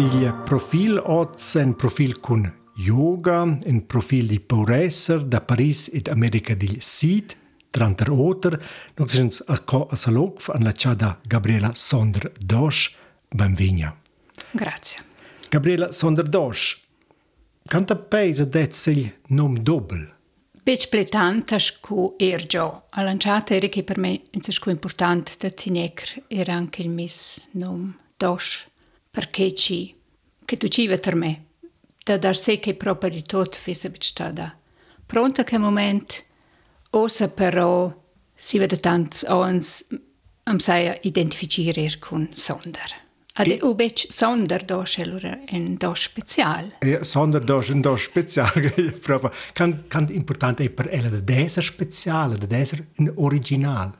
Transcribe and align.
Il 0.00 0.34
profil 0.44 0.96
oz 0.96 1.56
è 1.56 1.62
un 1.62 1.76
profil 1.76 2.20
con 2.20 2.50
yoga, 2.76 3.42
un 3.42 3.84
profil 3.86 4.26
di 4.26 4.40
Pauresser 4.40 5.22
da 5.22 5.42
Paris 5.42 5.90
ed 5.92 6.08
America 6.08 6.54
del 6.54 6.78
Sud, 6.80 7.36
tranter 7.70 8.10
oter, 8.10 8.58
nog 8.96 9.08
sens 9.08 9.42
a 9.46 9.58
co 9.60 9.86
a 9.86 9.96
salog 9.96 10.40
an 10.48 10.62
la 10.62 11.18
Gabriela 11.28 11.72
Sonder 11.74 12.32
Dosch, 12.38 12.96
benvigna. 13.28 13.94
Grazie. 14.52 15.00
Gabriela 15.50 15.92
Sonder 15.92 16.26
Dosch, 16.26 16.80
canta 17.66 17.94
peisa 17.96 18.44
detzel 18.44 19.18
nom 19.26 19.58
doppel? 19.58 20.16
Bec 20.62 20.88
pletanta 20.88 21.58
scu 21.58 22.14
ergio. 22.16 22.86
A 22.90 23.02
lanciata 23.02 23.54
era 23.54 23.68
che 23.68 23.84
per 23.84 23.98
me 23.98 24.22
è 24.30 24.50
scu 24.50 24.70
importante 24.70 25.34
da 25.38 25.50
tinecr 25.50 26.22
era 26.26 26.54
anche 26.54 26.80
il 26.82 26.90
mis 26.90 27.48
nom 27.52 27.94
Dosch, 28.20 28.66
perché 29.10 29.54
ci, 29.54 29.94
che 30.44 30.58
tu 30.58 30.68
ci 30.68 30.86
per 30.98 31.14
me, 31.14 31.44
da 32.04 32.18
dar 32.18 32.36
se 32.36 32.58
che 32.58 32.74
proprio 32.74 33.08
di 33.08 33.22
tot 33.22 33.56
fissa 33.56 33.88
bec 33.88 34.04
stada. 34.04 34.54
Pronta 35.06 35.42
che 35.42 35.56
moment, 35.56 36.24
osa 36.90 37.28
però 37.30 37.90
si 38.36 38.58
vede 38.58 38.76
tanti 38.76 39.24
ons 39.26 39.86
am 40.44 40.58
saia 40.58 40.98
identificare 41.02 41.96
con 41.98 42.28
Sonder. 42.32 43.08
Ade 43.34 43.56
e... 43.56 43.62
ubec 43.62 44.06
Sonder 44.10 44.64
dosch 44.64 44.98
allora 44.98 45.38
un 45.52 45.76
dosch 45.78 46.10
special. 46.10 46.76
Ja, 46.80 47.02
Sonder 47.02 47.40
dosch 47.40 47.70
un 47.70 47.80
dosch 47.80 48.10
special, 48.10 48.50
proprio. 49.00 49.32
Kan 49.52 49.84
kan 49.88 50.08
importante 50.10 50.68
per 50.68 50.88
ella 50.92 51.08
de 51.08 51.24
deser 51.24 51.64
speciale, 51.64 52.36
de 52.36 52.46
deser 52.46 52.86
in 52.96 53.12
original. 53.16 53.96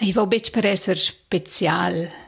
I 0.00 0.12
vo 0.12 0.26
bec 0.26 0.50
per 0.50 0.64
esser 0.64 0.98
special. 0.98 2.23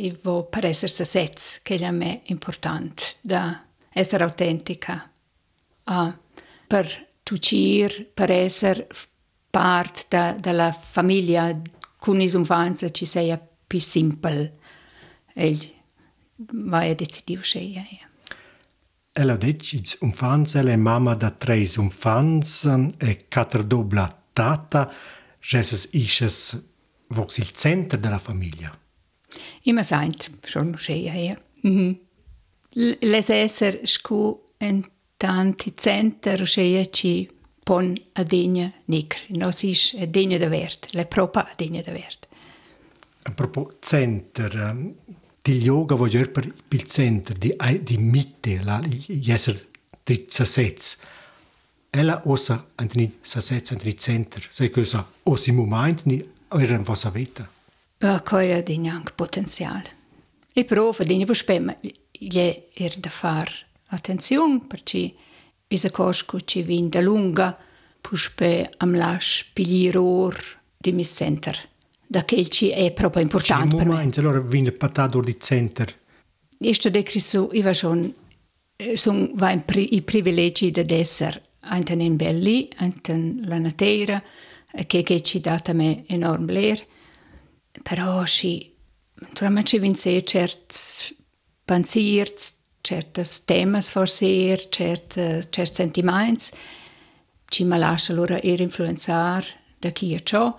I 0.00 0.16
esser 0.64 0.88
sets, 0.90 1.60
che 1.60 1.74
è 1.74 1.90
me 1.90 2.22
important 2.26 3.16
da 3.20 3.64
essere 3.92 4.22
autentica. 4.22 5.10
Ah, 5.84 6.16
per 6.68 7.08
tucir, 7.24 8.08
per 8.14 8.30
esser 8.30 8.86
part 9.50 10.06
da, 10.08 10.36
della 10.38 10.70
famiglia 10.70 11.60
con 11.96 12.20
isunfanza 12.20 12.90
ci 12.92 13.06
sia 13.06 13.44
più 13.66 13.80
simple. 13.80 14.58
E 15.34 15.74
vai 16.36 16.90
a 16.90 16.94
decidir 16.94 17.42
sceia. 17.42 17.84
Ella 19.10 19.36
dice, 19.36 19.82
ella 19.98 20.70
è 20.70 20.76
mamma 20.76 21.14
da 21.14 21.32
tre 21.32 21.68
umfans 21.76 22.72
e 22.98 23.26
quattro 23.28 23.64
dobla 23.64 24.22
tata, 24.32 24.94
isches 25.40 26.64
vox 27.08 27.38
il 27.38 27.50
centro 27.50 27.98
della 27.98 28.20
famiglia. 28.20 28.78
Immer 29.68 29.84
seint, 29.84 30.30
schon 30.46 30.74
sceia, 30.78 31.14
ja. 31.14 31.36
Mhm. 31.62 31.96
Les 33.00 33.28
esser 33.30 33.80
scu 33.84 34.36
en 34.58 34.82
tanti 35.16 35.74
center 35.76 36.46
sceia 36.46 36.86
ci 36.86 37.28
pon 37.64 37.92
a 38.14 38.24
degna 38.24 38.72
nicr. 38.86 39.26
Nos 39.36 39.62
is 39.62 39.94
a 40.00 40.06
degna 40.06 40.38
de 40.38 40.48
vert, 40.48 40.88
le 40.94 41.04
propa 41.04 41.40
a 41.40 41.54
degna 41.56 41.82
de 41.82 41.92
vert. 41.92 42.26
A 43.24 43.30
propos 43.30 43.74
center, 43.80 44.54
di 45.42 45.58
yoga 45.58 45.94
voglio 45.94 46.28
per 46.30 46.52
il 46.68 46.84
centro 46.84 47.34
di 47.38 47.54
di 47.82 47.96
mitte 47.96 48.60
la 48.62 48.82
esser 49.26 49.66
di 50.04 50.26
sasets 50.28 50.98
ella 51.90 52.20
osa 52.26 52.66
antni 52.74 53.18
sasets 53.20 53.70
antni 53.70 53.96
center 53.96 54.46
sai 54.50 54.68
cosa 54.68 55.06
osi 55.22 55.52
moment 55.52 56.04
ni 56.04 56.22
era 56.48 56.76
un 56.76 56.82
vossa 56.82 57.08
vita 57.08 57.48
a 57.98 58.22
coia 58.22 58.62
di 58.62 58.78
neanche 58.78 59.12
potenziale 59.14 59.96
e 60.52 60.64
prova 60.64 61.04
di 61.04 61.16
ne 61.16 61.34
spemma 61.34 61.76
gli 62.10 62.38
er 62.38 62.98
da 62.98 63.10
far 63.10 63.50
attenzione 63.88 64.60
perché 64.66 65.14
visa 65.66 65.90
cosco 65.90 66.40
ci 66.40 66.62
vin 66.62 66.88
da 66.88 67.00
lunga 67.00 67.56
puspe 68.00 68.72
am 68.78 68.96
lash 68.96 69.50
piliror 69.52 70.36
di 70.76 70.92
mis 70.92 71.12
center 71.12 71.68
da 72.06 72.24
che 72.24 72.48
ci 72.48 72.70
è 72.70 72.90
proprio 72.92 73.22
importante 73.22 73.76
per 73.76 73.86
me. 73.86 74.10
Allora 74.16 74.40
viene 74.40 74.72
patato 74.72 75.20
di 75.20 75.38
center. 75.38 75.94
Io 76.60 76.72
sto 76.72 76.88
decrisù, 76.88 77.50
io 77.52 77.72
sono 77.74 78.10
son 78.94 79.32
va 79.34 79.50
in 79.50 79.64
pri, 79.64 79.94
i 79.94 80.02
privilegi 80.02 80.70
di 80.70 80.84
essere 80.88 81.42
anche 81.60 81.92
in 81.92 82.16
belli, 82.16 82.68
anche 82.76 83.34
la 83.42 83.58
natura, 83.58 84.22
che, 84.86 85.02
che 85.02 85.22
ci 85.22 85.40
dà 85.40 85.60
a 85.62 85.72
me 85.72 86.04
enorme 86.06 86.46
bler. 86.46 86.86
Però 87.82 88.24
ci, 88.24 88.74
naturalmente 89.14 89.68
ci 89.68 89.78
vince 89.78 90.24
certi 90.24 91.16
pensieri, 91.64 92.34
certi 92.80 93.22
temi 93.44 93.80
forse, 93.80 94.68
certi, 94.68 95.20
certi 95.50 95.74
sentimenti, 95.74 96.50
ci 97.46 97.64
mi 97.64 97.78
lascia 97.78 98.12
allora 98.12 98.40
er 98.40 98.60
influenzare 98.60 99.46
da 99.78 99.90
chi 99.90 100.14
è 100.14 100.22
ciò, 100.22 100.54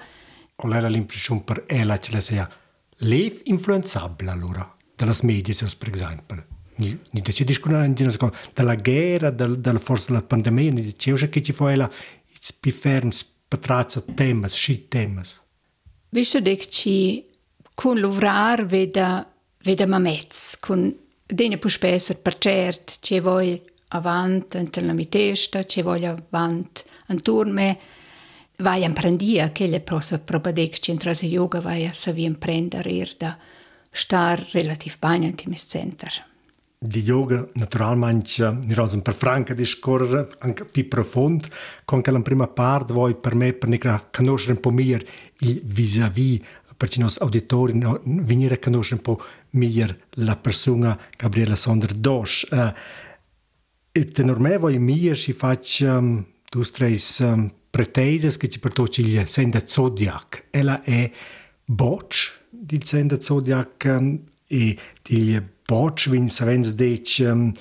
era 0.68 0.88
l'impressione 0.88 1.42
per 1.42 1.64
ella 1.68 1.98
che 1.98 2.12
la 2.12 2.20
sia 2.20 2.50
lev 3.00 3.42
influenzabile 3.44 4.32
allora 4.32 4.76
dalle 4.96 5.16
medie 5.24 5.56
per 5.78 5.90
esempio 5.94 6.46
ni 6.76 7.00
ni 7.12 7.22
dice 7.22 7.44
discutere 7.44 7.94
dalla 8.54 8.76
guerra 8.76 9.30
dal, 9.30 9.60
dalla 9.60 9.80
forza 9.80 10.08
della 10.08 10.22
pandemia 10.22 10.72
ni 10.72 10.82
dice 10.82 11.30
che 11.30 11.42
ci 11.42 11.54
fu 11.54 11.66
ella 11.66 11.90
it's 12.34 12.52
più 12.52 12.72
ferms 12.72 13.24
patrazza 13.48 14.02
temas 14.02 14.54
sci 14.54 14.88
temas 14.88 15.42
visto 16.10 16.42
che 16.42 16.58
ci 16.58 17.26
con 17.74 17.98
l'uvrar 18.00 18.66
veda 18.66 19.26
veda 19.64 19.86
mamets 19.86 20.58
con 20.60 20.94
dene 21.26 21.58
pu 21.58 21.68
spesser 21.68 22.20
per 22.20 22.38
cert 22.38 22.98
ci 23.02 23.20
vuoi 23.20 23.62
avanti 23.90 24.58
in 24.58 24.86
la 24.86 24.94
mitesta 24.94 25.64
ci 25.66 25.82
voglio 25.82 26.16
avanti 26.30 26.84
in 27.08 27.22
turme 27.22 27.80
vai 28.60 28.84
imprendia 28.84 29.52
che 29.52 29.68
le 29.68 29.80
possa 29.80 30.20
probadec 30.20 30.80
centra 30.80 31.14
se 31.14 31.28
yoga 31.28 31.62
vai 31.62 31.86
a 31.86 31.94
savi 31.94 32.24
imprendere 32.24 32.92
ir 32.92 33.16
da 33.18 33.38
star 33.92 34.46
relativ 34.52 34.98
bene 35.00 35.28
in 35.28 35.36
timis 35.36 35.66
center. 35.68 36.28
Di 36.82 37.02
yoga 37.02 37.46
naturalmente 37.56 38.58
ni 38.64 38.74
rosen 38.74 39.02
per 39.02 39.14
franca 39.14 39.54
di 39.54 39.66
scorrere 39.66 40.30
anche 40.40 40.64
più 40.64 40.88
profondo 40.88 41.48
con 41.84 42.02
che 42.02 42.12
la 42.12 42.22
prima 42.22 42.48
parte 42.48 42.94
vuoi 42.94 43.16
per 43.16 43.36
me 43.36 43.52
per 43.52 43.68
nica 43.68 44.08
conoscere 44.10 44.54
un 44.54 44.62
po' 44.62 44.72
meglio 44.72 44.98
il 45.40 45.62
vis-à-vis 45.64 46.42
i 46.96 47.00
nostri 47.00 47.24
auditori 47.24 47.78
no, 47.78 48.00
venire 48.04 48.56
a 48.56 48.60
conoscere 48.60 48.96
un 48.96 49.02
po' 49.02 49.24
meglio 49.52 49.96
la 50.12 50.36
persona 50.38 50.98
Gabriela 51.18 51.56
Sonder 51.56 51.94
Dosch. 51.94 52.48
Uh, 52.52 52.72
e 53.92 54.06
tenor 54.06 54.40
me 54.40 54.58
vuoi 54.58 54.80
meglio 54.80 55.14
si 55.16 55.34
faccia 55.34 55.98
um, 55.98 56.26
tu 56.50 56.64
streis 56.64 57.20
um, 57.20 57.52
preteses 57.70 58.38
che 58.38 58.48
ci 58.48 58.60
portoci 58.60 59.02
il 59.02 59.28
senda 59.28 59.62
Zodiac. 59.66 60.48
Ella 60.52 60.82
è 60.84 61.12
Botch 61.66 62.46
di 62.50 62.80
senda 62.84 63.20
Zodiac 63.20 63.84
um, 63.86 64.24
e 64.48 64.78
di 65.02 65.42
Botch 65.66 66.10
vin 66.10 66.30
savens 66.30 66.74
dec 66.74 67.18
um, 67.20 67.52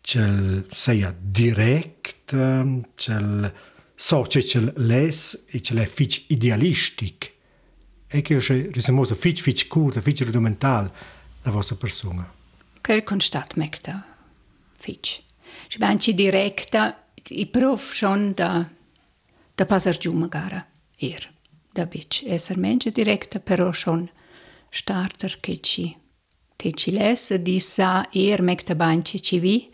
cel 0.00 0.66
seia 0.70 1.14
direct, 1.18 2.32
um, 2.32 2.86
cel 2.94 3.52
so 4.00 4.22
che 4.22 4.44
cel 4.44 4.72
les 4.76 5.44
e 5.50 5.60
cel 5.60 5.78
è 5.78 5.86
fic 5.86 6.24
idealistic. 6.28 7.32
E 8.06 8.22
che 8.22 8.34
io 8.34 8.70
risamosa 8.70 9.16
fic 9.16 9.40
fic 9.40 9.66
curta, 9.66 10.00
fic 10.00 10.20
rudimental 10.20 10.90
la 11.42 11.50
vostra 11.50 11.74
persona. 11.74 12.32
Che 12.80 13.02
constat 13.02 13.54
mecta 13.54 14.06
fic. 14.78 15.04
Și 15.66 15.78
banci 15.78 16.14
directa, 16.14 17.08
i 17.28 17.46
prof 17.46 17.92
schon 17.92 18.32
da 18.34 18.66
da 19.54 19.64
passar 19.64 19.98
giù 19.98 20.12
magari 20.12 20.64
er 20.98 21.30
da 21.72 21.84
bic 21.84 22.22
esser 22.24 22.56
menja 22.56 22.90
directa 22.90 23.40
però 23.40 23.72
schon 23.72 24.08
starter 24.70 25.36
che 25.40 25.60
ci 25.60 25.96
che 26.56 26.72
ci 26.72 26.92
lessa 26.92 27.36
di 27.36 27.58
sa 27.60 28.08
er 28.12 28.40
mecta 28.42 28.74
banci 28.74 29.20
ci 29.20 29.38
vi 29.38 29.68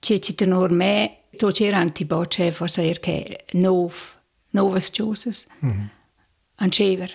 che 0.00 0.18
ci 0.18 0.34
tenor 0.34 0.70
me 0.70 1.18
to 1.36 1.50
c'era 1.52 1.78
antiboce 1.78 2.50
forse 2.50 2.82
er 2.82 2.98
che 2.98 3.44
nov 3.52 4.18
novas 4.50 4.90
gioses 4.90 5.46
mm 5.64 5.70
-hmm. 5.70 5.88
ancever 6.56 7.10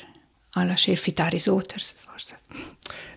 alla 0.52 0.76
chefitari 0.76 1.40
soters 1.40 1.96
forse 1.98 2.40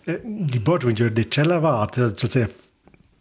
eh, 0.05 0.20
di 0.25 0.59
boc 0.59 0.85
vinger 0.85 1.12
de 1.12 1.29
cella 1.29 1.59
va 1.59 1.88
cioè 1.91 2.49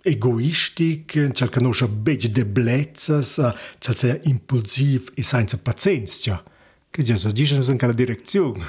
egoistic, 0.08 1.32
cel 1.34 1.50
che 1.50 1.60
noscia 1.60 1.88
bec 1.88 2.28
deblezas, 2.28 3.42
cel 3.78 3.96
sia 3.96 4.20
impulsiv 4.24 5.12
e 5.14 5.24
senza 5.24 5.58
pazienza. 5.58 6.44
Che 6.90 7.04
già 7.04 7.16
so 7.16 7.32
dice 7.32 7.56
in 7.56 7.78
quella 7.78 7.94
direzione. 7.94 8.64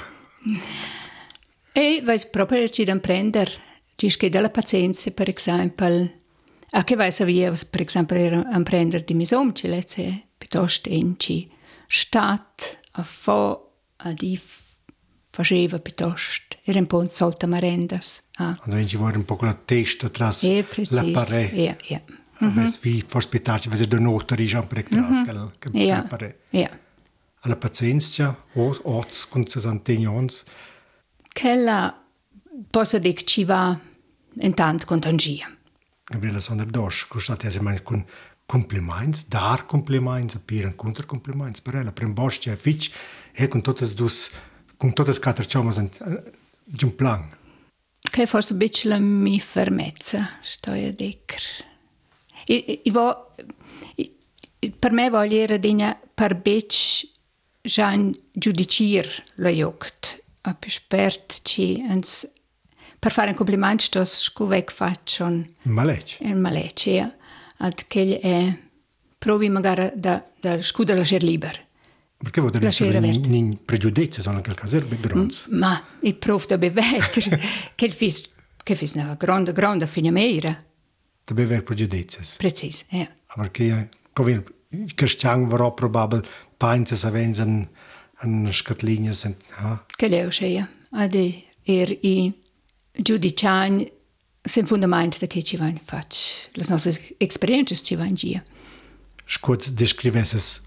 E 1.71 2.01
vai 2.03 2.21
proprio 2.29 2.67
ci 2.69 2.83
da 2.83 2.97
prendere, 2.99 3.51
ci 3.95 4.15
che 4.17 4.29
della 4.29 4.49
pazienza, 4.49 5.09
per 5.11 5.29
esempio, 5.29 6.18
anche 6.71 6.95
vai 6.95 7.11
via, 7.25 7.53
per 7.69 7.81
esempio, 7.81 8.39
a 8.39 8.63
prendere 8.63 9.03
di 9.03 9.13
misomci, 9.13 9.67
lezze, 9.67 10.27
piuttosto 10.37 10.89
enci 10.89 11.49
stat, 11.87 12.79
a 12.91 13.03
fo, 13.03 13.71
a 13.97 14.13
di 14.13 14.39
faceva 15.31 15.79
piuttosto, 15.79 16.57
era 16.63 16.79
un 16.79 16.87
po' 16.87 16.99
un 16.99 17.07
solta 17.07 17.47
marendas. 17.47 18.27
Ah. 18.35 18.57
Allora 18.61 18.85
ci 18.85 18.97
vuole 18.97 19.17
un 19.17 19.25
po' 19.25 19.37
la 19.41 19.53
testa 19.53 20.09
tra 20.09 20.33
e, 20.41 20.65
l'apparecchio. 20.89 21.57
Yeah, 21.57 21.77
yeah. 21.87 22.01
Mm 22.41 22.57
-hmm. 22.57 22.79
Wie 22.81 23.03
vorspitarci, 23.05 23.69
wenn 23.69 23.89
der 23.89 23.99
Notar 23.99 24.39
ist, 24.39 24.55
aber 24.55 24.77
ich 24.77 24.85
glaube, 24.85 25.51
ja, 25.73 26.07
ja. 26.51 26.69
Alla 27.41 27.55
pazienza, 27.55 28.35
oz, 28.53 29.27
con 29.29 29.45
60 29.45 29.91
anni. 29.91 30.27
Quella, 31.33 31.93
posso 32.69 32.99
dire, 32.99 33.23
ci 33.25 33.43
va 33.43 33.77
intanto 34.39 34.85
con 34.85 34.99
tangia. 34.99 35.47
gabilas 36.09 36.49
un 36.49 36.63
ir 36.63 36.73
došs, 36.73 37.05
kurš 37.11 37.33
attiecībā 37.35 37.65
man 37.65 37.79
kun 37.85 38.03
kompliments, 38.49 39.27
dar 39.29 39.65
kompliments, 39.69 40.39
apīran 40.39 40.73
kontra 40.77 41.05
kompliments, 41.09 41.61
par 41.61 41.79
ela, 41.83 41.93
prim 41.95 42.15
bošķē 42.17 42.55
fič, 42.57 42.89
e 43.37 43.47
kun 43.51 43.61
totas 43.65 43.93
dus, 43.97 44.29
kun 44.81 44.95
totas 44.97 45.21
katr 45.21 45.45
čomas 45.45 45.77
un 45.81 45.91
džum 46.69 46.95
plan. 46.97 47.27
Kaj 48.09 48.25
forse 48.31 48.57
bici 48.57 48.89
la 48.89 48.97
mi 49.03 49.37
fermezza, 49.43 50.23
sto 50.41 50.73
io 50.73 50.91
dicr. 50.97 51.45
I, 52.49 52.57
i 52.89 52.91
vo, 52.95 53.05
i, 54.01 54.09
per 54.71 54.95
me 54.97 55.09
voglio 55.13 55.43
era 55.43 55.57
dina 55.61 55.93
per 55.93 56.33
bici 56.41 57.09
gian 57.61 58.09
giudicir 58.33 59.07
la 59.43 59.51
jogt, 59.53 60.15
apespert 60.47 61.41
ci 61.45 61.75
ens 61.85 62.23
per 62.99 63.11
fare 63.11 63.29
un 63.29 63.35
complimento 63.35 63.83
sto 63.83 64.05
scuvec 64.05 64.71
faccio 64.71 65.25
un 65.25 65.47
Malec. 65.63 66.17
in 66.19 66.39
Malecia, 66.39 67.15
ad 67.57 67.85
che 67.87 68.19
è 68.19 68.57
provi 69.17 69.49
magari 69.49 69.91
da, 69.95 70.23
da 70.39 70.61
scudo 70.61 70.93
lasciare 70.93 71.25
libero. 71.25 71.67
Perché 72.17 72.41
vuol 72.41 72.51
dire 72.51 72.69
che 72.69 72.97
aperto. 72.97 73.29
in 73.29 73.63
pregiudizi 73.63 74.21
sono 74.21 74.37
anche 74.37 74.49
il 74.49 74.55
caso 74.57 74.75
erbe 74.75 74.97
grons. 74.99 75.47
Ma 75.51 75.81
il 76.01 76.15
prof 76.15 76.45
da 76.47 76.57
bevecker, 76.57 77.39
che 77.75 77.85
il 77.85 77.93
fis, 77.93 78.27
che 78.61 78.75
fis 78.75 78.91
una 78.93 79.15
grande, 79.17 79.53
grande 79.53 79.87
finamera. 79.87 80.61
Da 81.23 81.33
bever 81.33 81.63
pregiudizi. 81.63 82.35
Precis, 82.37 82.83
ja. 82.89 83.07
Perché, 83.33 83.89
come 84.11 84.43
il 84.69 84.93
cristiano 84.95 85.47
vorrà 85.47 85.71
probabile, 85.71 86.23
pensa 86.57 86.95
se 86.97 87.07
an 88.21 88.49
scatlinje 88.51 89.13
sind, 89.13 89.35
ha, 89.57 89.85
Che 89.95 90.07
leu 90.07 90.31
scheia. 90.31 90.67
Ade 90.91 91.43
er 91.63 91.97
i 92.01 92.33
Judy 93.01 93.33
Chan 93.33 93.85
sen 94.41 94.65
fundament 94.65 95.19
da 95.19 95.27
che 95.27 95.43
ci 95.43 95.57
va 95.57 95.71
fac 95.83 96.13
las 96.53 96.69
nostre 96.69 97.15
experiences 97.17 97.81
ci 97.81 97.95
van 97.95 98.13
gia 98.15 98.43
Scoz 99.25 99.71
descriveses 99.71 100.61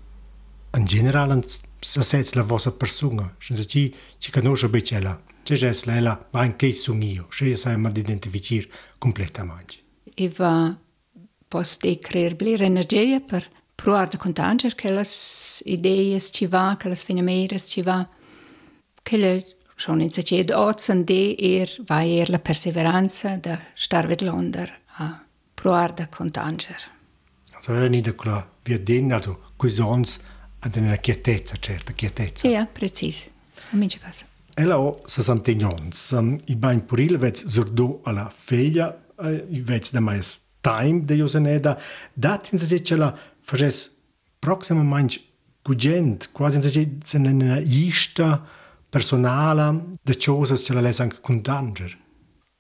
an 0.70 0.84
generalen 0.84 1.42
sasets 1.80 2.34
la 2.34 2.42
vostra 2.42 2.70
persona. 2.70 3.34
Schon 3.38 3.56
se 3.56 3.66
ci 3.66 3.94
ci 4.18 4.30
conosce 4.30 4.68
becela 4.68 5.20
c'è 5.42 5.56
ges 5.56 5.84
la 5.84 6.00
la 6.00 6.28
ma 6.30 6.40
anche 6.40 6.66
il 6.66 6.74
suo 6.74 6.94
mio 6.94 7.26
c'è 7.28 7.56
sa 7.56 7.76
ma 7.76 7.90
identificir 7.94 8.66
completamente. 8.98 9.74
E 10.14 10.28
va 10.28 10.78
post 11.48 11.82
de 11.82 11.98
creer 11.98 12.36
blir 12.36 12.62
energia 12.62 13.20
per 13.20 13.48
proar 13.74 14.08
de 14.08 14.16
contanger 14.16 14.74
che 14.74 14.90
las 14.90 15.60
idees 15.64 16.30
ci 16.32 16.46
va 16.46 16.76
che 16.78 16.88
las 16.88 17.02
fenomeres 17.02 17.64
ci 17.68 17.82
va 17.82 18.08
che 19.02 19.16
le 19.16 19.44
1980 19.90 21.36
er 21.38 21.68
war 21.88 22.02
vai 22.02 22.24
la 22.28 22.38
perseveranza 22.38 23.36
der 23.36 23.58
starvet 23.74 24.22
Londra 24.22 24.68
a 24.98 25.24
proar 25.54 25.92
da 25.94 26.06
contanger. 26.06 26.76
Also 27.54 27.72
era 27.72 27.88
nida 27.88 28.12
quella 28.12 28.48
via 28.64 28.78
den, 28.78 29.12
also 29.12 29.38
quisons 29.56 30.20
ad 30.60 30.76
una 30.76 30.96
chietezza, 30.96 31.56
certa 31.60 31.92
chietezza. 31.92 32.48
Ja, 32.48 32.66
precis. 32.66 33.30
Amici 33.72 33.98
casa. 33.98 34.26
Ella 34.54 34.78
ho 34.78 35.00
60 35.06 35.64
ans. 35.64 36.10
Um, 36.12 36.38
I 36.46 36.54
bain 36.56 36.84
puril 36.84 37.18
vez 37.18 37.46
zurdo 37.46 38.00
alla 38.04 38.30
feglia, 38.30 38.96
uh, 39.16 39.40
vez 39.48 39.90
da 39.90 40.00
mais 40.00 40.40
time 40.60 41.04
de 41.04 41.16
Joseneda, 41.16 41.78
dat 42.14 42.52
in 42.52 42.58
se 42.58 42.78
ce 42.78 42.96
la 42.96 43.18
faces 43.40 43.90
proxima 44.38 44.82
manch 44.82 45.20
cugent, 45.62 46.30
quasi 46.32 46.56
in 46.56 46.62
se 46.62 46.78
ne 46.78 46.84
in 46.84 47.00
se 47.04 47.18
nena 47.18 47.60
personala 48.92 49.74
de 50.02 50.14
cosas 50.18 50.66
che 50.66 50.74
la 50.74 50.82
les 50.82 51.00
anche 51.00 51.20
con 51.22 51.40
danger. 51.40 51.98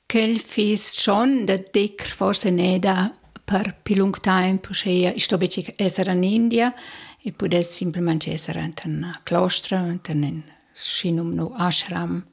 Quel 0.06 0.38
fis 0.38 0.98
schon 0.98 1.44
da 1.44 1.58
dick 1.58 2.06
forse 2.06 2.50
neda 2.50 3.12
per 3.44 3.76
più 3.82 3.96
lung 3.96 4.18
tempo 4.18 4.70
che 4.72 5.12
sto 5.18 5.36
beci 5.36 5.74
essere 5.76 6.12
in 6.12 6.22
India 6.22 6.74
e 7.22 7.32
pude 7.32 7.62
semplicemente 7.62 8.32
essere 8.32 8.60
in 8.60 8.72
un 8.84 9.18
claustro, 9.22 9.76
in 9.76 10.00
un 10.06 10.42
scinum 10.72 11.34
no 11.34 11.52
ashram, 11.54 12.24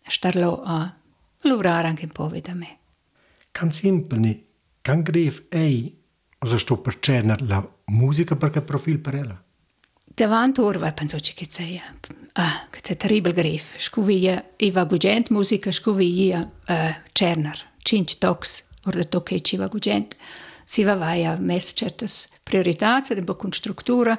starlo 0.00 0.62
a 0.62 0.92
lavorare 1.42 1.86
anche 1.86 2.04
un 2.04 2.12
po' 2.12 2.32
da 2.40 2.54
me. 2.54 2.78
Can 3.52 3.72
simpel 3.72 4.18
ni, 4.18 4.44
can 4.82 5.02
grif 5.02 5.44
ei, 5.50 5.96
also 6.38 6.58
sto 6.58 6.78
per 6.78 6.98
cerner 6.98 7.42
la 7.42 7.64
musica 7.86 8.34
perché 8.34 8.60
profil 8.60 8.98
per 8.98 9.14
ella. 9.14 9.45
Det 10.16 10.26
var 10.26 10.44
en 10.44 10.54
turvapensutsiket 10.54 11.52
säga. 11.52 11.82
Kad 12.70 12.86
se 12.86 12.94
terribel 12.94 13.32
grif. 13.32 13.76
Skulle 13.78 14.06
vi 14.06 14.38
iva 14.58 14.84
gudjent 14.84 15.30
musika, 15.30 15.72
skulle 15.72 15.96
vi 15.96 16.04
ia 16.04 16.48
černar. 17.12 17.58
Činč 17.84 18.14
toks, 18.14 18.62
orda 18.86 19.04
toke 19.04 19.40
iva 19.52 19.68
gudjent. 19.68 20.16
Siva 20.64 20.94
vaja 20.94 21.36
mesečertas 21.36 22.28
prioritacija, 22.44 23.16
da 23.16 23.22
bo 23.22 23.34
konstruktura. 23.34 24.16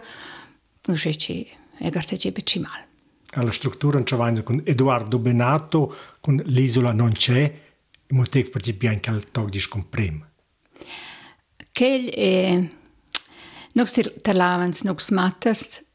Nu 0.87 0.97
šeči, 0.97 1.39
egar 1.79 2.05
teče 2.05 2.31
beči 2.31 2.59
mal. 2.59 2.85
Alla 3.33 3.51
struttura 3.51 3.99
in 3.99 4.43
con 4.43 4.61
Edoardo 4.65 5.17
Benato, 5.17 5.95
con 6.21 6.41
l'isola 6.45 6.93
non 6.93 7.13
c'è, 7.13 7.41
il 8.07 8.15
motivo 8.15 8.49
per 8.51 8.61
cui 8.61 8.71
abbiamo 8.71 9.17
il 9.17 9.31
tog 9.31 9.49
di 9.49 9.59
scomprema. 9.59 10.29
Che 11.71 11.95
eh, 12.07 12.69
noi 13.73 13.87
parlavamo, 14.21 14.71
noi 14.83 14.95
smattas, 14.97 15.85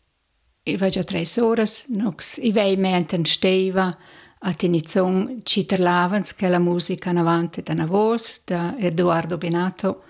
i 0.65 0.77
va 0.77 0.89
già 0.89 1.03
tre 1.03 1.25
horas, 1.39 1.87
nox 1.89 2.39
i 2.41 2.53
vei 2.53 2.77
menten 2.77 3.25
steva, 3.25 3.97
a 4.45 4.53
tinizon 4.55 5.41
ci 5.43 5.67
terlavans 5.67 6.35
che 6.35 6.49
la 6.49 6.59
musica 6.59 7.11
in 7.11 7.19
avanti 7.19 7.63
da 7.63 7.73
una 7.73 7.87
voce, 7.87 8.41
da 8.45 8.75
Edoardo 8.77 9.39
Benato, 9.39 10.03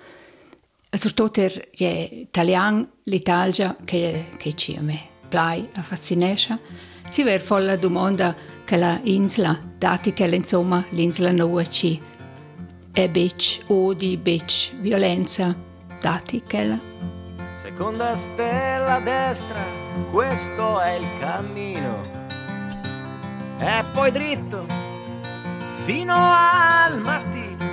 soprattutto 0.91 1.41
er 1.41 1.69
italian, 1.73 2.87
l'Italia 3.05 3.77
che, 3.85 4.27
che 4.37 4.55
ci 4.55 4.77
a 4.77 4.83
me 4.83 5.09
plai 5.29 5.67
a 5.75 5.83
fascinesce. 5.83 6.59
Si 7.09 7.23
ver 7.23 7.41
folla 7.41 7.77
domanda 7.77 8.35
che 8.65 8.77
la 8.77 9.01
insula, 9.05 9.59
dati 9.79 10.13
che 10.13 10.25
insomma 10.25 10.85
l'insula 10.91 11.33
nuova 11.33 11.67
ci 11.67 12.01
è 12.93 13.09
bec, 13.09 13.61
odi, 13.69 14.19
bec, 14.19 14.73
violenza, 14.81 15.57
dati 16.01 16.43
che 16.47 16.65
la... 16.65 17.12
Seconda 17.63 18.17
stella 18.17 18.95
a 18.95 18.99
destra, 19.01 19.61
questo 20.11 20.81
è 20.81 20.95
il 20.95 21.07
cammino. 21.21 22.03
E 23.57 23.85
poi 23.93 24.11
dritto 24.11 24.67
fino 25.85 26.13
al 26.13 26.99
mattino. 26.99 27.65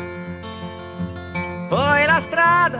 Poi 1.69 2.05
la 2.05 2.19
strada 2.19 2.77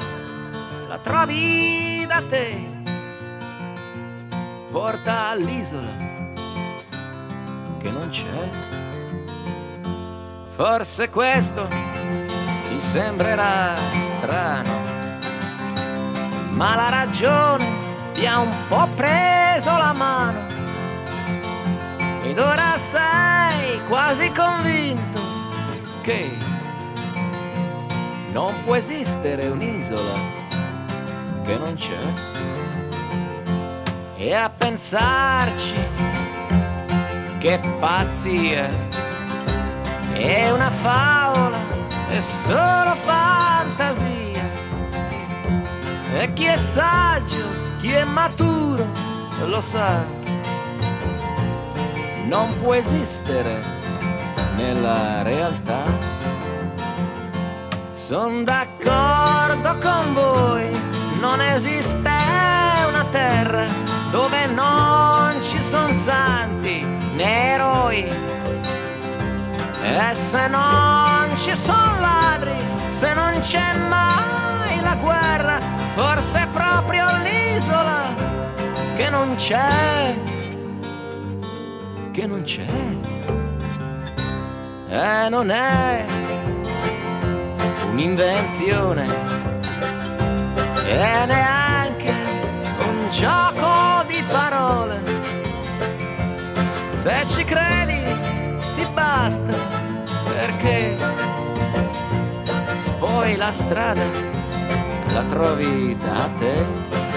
la 0.87 0.99
trovi 0.99 2.05
da 2.07 2.21
te. 2.29 2.69
Porta 4.69 5.29
all'isola 5.29 5.89
che 7.79 7.89
non 7.89 8.07
c'è. 8.09 8.49
Forse 10.49 11.09
questo 11.09 11.67
ti 12.69 12.79
sembrerà 12.79 13.73
strano 13.99 14.88
ma 16.59 16.75
la 16.75 16.89
ragione 16.89 17.65
ti 18.13 18.27
ha 18.27 18.39
un 18.39 18.53
po' 18.67 18.85
preso 18.93 19.77
la 19.77 19.93
mano. 19.93 20.39
Ed 22.21 22.37
ora 22.37 22.77
sei 22.77 23.79
quasi 23.87 24.29
convinto 24.33 25.21
che 26.01 26.37
non 28.33 28.53
può 28.65 28.75
esistere 28.75 29.47
un'isola 29.47 30.19
che 31.45 31.57
non 31.57 31.75
c'è. 31.75 31.97
E 34.17 34.33
a 34.33 34.49
pensarci 34.49 35.75
che 37.37 37.57
pazzia. 37.79 38.67
È 40.11 40.51
una 40.51 40.69
favola 40.69 41.57
è 42.09 42.19
solo 42.19 42.95
fantasia 42.95 43.28
e 46.19 46.33
chi 46.33 46.43
è 46.43 46.57
saggio, 46.57 47.45
chi 47.79 47.91
è 47.91 48.03
maturo, 48.03 48.85
lo 49.45 49.61
sa. 49.61 50.03
Non 52.25 52.57
può 52.59 52.73
esistere 52.73 53.63
nella 54.57 55.21
realtà. 55.21 55.83
Sono 57.93 58.43
d'accordo 58.43 59.77
con 59.77 60.13
voi, 60.13 60.69
non 61.21 61.39
esiste 61.41 62.11
una 62.87 63.05
terra 63.11 63.63
dove 64.11 64.45
non 64.47 65.41
ci 65.41 65.61
sono 65.61 65.93
santi, 65.93 66.81
né 67.13 67.53
eroi. 67.53 68.11
E 69.83 70.13
se 70.13 70.47
non 70.47 71.29
ci 71.37 71.55
sono 71.55 71.99
ladri, 72.01 72.51
se 72.89 73.13
non 73.13 73.39
c'è 73.39 73.73
mai 73.87 74.81
la 74.81 74.95
guerra, 74.95 75.68
forse 75.99 76.43
è 76.43 76.47
proprio 76.47 77.05
l'isola 77.23 78.03
che 78.95 79.09
non 79.09 79.35
c'è, 79.35 80.15
che 82.11 82.25
non 82.25 82.41
c'è. 82.43 82.65
E 84.87 85.29
non 85.29 85.51
è 85.51 86.05
un'invenzione 87.91 89.07
e 90.87 91.25
neanche 91.25 92.13
un 92.87 93.09
gioco 93.11 94.03
di 94.07 94.23
parole. 94.31 95.01
Se 97.01 97.25
ci 97.25 97.43
credi 97.43 98.01
ti 98.75 98.87
basta 98.93 99.53
perché 100.23 100.95
poi 102.99 103.35
la 103.35 103.51
strada 103.51 104.38
la 105.13 105.23
trovi 105.29 105.95
da 105.95 106.29
te. 106.39 107.08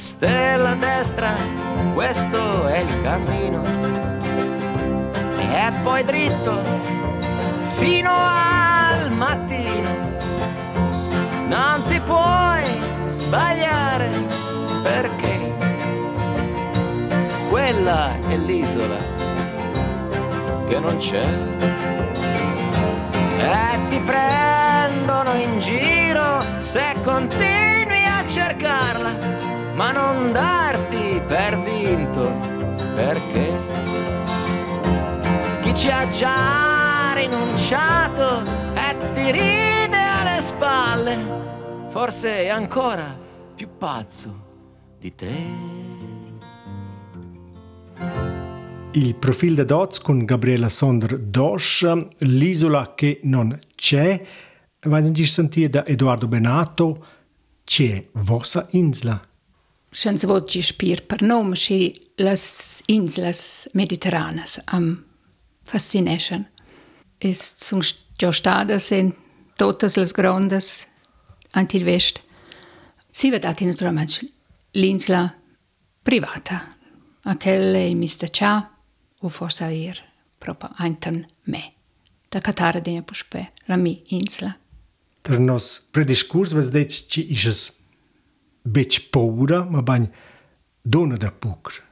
Stella 0.00 0.74
destra, 0.76 1.28
questo 1.92 2.66
è 2.68 2.78
il 2.78 3.02
cammino. 3.02 3.62
E 5.36 5.72
poi 5.82 6.02
dritto 6.04 6.58
fino 7.76 8.10
al 8.10 9.12
mattino. 9.12 9.90
Non 11.48 11.84
ti 11.86 12.00
puoi 12.00 12.64
sbagliare 13.10 14.08
perché 14.82 15.54
quella 17.50 18.14
è 18.26 18.36
l'isola 18.38 18.96
che 20.66 20.78
non 20.78 20.96
c'è. 20.96 21.28
E 23.38 23.88
ti 23.90 24.00
prendono 24.00 25.34
in 25.34 25.58
giro 25.58 26.42
se 26.62 26.94
continui 27.04 27.69
non 30.20 30.32
darti 30.32 31.20
per 31.26 31.58
vinto 31.62 32.30
perché? 32.94 33.48
Chi 35.62 35.74
ci 35.74 35.88
ha 35.88 36.08
già 36.10 37.12
rinunciato 37.14 38.42
e 38.74 38.96
ti 39.14 39.30
ride 39.30 39.96
alle 39.96 40.40
spalle, 40.42 41.18
forse 41.88 42.42
è 42.42 42.48
ancora 42.48 43.18
più 43.54 43.68
pazzo 43.78 44.38
di 44.98 45.14
te. 45.14 45.78
Il 48.92 49.14
profil 49.14 49.54
da 49.54 49.64
Dots 49.64 50.00
con 50.00 50.24
Gabriela 50.24 50.68
Sonder 50.68 51.16
Dosch, 51.18 51.96
l'isola 52.18 52.92
che 52.94 53.20
non 53.22 53.56
c'è, 53.74 54.22
vanno 54.80 55.08
a 55.08 55.26
sentire 55.26 55.70
da 55.70 55.86
Edoardo 55.86 56.26
Benato, 56.26 57.06
c'è 57.64 58.04
vostra 58.12 58.66
schon 59.92 60.18
so 60.18 60.28
wird 60.28 60.54
ich 60.54 60.68
spiel 60.68 61.00
per 61.00 61.22
nom 61.22 61.54
schi 61.54 62.00
las 62.16 62.82
inslas 62.86 63.68
mediterranas 63.72 64.60
am 64.66 65.04
fascination. 65.64 66.46
Ist 67.18 67.64
zum 67.64 67.82
ja 68.20 68.32
stadas 68.32 68.88
sind 68.88 69.14
todas 69.56 69.96
las 69.96 70.14
grandes 70.14 70.86
antil 71.52 71.84
west 71.84 72.20
si 73.10 73.30
vedati 73.30 73.64
naturalmente 73.64 74.26
l'insla 74.72 75.34
privata. 76.02 76.76
A 77.22 77.36
quelle 77.36 77.86
e 77.86 77.94
mista 77.94 78.28
cha 78.28 78.70
o 79.20 79.28
forse 79.28 79.64
ir 79.64 80.02
proprio 80.38 80.70
anten 80.76 81.26
me. 81.44 81.74
Da 82.28 82.40
katara 82.40 82.80
dinja 82.80 83.02
puspe 83.02 83.52
la 83.66 83.76
mi 83.76 84.02
insla. 84.08 84.56
Per 85.22 85.38
nos 85.38 85.82
prediscurs 85.90 86.52
vas 86.52 86.70
deci 86.70 87.08
ci 87.08 87.30
isches 87.30 87.72
bec 88.62 89.08
paura, 89.10 89.64
ma 89.64 89.82
bagn 89.82 90.08
dona 90.82 91.16
da 91.16 91.30
pucr. 91.30 91.82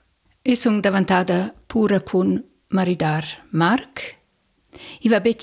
E 0.42 0.54
sunt 0.54 0.82
davantada 0.82 1.54
pura 1.66 2.00
con 2.00 2.42
maridar 2.68 3.24
Marc. 3.50 4.16
I 5.00 5.08
va 5.08 5.20
bec 5.20 5.42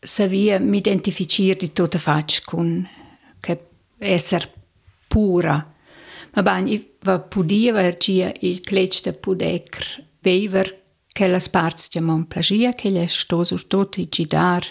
savia 0.00 0.58
mi 0.58 0.78
identificir 0.78 1.56
di 1.56 1.72
tota 1.72 1.98
fac 1.98 2.44
con 2.44 2.86
che 3.40 3.66
esser 3.98 4.50
pura. 5.08 5.74
Ma 6.34 6.42
bagn 6.42 6.68
i 6.68 6.90
va 7.02 7.18
pudia 7.18 7.72
vergia 7.72 8.32
il 8.40 8.60
clec 8.60 9.02
de 9.02 9.12
pudecr 9.12 10.04
veiver 10.20 10.78
che 11.12 11.26
las 11.26 11.48
parts 11.48 11.88
de 11.90 12.00
mon 12.00 12.26
plagia 12.26 12.72
che 12.72 12.90
le 12.90 13.06
sto 13.08 13.42
sur 13.42 13.66
tot 13.66 13.96
i 13.96 14.08
gidar 14.08 14.64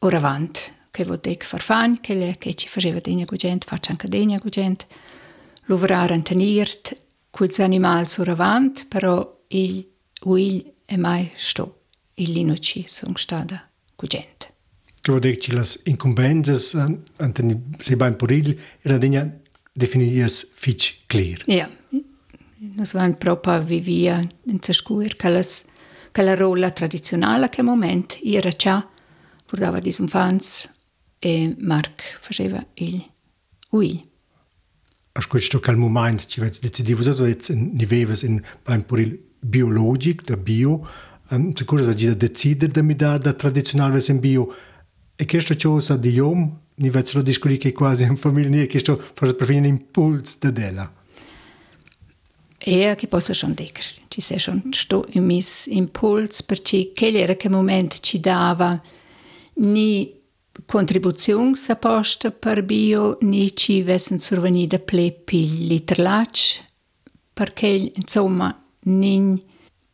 oravant 0.00 0.75
che 0.96 1.04
vodec 1.04 1.44
farfagn 1.44 2.00
che 2.00 2.14
le 2.14 2.36
che 2.38 2.54
ci 2.54 2.68
faceva 2.68 3.00
degna 3.00 3.26
gugent 3.26 3.66
faccia 3.66 3.90
anche 3.90 4.08
degna 4.08 4.38
gugent 4.38 4.86
luvrar 5.66 6.10
antenirt 6.10 6.96
quels 7.30 7.58
animals 7.58 8.16
oravant 8.16 8.86
però 8.88 9.44
il 9.48 9.86
uil 10.22 10.72
e 10.86 10.96
mai 10.96 11.30
sto. 11.34 11.82
Il 12.14 12.32
linoci 12.32 12.86
son 12.88 13.14
stada 13.16 13.68
gugent 13.94 14.54
Che 15.02 15.18
dire 15.20 15.36
che 15.36 15.52
las 15.52 15.78
incumbenze 15.84 17.02
anteni 17.18 17.74
se 17.78 17.94
bain 17.96 18.16
poril 18.16 18.58
era 18.80 18.96
degna 18.96 19.30
definias 19.72 20.48
fich 20.54 21.04
clear. 21.06 21.42
Ja, 21.46 21.68
nos 22.56 22.92
van 22.92 23.18
proprio 23.18 23.62
vivia 23.62 24.26
in 24.46 24.60
ciascun 24.60 25.08
che 25.14 25.28
las 25.28 25.66
che 26.10 26.22
la 26.22 26.34
rolla 26.34 26.70
tradizionale 26.70 27.50
che 27.50 27.62
moment 27.62 28.18
era 28.22 28.50
già 28.50 28.88
portava 29.44 29.78
dis 29.78 29.98
infants 29.98 30.74
Marc 31.58 32.18
faceva 32.20 32.64
il 32.74 33.04
uil. 33.70 34.02
A 35.12 35.26
questo 35.26 35.60
che 35.60 35.70
al 35.70 35.78
moment 35.78 36.26
ci 36.26 36.40
vets 36.40 36.60
decidivo 36.60 37.02
so 37.02 37.24
jetzt 37.24 37.48
in 37.48 37.70
niveves 37.72 38.22
in 38.22 38.42
bain 38.62 38.84
poril 38.84 39.18
biologic 39.40 40.24
da 40.24 40.36
bio, 40.36 40.86
um, 41.30 41.54
sicuro 41.54 41.82
sa 41.82 41.92
da 41.92 42.14
decider 42.14 42.68
da 42.68 42.82
mi 42.82 42.94
dar 42.94 43.18
da 43.18 43.32
tradizional 43.32 43.92
ves 43.92 44.08
in 44.08 44.20
bio. 44.20 44.54
E 45.16 45.24
questo 45.24 45.56
cosa 45.56 45.96
di 45.96 46.10
iom, 46.10 46.58
ni 46.74 46.90
vets 46.90 47.14
lo 47.14 47.22
discutir 47.22 47.56
che 47.56 47.72
quasi 47.72 48.04
in 48.04 48.16
famiglia, 48.16 48.66
questo 48.66 49.02
forse 49.14 49.34
per 49.34 49.48
un 49.50 49.64
impuls 49.64 50.38
da 50.38 50.50
della. 50.50 50.92
E 52.58 52.94
che 52.96 53.06
possa 53.06 53.32
schon 53.32 53.54
decer. 53.54 53.94
Ci 54.08 54.20
sei 54.20 54.38
schon 54.38 54.62
sto 54.72 55.06
in 55.10 55.24
mis 55.24 55.66
impuls 55.66 56.42
perché 56.42 56.90
che 56.92 57.08
era 57.08 57.36
che 57.36 57.48
moment 57.48 58.00
ci 58.00 58.20
dava 58.20 58.80
ni 59.54 60.15
contribuzione 60.64 61.56
sa 61.56 61.76
posta 61.76 62.30
per 62.30 62.62
bio 62.64 63.18
ni 63.20 63.54
ci 63.54 63.82
vessen 63.82 64.18
surveni 64.18 64.66
da 64.66 64.78
ple 64.78 65.12
pil 65.12 65.66
literlac 65.66 66.64
perché 67.32 67.92
insomma 67.94 68.64
ni 68.84 69.42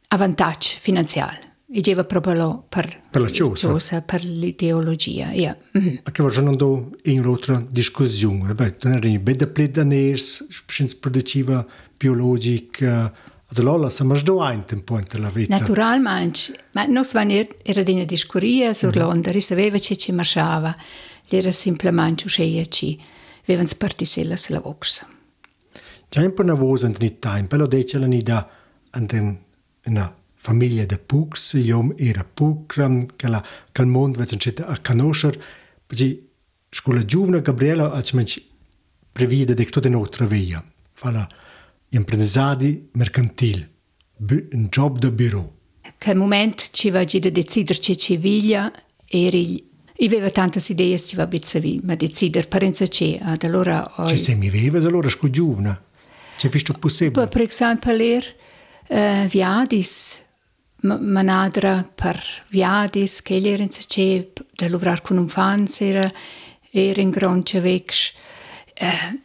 avantaggio 0.09 0.77
finanziale. 0.79 1.51
E 1.75 1.81
geva 1.81 2.05
proprio 2.05 2.67
per, 2.69 3.01
Per 3.11 3.21
la 3.23 3.31
cosa. 3.31 4.03
per 4.03 4.23
l'ideologia. 4.25 5.33
Ja. 5.33 5.57
Mhm. 5.73 6.01
A 6.03 6.11
che 6.11 6.23
vorrei 6.23 6.45
non 6.45 6.55
do 6.55 6.91
in 7.05 7.21
un'altra 7.21 7.63
discussione. 7.67 8.55
Beh, 8.55 8.77
non 8.83 8.93
era 8.93 9.09
in 9.09 9.23
beda 9.23 9.47
pleda 9.47 9.83
ners, 9.83 10.47
scins 10.67 10.95
produciva 10.95 11.67
biologica. 11.97 13.11
Allora, 13.55 13.91
siamo 13.91 14.15
già 14.15 14.49
ein 14.49 14.65
tempo 14.65 14.97
in 14.97 15.05
la 15.21 15.29
vita. 15.29 15.57
Naturalmente, 15.57 16.55
ma 16.73 16.87
non 16.87 17.05
si 17.05 17.17
era 17.63 17.83
in 17.85 18.07
discuria 18.07 18.73
sur 18.73 18.97
Londra, 18.97 19.33
si 19.33 19.41
sapeva 19.41 19.77
che 19.77 19.97
ci 19.97 20.11
marciava, 20.13 20.75
era 21.29 21.53
semplicemente 21.53 22.25
uscire 22.25 22.67
ci. 22.69 22.99
Avevano 23.43 23.69
partisella 23.77 24.37
la 24.49 24.61
voxa. 24.61 25.07
Già 26.09 26.23
un 26.23 26.33
po' 26.33 26.43
una 26.43 26.55
voce 26.55 26.87
in 26.87 26.97
Italien, 26.99 27.47
però 27.47 27.67
dice 27.67 27.99
la 27.99 28.07
nida 28.07 28.49
in 28.95 29.37
una 29.85 30.15
famiglia 30.35 30.85
di 30.85 30.99
Pux, 30.99 31.53
io 31.55 31.95
era 31.97 32.25
Pux, 32.25 32.75
che 33.17 33.29
la 33.29 33.45
che 33.71 33.83
il 33.83 33.89
mondo 33.89 34.19
vede 34.19 34.65
a 34.65 34.79
conoscere, 34.81 35.43
perché 35.85 36.23
scuola 36.71 37.05
giovane 37.05 37.43
Gabriela 37.43 37.93
ha 37.93 38.03
prevede 39.13 39.53
di 39.55 39.65
tutta 39.67 39.89
un'altra 39.89 40.25
via, 40.25 40.65
fa 40.93 41.29
la 41.93 41.99
imprendisadi 41.99 42.89
mercantil, 42.93 43.69
un 44.53 44.69
job 44.71 44.99
da 44.99 45.11
bureau. 45.11 45.53
Che 45.99 46.15
momento 46.15 46.65
ci 46.71 46.91
va 46.91 47.01
a 47.01 47.05
decidere 47.05 47.79
che 47.79 47.97
ci 47.97 48.17
voglia, 48.17 48.73
eri 49.09 49.71
io 49.95 50.07
avevo 50.07 50.31
tante 50.31 50.61
idee 50.73 50.99
ci 50.99 51.17
va 51.17 51.25
a 51.25 51.27
ma 51.85 51.95
decidere 51.95 52.49
inizio 52.63 52.87
c'è, 52.89 53.19
ad 53.21 53.45
allora... 53.45 53.93
Ci 54.07 54.17
sei 54.17 54.37
mi 54.37 54.49
aveva, 54.49 54.79
allora 54.79 55.09
scu 55.09 55.29
giovane. 55.29 55.83
C'è 56.37 56.49
visto 56.49 56.73
possibile? 56.73 57.29
Per 57.29 57.43
esempio, 57.43 57.93
er, 57.93 58.35
uh, 58.89 59.27
viadis, 59.29 60.19
manadra 60.81 61.89
per 61.95 62.21
viadis, 62.49 63.21
che 63.21 63.35
in 63.35 63.69
c'è, 63.69 64.29
da 64.55 64.69
lavorare 64.69 65.03
con 65.03 65.19
un 65.19 65.29
fan, 65.29 65.67
era, 65.79 66.11
era 66.71 67.01
in 67.01 67.11
gronce 67.11 67.61
vex. 67.61 68.15
Uh, 68.81 69.21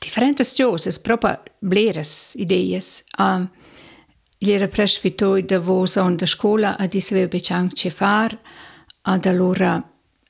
diferentes 0.00 0.54
coisas, 0.54 0.98
probableiras 0.98 2.34
ideias. 2.34 3.04
Um, 3.18 3.24
ähm, 3.24 3.50
Lera 4.40 4.68
presvitoi 4.68 5.42
da 5.42 5.58
vosa 5.58 6.08
da 6.10 6.26
scola 6.26 6.76
a 6.76 6.86
disveu 6.86 7.28
beciang 7.28 7.72
ce 7.72 7.90
far, 7.90 8.38
ad 9.02 9.26
allora... 9.26 9.82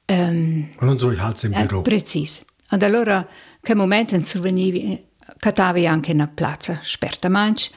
Um, 0.06 0.16
ähm, 0.16 0.68
non 0.80 0.98
so, 0.98 1.10
halt 1.10 1.44
im 1.44 1.52
äh, 1.52 1.66
Büro. 1.66 1.82
Precis. 1.82 2.42
Ad 2.70 2.82
allora, 2.82 3.26
che 3.60 3.74
momento 3.74 4.14
intervenivi, 4.14 4.92
äh, 4.92 5.04
catavi 5.36 5.86
anche 5.86 6.12
una 6.12 6.26
piazza 6.26 6.80
sperta 6.82 7.28
manch, 7.28 7.70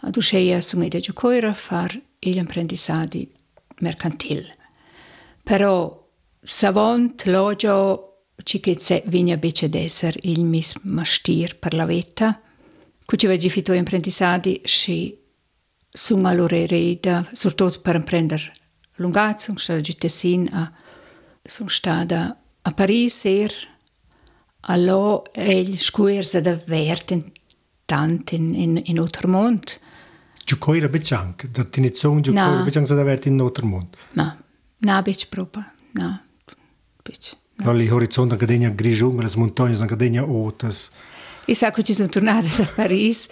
ad 0.00 0.16
usceia 0.16 0.60
su 0.60 0.76
media 0.76 0.98
giocoira 0.98 1.54
far 1.54 1.96
l'imprendissati 2.18 3.30
mercantil. 3.80 4.44
Però, 5.44 6.08
savant, 6.42 7.24
logio, 7.26 8.07
cicchezze 8.44 9.02
vigna 9.06 9.36
becedesser 9.36 10.16
ilmis 10.22 10.74
mastir 10.82 11.56
per 11.58 11.74
la 11.74 11.84
vetta. 11.84 12.40
Kučiva 13.06 13.36
gifito 13.36 13.72
imprentisadi 13.72 14.60
și 14.64 15.14
suma 15.92 16.34
lor 16.34 16.50
reida, 16.50 17.30
surtot 17.32 17.76
per 17.76 17.94
imprender 17.94 18.52
lungazzung, 18.96 19.58
sta 19.58 19.80
gitesin 19.80 20.48
a 20.52 20.72
sun 21.42 21.68
stada 21.68 22.36
a 22.62 22.70
Paris 22.70 23.24
er, 23.24 23.52
allo 24.60 25.24
el 25.32 25.78
scuerza 25.78 26.40
da 26.40 26.60
verten 26.66 27.32
tant 27.86 28.30
in, 28.30 28.54
in, 28.54 28.76
in 28.84 28.98
Ottermont. 28.98 29.80
Giocoira 30.44 30.88
becanc, 30.88 31.46
da 31.52 31.64
tinizon 31.64 32.22
giocoira 32.22 32.64
becanc 32.64 32.86
sa 32.86 32.94
da 32.94 33.04
vert 33.04 33.26
in 33.26 33.40
Ottermont? 33.40 33.96
Na, 34.12 34.36
na 34.84 35.00
bec 35.02 35.28
propa, 35.28 35.64
na 35.92 36.18
bec. 37.02 37.32
ali 37.64 37.88
horizonte 37.88 38.36
cadegna 38.36 38.70
grigiunga, 38.70 39.22
le 39.22 39.30
montagne 39.36 39.74
sono 39.74 39.86
cadegna 39.86 40.24
otas. 40.24 40.90
E 41.44 41.54
sa 41.54 41.70
che 41.70 41.82
ci 41.82 41.94
sono 41.94 42.08
tornata 42.08 42.46
da 42.56 42.70
Paris, 42.74 43.28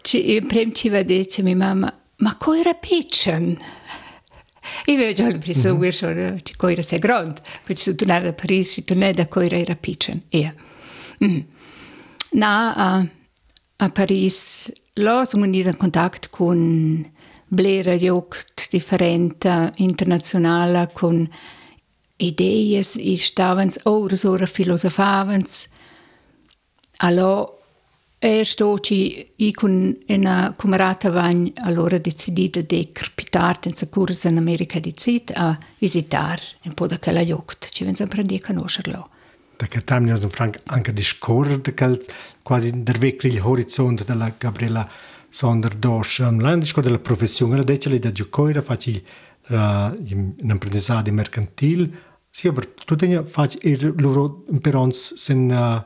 ci, 0.00 0.42
prima 0.46 0.72
ci 0.72 0.88
va 0.88 0.98
a 0.98 1.02
dire 1.02 1.26
mia 1.42 1.56
mamma, 1.56 2.00
ma 2.16 2.36
cosa 2.36 2.60
era 2.60 2.74
piccolo? 2.74 3.56
Io 4.86 4.94
avevo 4.94 5.12
già 5.12 5.38
preso 5.38 5.74
mm 5.74 5.80
-hmm. 5.80 6.26
un 6.26 6.40
che 6.42 6.54
cosa 6.56 6.72
era 6.72 6.98
grande, 6.98 7.40
perché 7.64 7.80
sono 7.82 7.96
tornata 7.96 8.24
da 8.24 8.32
Paris, 8.32 8.72
ci 8.72 8.84
tornai 8.84 9.12
da 9.12 9.26
cosa 9.26 9.46
era 9.46 9.76
piccolo. 9.76 10.20
Yeah. 10.30 10.54
Mm 11.24 11.28
-hmm. 11.28 11.44
Na, 12.32 13.00
uh, 13.00 13.08
a 13.76 13.90
Paris, 13.90 14.72
là 14.94 15.24
sono 15.24 15.44
venuta 15.44 15.68
in 15.68 15.76
contatto 15.76 16.28
con 16.30 17.10
Blera 17.46 17.94
Jogt, 17.94 18.68
differente, 18.70 19.72
internazionale, 19.76 20.90
con 20.92 21.28
idees 22.16 22.94
i 22.94 23.16
stavens 23.16 23.78
horas 23.84 24.24
ora 24.24 24.46
filosofavens 24.46 25.68
allora 26.98 27.52
er 28.18 28.46
stoci 28.46 29.32
i 29.36 29.52
con 29.52 29.98
una 30.06 30.54
camerata 30.56 31.10
vagn 31.10 31.52
allora 31.56 31.98
decidida 31.98 32.62
de 32.62 32.88
crepitar 32.92 33.58
in 33.64 33.74
sa 33.74 33.86
cursa 33.88 34.28
in 34.28 34.38
America 34.38 34.78
di 34.78 34.94
Zit 34.96 35.32
a 35.34 35.58
visitar 35.78 36.40
un 36.64 36.72
po' 36.74 36.86
da 36.86 36.98
quella 36.98 37.20
jogt 37.20 37.68
ci 37.68 37.84
vengono 37.84 38.06
a 38.06 38.08
prendere 38.08 38.40
a 38.42 38.46
conoscerlo 38.46 39.08
perché 39.56 39.82
tam 39.82 40.04
non 40.04 40.30
frank 40.30 40.60
anche 40.66 40.92
discorde 40.92 41.74
che 41.74 42.00
quasi 42.42 42.82
der 42.82 42.98
vecchio 42.98 43.28
il 43.28 43.40
orizzonte 43.40 44.04
della 44.04 44.32
Gabriella 44.36 44.88
Sonderdosch, 45.34 46.20
l'anno 46.20 46.64
scorso 46.64 46.88
della 46.88 47.00
professione, 47.00 47.56
la 47.56 47.64
decima 47.64 47.98
da 47.98 48.12
giocare, 48.12 48.62
faccio 48.62 48.92
in 49.48 50.50
apprendizado 50.50 51.12
mercantil, 51.12 51.92
Sì, 52.34 52.48
aber 52.48 52.66
tu 52.66 52.96
tenia 52.96 53.22
fac 53.22 53.54
ir 53.62 53.94
loro 54.02 54.42
imperons 54.50 55.14
sen 55.14 55.52
uh, 55.54 55.78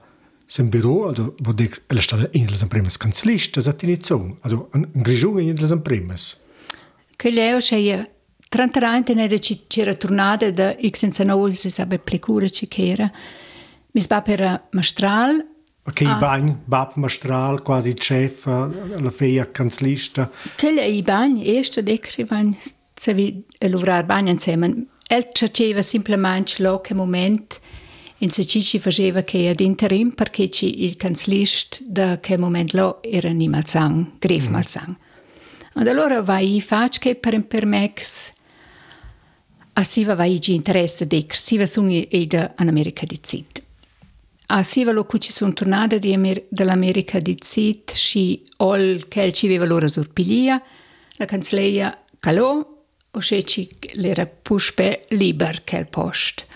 sen 0.47 0.71
biro, 0.71 1.09
also 1.09 1.35
wo 1.45 1.53
dir 1.53 1.75
ele 1.91 2.01
stade 2.01 2.31
in 2.33 2.47
les 2.49 2.63
impremes 2.63 2.97
kanzlisch, 2.97 3.51
das 3.53 3.67
hat 3.67 3.83
ni 3.83 3.99
zung, 4.01 4.39
also 4.41 4.71
an 4.73 4.87
grijung 4.95 5.39
in 5.39 5.57
les 5.57 5.71
impremes. 5.71 6.39
Che 7.17 7.31
leo 7.31 7.59
c'è 7.59 7.77
je 7.77 8.11
trantarante 8.49 9.13
ne 9.13 9.29
de 9.29 9.39
c'era 9.69 9.93
tornade 9.95 10.53
da 10.53 10.75
x 10.81 10.99
senza 10.99 11.23
noi 11.23 11.53
si 11.53 11.69
sabe 11.69 11.99
plecure 11.99 12.49
ci 12.49 12.67
c'era. 12.67 13.13
Mi 13.91 14.01
sba 14.01 14.23
per 14.23 14.69
mastral 14.71 15.45
Che 15.93 16.05
okay, 16.05 16.17
ah. 16.17 16.19
bagn, 16.19 16.61
bab 16.65 16.93
mastral, 16.97 17.63
quasi 17.63 17.95
chef, 17.95 18.45
la 18.45 19.11
feia 19.11 19.51
kanzlista. 19.51 20.31
Che 20.57 20.71
lei 20.71 21.03
bagn, 21.03 21.41
esta 21.43 21.81
decri 21.81 22.25
bagn, 22.25 22.55
se 22.99 23.15
vi 23.15 23.45
lavorar 23.61 24.05
bagn 24.05 24.29
insieme. 24.29 24.87
El 25.09 25.29
faceva 25.33 25.83
semplicemente 25.83 26.63
lo 26.63 26.81
che 26.81 26.95
moment 26.95 27.61
in 28.19 28.31
se 28.31 28.45
ci 28.45 28.63
ci 28.63 28.79
faceva 28.79 29.23
che 29.23 29.49
ad 29.49 29.61
interim 29.61 30.11
perché 30.11 30.51
ci 30.51 30.85
il 30.85 30.97
canzlist 30.97 31.83
da 31.85 32.19
che 32.19 32.37
moment 32.37 32.73
lo 32.73 33.01
era 33.03 33.31
ni 33.31 33.49
malzang, 33.49 34.19
gref 34.19 34.49
mm. 34.49 34.53
malzang. 34.53 34.97
Und 35.75 35.87
allora 35.87 36.21
vai 36.21 36.61
fac 36.61 36.99
che 36.99 37.15
per 37.15 37.41
per 37.47 37.65
mex 37.65 38.33
a 39.75 39.85
siva 39.85 40.17
vai 40.17 40.39
gi 40.41 40.55
interesse 40.55 41.07
dec, 41.07 41.37
siva 41.37 41.65
sungi 41.65 42.09
eda 42.11 42.55
an 42.57 42.67
America 42.67 43.07
di 43.07 43.21
zit. 43.23 43.63
A 44.51 44.63
siva 44.63 44.93
lo 44.93 45.07
ci 45.19 45.31
sono 45.31 45.53
tornata 45.53 45.99
dall'America 45.99 47.19
di 47.19 47.37
Zit, 47.39 47.93
sci 47.93 48.43
ol 48.59 49.05
che 49.07 49.31
ci 49.31 49.45
aveva 49.45 49.67
loro 49.67 49.89
sorpiglia, 49.89 50.61
la 51.17 51.25
cancelleia 51.27 52.03
calò, 52.19 52.78
o 53.19 53.21
se 53.21 53.43
ci 53.43 53.69
l'era 53.95 54.27
puspe 54.27 55.05
liber 55.09 55.65
che 55.65 55.77
il 55.77 55.89
post. 55.89 56.47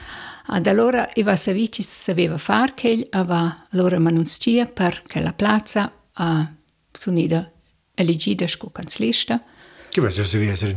Ad 0.46 0.66
allora 0.66 1.12
Eva 1.12 1.36
Savici 1.36 1.82
sapeva 1.82 2.38
far 2.38 2.74
che 2.74 3.06
aveva 3.10 3.66
allora 3.70 3.98
manunzia 3.98 4.66
per 4.66 5.02
che 5.06 5.20
la 5.20 5.32
piazza 5.32 5.92
a 6.12 6.52
sunida 6.90 7.50
elegida 7.94 8.46
sco 8.46 8.70
canzlista, 8.70 9.42
Che 9.92 10.00
vuoi 10.00 10.10
se 10.10 10.38
vi 10.38 10.48
essere 10.48 10.74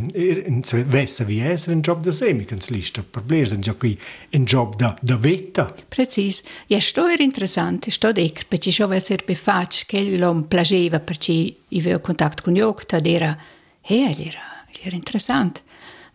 vessa 0.83 1.23
vi 1.23 1.39
essere 1.39 1.73
un 1.73 1.79
job 1.79 2.03
da 2.03 2.11
semicanzlista, 2.11 3.01
per 3.01 3.23
bler 3.23 3.47
sind 3.47 3.63
ja 3.63 3.73
qui 3.73 3.97
un 4.33 4.43
job 4.43 4.75
da 4.75 4.93
da 5.01 5.15
vetta. 5.15 5.73
Precis. 5.87 6.43
Ja, 6.67 6.81
sto 6.81 7.07
era 7.07 7.23
interessante, 7.23 7.91
sto 7.91 8.11
dec, 8.11 8.45
perché 8.49 8.71
ciò 8.71 8.87
va 8.87 8.95
essere 8.95 9.23
befac 9.25 9.85
che 9.85 10.17
lo 10.17 10.43
piaceva 10.43 10.99
perché 10.99 11.31
io 11.31 11.79
avevo 11.79 12.01
contatto 12.01 12.43
con 12.43 12.55
Jok, 12.55 12.85
tad 12.85 13.05
era, 13.05 13.37
eh, 13.81 14.15
era, 14.19 14.65
era 14.83 14.95
interessante. 14.97 15.61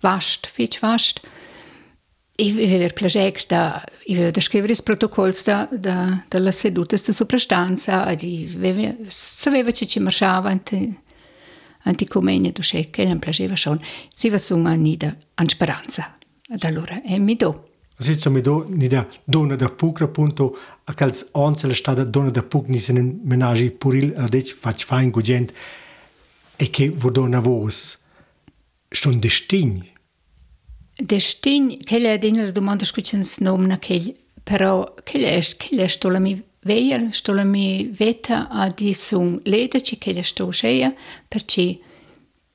vast, 0.03 0.49
več 0.57 0.81
vast. 0.81 1.21
Ich 2.41 2.55
viver 2.57 2.95
plažekta, 2.97 3.83
i 4.07 4.15
viver 4.15 4.41
scrivere 4.41 4.75
protocolls 4.85 5.45
da, 5.45 5.67
da, 5.71 6.25
da 6.29 6.39
la 6.39 6.53
seduta 6.53 6.97
sta 6.97 7.13
soprastanza, 7.13 8.07
ad 8.07 8.23
i 8.23 8.45
viver, 8.49 8.97
sapeva 9.09 9.71
che 9.71 9.87
ci 9.87 10.01
marciava 10.01 10.49
anti, 10.49 10.99
anti 11.85 12.07
comenia 12.07 12.53
do 12.53 12.63
che 12.63 13.05
non 13.05 13.19
plaževa 13.19 13.57
schon. 13.57 13.81
Si 14.13 14.29
va 14.29 14.39
suma 14.39 14.75
nida 14.75 15.17
an 15.35 15.49
speranza. 15.49 16.17
Ad 16.49 16.63
allora 16.65 17.03
è 17.03 17.19
mi 17.19 17.37
do. 17.37 17.69
Si 17.99 18.19
so 18.19 18.31
mi 18.31 18.41
do 18.41 18.67
nida 18.69 19.07
dona 19.25 19.57
da 19.57 19.69
pucra 19.69 20.09
punto 20.09 20.57
a 20.85 20.95
calz 20.95 21.29
once 21.33 21.67
la 21.67 21.75
stada 21.75 22.03
dona 22.03 22.31
da 22.31 22.43
puc 22.43 22.69
ni 22.69 22.79
se 22.79 22.93
nen 22.93 23.21
menagi 23.25 23.71
puril 23.71 24.15
radec 24.17 24.57
fac 24.57 24.83
fain 24.85 25.11
gugent 25.11 25.53
e 26.57 26.71
che 26.71 26.91
vodona 26.91 27.41
vos. 27.41 27.99
Ston 28.89 29.19
destin. 29.19 29.87
Destin, 31.03 31.79
che 31.83 31.99
le 31.99 32.13
adina 32.13 32.43
la 32.43 32.51
domanda 32.51 32.85
scucens 32.85 33.39
nomna 33.39 33.79
che 33.79 34.15
però 34.43 34.95
che 35.03 35.19
le 35.19 35.43
che 35.57 35.75
le 35.75 35.89
sto 35.89 36.09
la 36.09 36.19
mi 36.19 36.43
veia 36.63 37.09
sto 37.13 37.33
la 37.33 37.45
mi 37.45 37.91
veta 37.93 38.49
a 38.49 38.69
di 38.69 38.93
sun 38.93 39.41
leda 39.45 39.81
ci 39.81 39.97
che 39.97 40.13
le 40.13 40.23
sto 40.23 40.51
scheia 40.53 40.93
perché 41.27 41.79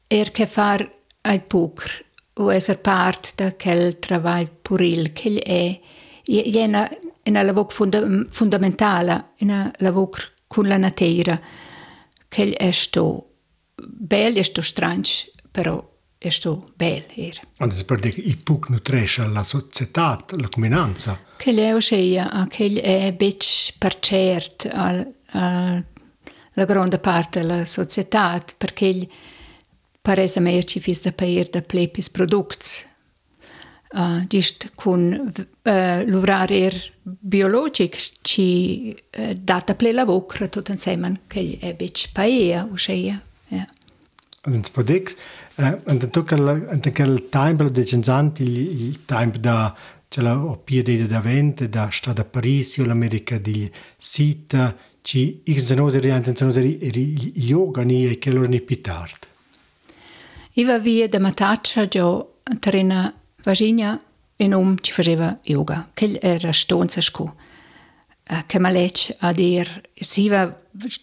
er 0.07 0.31
che 0.31 0.45
far 0.45 0.91
ai 1.21 1.39
pucr 1.41 2.05
o 2.37 2.51
esser 2.51 2.79
part 2.79 3.33
da 3.35 3.53
quel 3.53 3.99
travail 3.99 4.49
puril. 4.61 5.13
Che 5.13 5.39
è 5.39 5.79
jena 6.23 6.89
una 7.23 7.43
lavoro 7.43 7.69
funda 7.69 8.03
fondamentale, 8.29 9.31
una 9.39 9.71
lavoro 9.77 10.21
con 10.47 10.67
la 10.67 10.77
natura, 10.77 11.39
che 12.27 12.53
è 12.53 12.71
sto 12.71 13.29
bello, 13.75 14.39
è 14.39 14.43
sto 14.43 14.61
strange, 14.61 15.31
però 15.49 15.93
è 16.17 16.29
sto 16.29 16.71
bello. 16.75 17.05
Er. 17.15 17.39
Und 17.59 17.83
per 17.85 17.99
dire 17.99 18.21
i 18.21 18.35
puc 18.35 18.69
nutresce 18.69 19.27
la 19.27 19.43
società, 19.43 20.23
la 20.37 20.49
comunanza. 20.49 21.19
Che 21.37 21.51
è 21.51 21.73
ossia, 21.73 22.47
che 22.49 22.81
è 22.81 23.13
bec 23.13 23.73
per 23.77 23.99
cert 23.99 24.69
al, 24.71 25.13
al, 25.31 25.85
la 26.53 26.65
grande 26.65 26.99
parte 26.99 27.39
della 27.41 27.65
società, 27.65 28.43
perché 28.57 29.07
parece 30.01 30.39
mer 30.39 30.63
ci 30.63 30.79
fis 30.79 31.01
da 31.01 31.11
pair 31.11 31.49
da 31.49 31.61
plepis 31.61 32.09
products. 32.09 32.87
Uh, 33.95 34.25
dist 34.27 34.71
kun 34.75 35.31
uh, 35.63 36.03
l'orarir 36.05 36.73
biologic 37.01 38.11
ci 38.23 38.93
uh, 39.17 39.33
data 39.39 39.73
ple 39.73 39.93
la 39.93 40.03
vocra 40.03 40.47
tot 40.49 40.67
insieme 40.67 41.21
che 41.27 41.57
è 41.61 41.73
bec 41.75 42.09
paia 42.11 42.67
uscia. 42.69 42.91
Ja. 42.93 43.67
Und 44.45 44.69
può 44.71 44.83
dire, 44.83 45.15
eh, 45.57 45.81
und 45.85 46.09
tu 46.09 46.23
che 46.23 46.35
il 46.35 47.29
tempo 47.29 47.69
de 47.69 47.85
cenzanti 47.85 48.43
il, 48.43 48.57
il 48.57 49.05
tempo 49.05 49.37
da 49.37 49.73
c'è 50.07 50.21
la 50.21 50.37
opia 50.43 50.83
de 50.83 51.05
da 51.07 51.19
vente 51.19 51.69
da 51.69 51.89
sta 51.91 52.13
da 52.13 52.23
Parisi 52.23 52.81
o 52.81 52.85
l'America 52.85 53.37
di 53.37 53.69
Sita 53.97 54.75
ci 55.01 55.41
ixenosi 55.43 55.99
riantenosi 55.99 56.61
ri 56.61 57.31
yoga 57.35 57.83
ni 57.83 58.07
e 58.07 58.17
che 58.17 58.31
loro 58.31 58.47
ni 58.47 58.59
pitart. 58.61 59.27
Iva 60.53 60.79
via 60.79 61.07
da 61.07 61.19
Mataccia 61.19 61.87
gio 61.87 62.39
terena 62.59 63.13
Virginia 63.43 63.99
e 64.35 64.47
non 64.47 64.77
ci 64.81 64.91
faceva 64.91 65.37
yoga. 65.43 65.89
Che 65.93 66.17
era 66.21 66.51
stonza 66.51 67.01
scu. 67.01 67.31
Che 68.47 68.59
malec 68.59 69.15
a 69.19 69.31
dir 69.31 69.67
si 69.93 70.27
va 70.27 70.51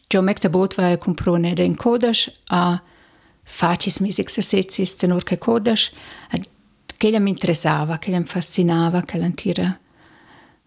gio 0.08 0.20
mecta 0.20 0.48
bot 0.48 0.74
va 0.74 0.90
a 0.90 0.98
comprone 0.98 1.54
den 1.54 1.76
kodash 1.76 2.32
a 2.46 2.82
facis 3.52 4.00
mis 4.00 4.18
exercicis 4.18 4.96
tenor 4.96 5.22
che 5.22 5.38
kodash 5.38 5.92
che 6.96 7.18
mi 7.18 7.30
interessava, 7.30 7.98
che 7.98 8.16
mi 8.16 8.24
fascinava, 8.24 9.02
che 9.02 9.18
l'antira 9.18 9.78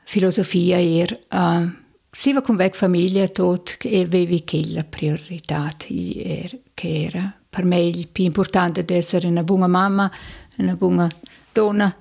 filosofia 0.04 0.78
er 0.78 1.19
uh, 1.32 1.71
si 2.12 2.34
va 2.34 2.41
con 2.41 2.56
vec 2.56 2.76
famiglia 2.76 3.28
tot 3.28 3.78
e 3.82 4.02
avevi 4.02 4.43
che 4.43 4.62
la 4.67 4.84
priorità 4.84 5.74
er, 5.88 6.60
che 6.74 7.06
era 7.06 7.34
per 7.50 7.63
me 7.63 7.80
il 7.80 8.08
più 8.10 8.26
importante 8.26 8.84
è 8.84 8.93
essere 8.93 9.28
una 9.28 9.43
buona 9.43 9.67
mamma, 9.67 10.12
una 10.58 10.76
buona 10.76 11.10
donna. 11.54 11.95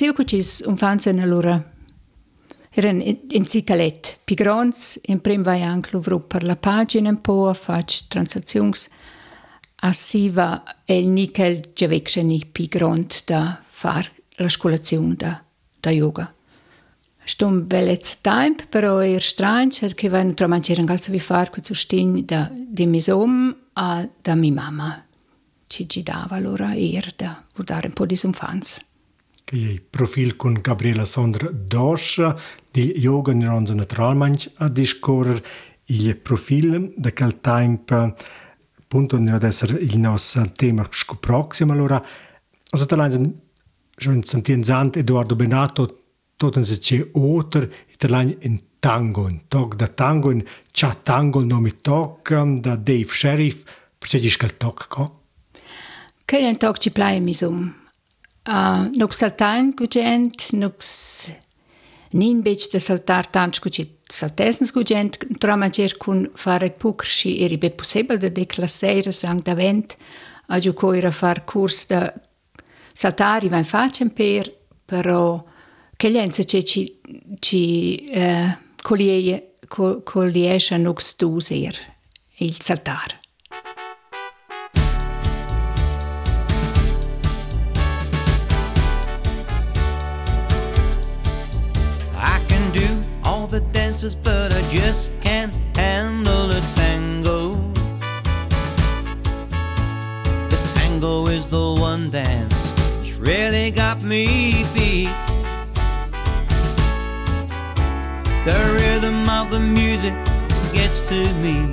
Io 0.00 0.12
facessi 0.12 0.64
un 0.66 0.76
fan 0.76 0.98
allora 1.18 1.72
erano 2.68 3.02
in 3.02 3.46
cicalette, 3.46 4.18
più 4.22 4.34
grandi, 4.34 4.76
in 5.06 5.20
primo 5.22 5.44
vai 5.44 5.62
anche 5.62 5.98
per 6.28 6.42
la 6.42 6.56
pagina 6.56 7.08
un 7.08 7.20
po', 7.22 7.54
faccio 7.54 8.04
transazioni, 8.08 8.72
Asiva 9.84 10.62
el 10.88 11.10
nikel 11.12 11.60
gjeveksheni 11.76 12.38
pi 12.56 12.64
grond 12.72 13.18
da 13.28 13.58
far 13.68 14.08
l'askulazion 14.38 15.12
da, 15.20 15.34
da 15.80 15.92
yoga. 15.92 16.30
Stum 17.24 17.66
belez 17.68 18.18
temp, 18.20 18.66
però 18.68 18.98
er 19.04 19.22
strange, 19.22 19.94
che 19.94 20.08
vanno 20.08 20.34
tra 20.34 20.46
mangiare 20.46 20.80
un 20.80 20.86
calzo 20.86 21.10
vi 21.10 21.20
far 21.20 21.50
con 21.50 21.62
sostin 21.62 22.24
da 22.24 22.50
di 22.52 22.86
misom 22.86 23.54
a 23.74 24.08
da 24.22 24.34
mi 24.34 24.50
mamma. 24.50 25.04
Ci 25.66 25.86
gidava 25.86 26.36
allora 26.36 26.74
er 26.74 27.12
da 27.16 27.44
guardare 27.52 27.88
un 27.88 27.92
po' 27.92 28.06
di 28.06 28.16
sonfanz. 28.16 28.78
Che 29.44 29.56
è 29.56 29.58
il 29.58 29.82
profilo 29.82 30.34
con 30.36 30.58
Gabriela 30.60 31.04
Sondra 31.04 31.50
Doscia 31.50 32.34
di 32.70 32.94
yoga 32.96 33.32
in 33.32 33.46
ronzo 33.46 33.74
naturalmente 33.74 34.50
a 34.56 34.68
discorrere 34.68 35.44
il 35.86 36.16
profilo 36.16 36.90
da 36.96 37.12
quel 37.12 37.40
tempo 37.40 38.14
appunto 38.94 39.16
non 39.16 39.24
deve 39.24 39.48
essere 39.48 39.76
il 39.80 39.98
nostro 39.98 40.48
tema 40.52 40.88
prossimo 41.18 41.72
allora 41.72 42.00
also 42.70 42.84
da 42.86 42.94
lanzen 42.94 43.42
schon 43.96 44.22
sentienzant 44.22 44.96
Eduardo 44.96 45.34
Benato 45.34 46.02
tot 46.36 46.60
se 46.60 46.78
c'è 46.78 47.08
oter 47.12 47.68
italiano 47.92 48.36
in 48.40 48.60
tango, 48.78 49.28
in 49.28 49.48
tog 49.48 49.74
da 49.74 49.88
tango, 49.88 50.30
in 50.30 50.44
cha 50.70 50.94
tango 50.94 51.40
il 51.40 51.46
nome 51.46 51.76
tog 51.76 52.58
da 52.60 52.76
Dave 52.76 53.06
Sheriff, 53.08 53.62
perché 53.98 54.18
dici 54.18 54.36
che 54.36 54.46
il 54.46 54.56
tog 54.56 54.86
co? 54.88 55.22
Che 56.24 56.38
il 56.38 56.56
tog 56.56 56.76
ci 56.76 56.90
plai 56.90 57.20
mi 57.20 57.34
sum. 57.34 57.74
Uh, 58.46 58.90
nox 58.94 59.16
saltain 59.16 59.70
gugent, 59.74 60.52
nox 60.52 61.32
nin 62.10 62.42
bec 62.42 62.68
de 62.70 62.78
saltar 62.78 63.26
tanč 63.26 63.58
gugit 63.60 63.93
saltesens 64.06 64.72
gugent, 64.72 65.18
tra 65.38 65.56
mangier 65.56 65.96
kun 65.96 66.30
fare 66.34 66.70
pucrsci 66.70 67.38
eri 67.44 67.56
be 67.58 67.70
possibile 67.70 68.18
de 68.18 68.32
declasseire 68.32 69.12
sang 69.12 69.42
da 69.42 69.54
vent, 69.54 69.96
a 70.48 70.58
giuco 70.58 70.92
era 70.92 71.10
far 71.10 71.44
curs 71.44 71.86
da 71.86 72.12
saltari 72.92 73.48
va 73.48 73.58
in 73.58 73.64
faccia 73.64 74.06
per, 74.08 74.52
però 74.84 75.42
che 75.96 76.08
lenza 76.08 76.44
ci 76.44 76.64
ci 76.64 77.00
ci 77.38 78.08
eh, 78.10 78.58
colie 78.82 79.54
coliesce 80.04 80.76
nux 80.76 81.16
duser 81.16 81.74
il 82.38 82.60
saltar. 82.60 83.23
The 93.50 93.60
dances, 93.72 94.16
but 94.16 94.52
I 94.52 94.60
just 94.70 95.12
can't 95.22 95.54
handle 95.74 96.48
the 96.48 96.60
tango. 96.74 97.50
The 100.48 100.72
tango 100.74 101.26
is 101.26 101.46
the 101.46 101.74
one 101.78 102.10
dance 102.10 102.54
that's 102.76 103.12
really 103.18 103.70
got 103.70 104.02
me 104.02 104.64
beat. 104.74 105.10
The 108.44 108.58
rhythm 108.78 109.28
of 109.28 109.50
the 109.50 109.60
music 109.60 110.14
gets 110.72 111.00
to 111.08 111.20
me. 111.42 111.72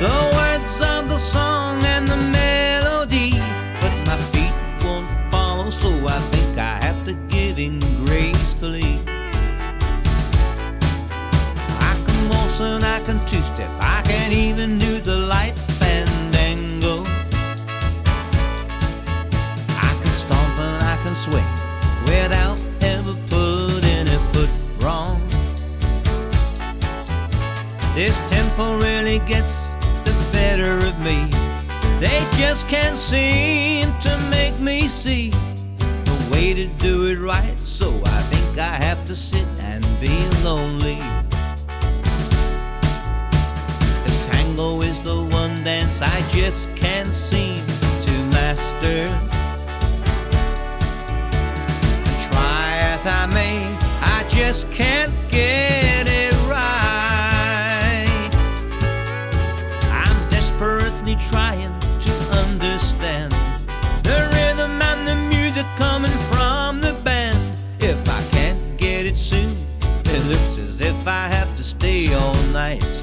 The 0.00 0.16
words 0.34 0.80
of 0.80 1.08
the 1.08 1.18
song 1.18 1.82
and 1.84 2.08
the 2.08 2.16
melody. 2.16 2.39
Without 22.10 22.58
ever 22.82 23.14
putting 23.28 24.06
a 24.08 24.20
foot 24.32 24.50
wrong. 24.82 25.20
This 27.94 28.18
tempo 28.30 28.78
really 28.78 29.20
gets 29.20 29.74
the 30.04 30.14
better 30.32 30.74
of 30.88 30.98
me. 31.00 31.18
They 32.00 32.20
just 32.36 32.68
can't 32.68 32.98
seem 32.98 33.86
to 34.00 34.12
make 34.28 34.58
me 34.58 34.88
see 34.88 35.30
the 36.10 36.28
way 36.32 36.52
to 36.54 36.66
do 36.78 37.06
it 37.06 37.18
right. 37.18 37.58
So 37.58 37.88
I 38.16 38.20
think 38.30 38.58
I 38.58 38.74
have 38.86 39.04
to 39.04 39.14
sit 39.14 39.46
and 39.62 39.84
be 40.00 40.16
lonely. 40.42 41.00
The 44.06 44.14
tango 44.32 44.80
is 44.82 45.00
the 45.02 45.22
one 45.40 45.62
dance 45.62 46.02
I 46.02 46.18
just 46.28 46.74
can't 46.74 47.12
seem 47.12 47.62
to 48.06 48.12
master. 48.34 49.39
As 53.00 53.06
I 53.06 53.26
may, 53.32 53.78
I 54.02 54.24
just 54.28 54.70
can't 54.70 55.12
get 55.30 56.06
it 56.06 56.34
right. 56.48 58.30
I'm 59.90 60.30
desperately 60.30 61.16
trying 61.30 61.72
to 61.80 62.12
understand 62.44 63.32
the 64.02 64.28
rhythm 64.34 64.82
and 64.82 65.06
the 65.06 65.16
music 65.16 65.66
coming 65.76 66.10
from 66.30 66.82
the 66.82 66.92
band. 67.02 67.62
If 67.80 68.06
I 68.06 68.22
can't 68.36 68.60
get 68.76 69.06
it 69.06 69.16
soon, 69.16 69.54
it 70.04 70.26
looks 70.26 70.58
as 70.58 70.80
if 70.80 71.06
I 71.06 71.28
have 71.28 71.54
to 71.56 71.64
stay 71.64 72.12
all 72.12 72.42
night. 72.52 73.02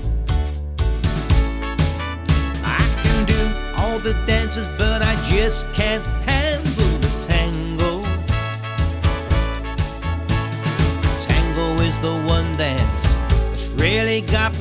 I 2.64 2.84
can 3.02 3.26
do 3.26 3.42
all 3.78 3.98
the 3.98 4.14
dances, 4.28 4.68
but 4.78 5.02
I 5.02 5.16
just 5.26 5.74
can't 5.74 6.06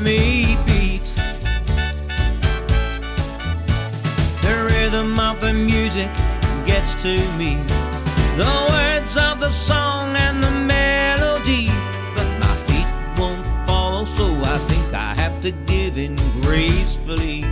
me 0.01 0.57
beat. 0.67 1.05
The 4.43 4.57
rhythm 4.69 5.19
of 5.19 5.41
the 5.41 5.53
music 5.53 6.09
gets 6.67 6.95
to 7.03 7.17
me. 7.39 7.57
The 8.37 8.67
words 8.71 9.17
of 9.17 9.41
the 9.41 9.51
song 9.51 10.15
and 10.17 10.43
the 10.43 10.51
melody. 10.51 11.69
But 12.15 12.29
my 12.39 12.55
feet 12.67 12.87
won't 13.19 13.47
follow, 13.67 14.05
so 14.05 14.25
I 14.25 14.59
think 14.69 14.95
I 14.95 15.15
have 15.15 15.41
to 15.41 15.51
give 15.51 15.99
in 15.99 16.17
gracefully. 16.43 17.45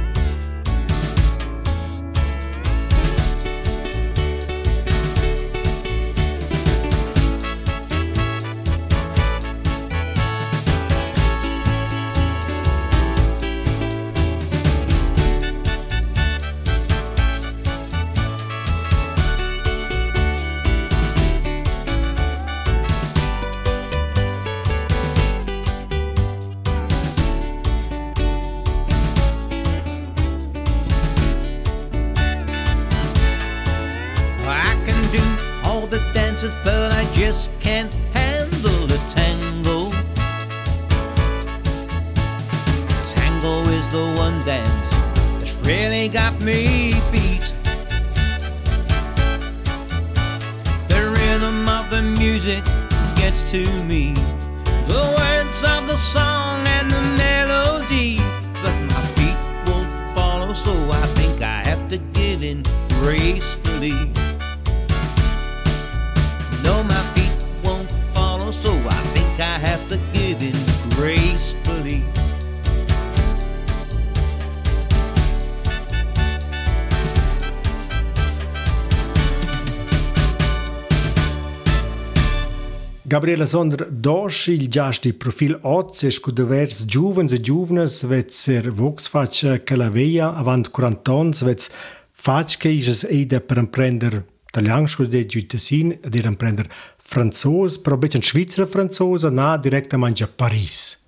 Gabriela 83.25 83.47
Sonder, 83.47 83.91
dosh 83.91 84.49
il 84.49 84.69
giasti 84.69 85.15
profil 85.15 85.59
oz 85.63 86.03
e 86.03 86.11
scudovers 86.11 86.85
giovens 86.85 87.33
e 87.33 87.41
giovnes 87.41 88.05
vetser 88.05 88.71
vox 88.71 89.09
faccia 89.09 89.63
calaveia 89.63 90.35
avant 90.35 90.69
40 90.69 91.13
ans 91.13 91.43
vets 91.43 91.71
facche 92.13 92.69
ises 92.69 93.05
eide 93.05 93.41
per 93.41 93.57
imprender 93.57 94.27
italian 94.51 94.87
scude 94.87 95.25
giutesin 95.25 95.97
ed 96.03 96.15
er 96.15 96.27
imprender 96.27 96.69
franzos, 96.99 97.79
però 97.79 97.97
becen 97.97 98.21
schweizer 98.21 98.67
franzosa 98.69 99.31
na 99.31 99.57
direkt 99.57 99.97
mangia 99.97 100.29
Paris. 100.29 100.99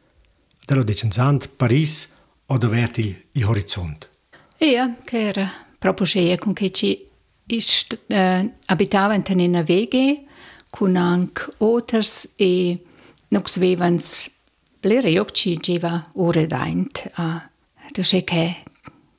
Dello 0.64 0.84
decen 0.84 1.12
sand 1.12 1.50
Paris 1.58 2.08
odo 2.46 2.70
verti 2.70 3.14
i 3.32 3.44
horizont. 3.44 4.08
Ja, 4.56 4.88
che 5.04 5.20
era 5.20 5.52
proprio 5.78 6.06
sceie 6.06 6.38
con 6.38 6.54
che 6.54 6.70
ci 6.70 7.04
ist, 7.48 7.98
eh, 8.06 8.16
äh, 8.16 8.52
abitavano 8.64 9.22
in 9.26 9.50
una 9.50 9.60
WG 9.60 10.25
kunank 10.70 11.48
oters 11.58 12.28
e 12.36 12.78
nox 13.28 13.58
vevans 13.58 14.30
plereokci 14.80 15.56
geva 15.56 16.10
ore 16.14 16.46
daint 16.46 17.10
a 17.14 17.50
do 17.92 18.00
e 18.00 18.04
che 18.04 18.24
che 18.24 18.64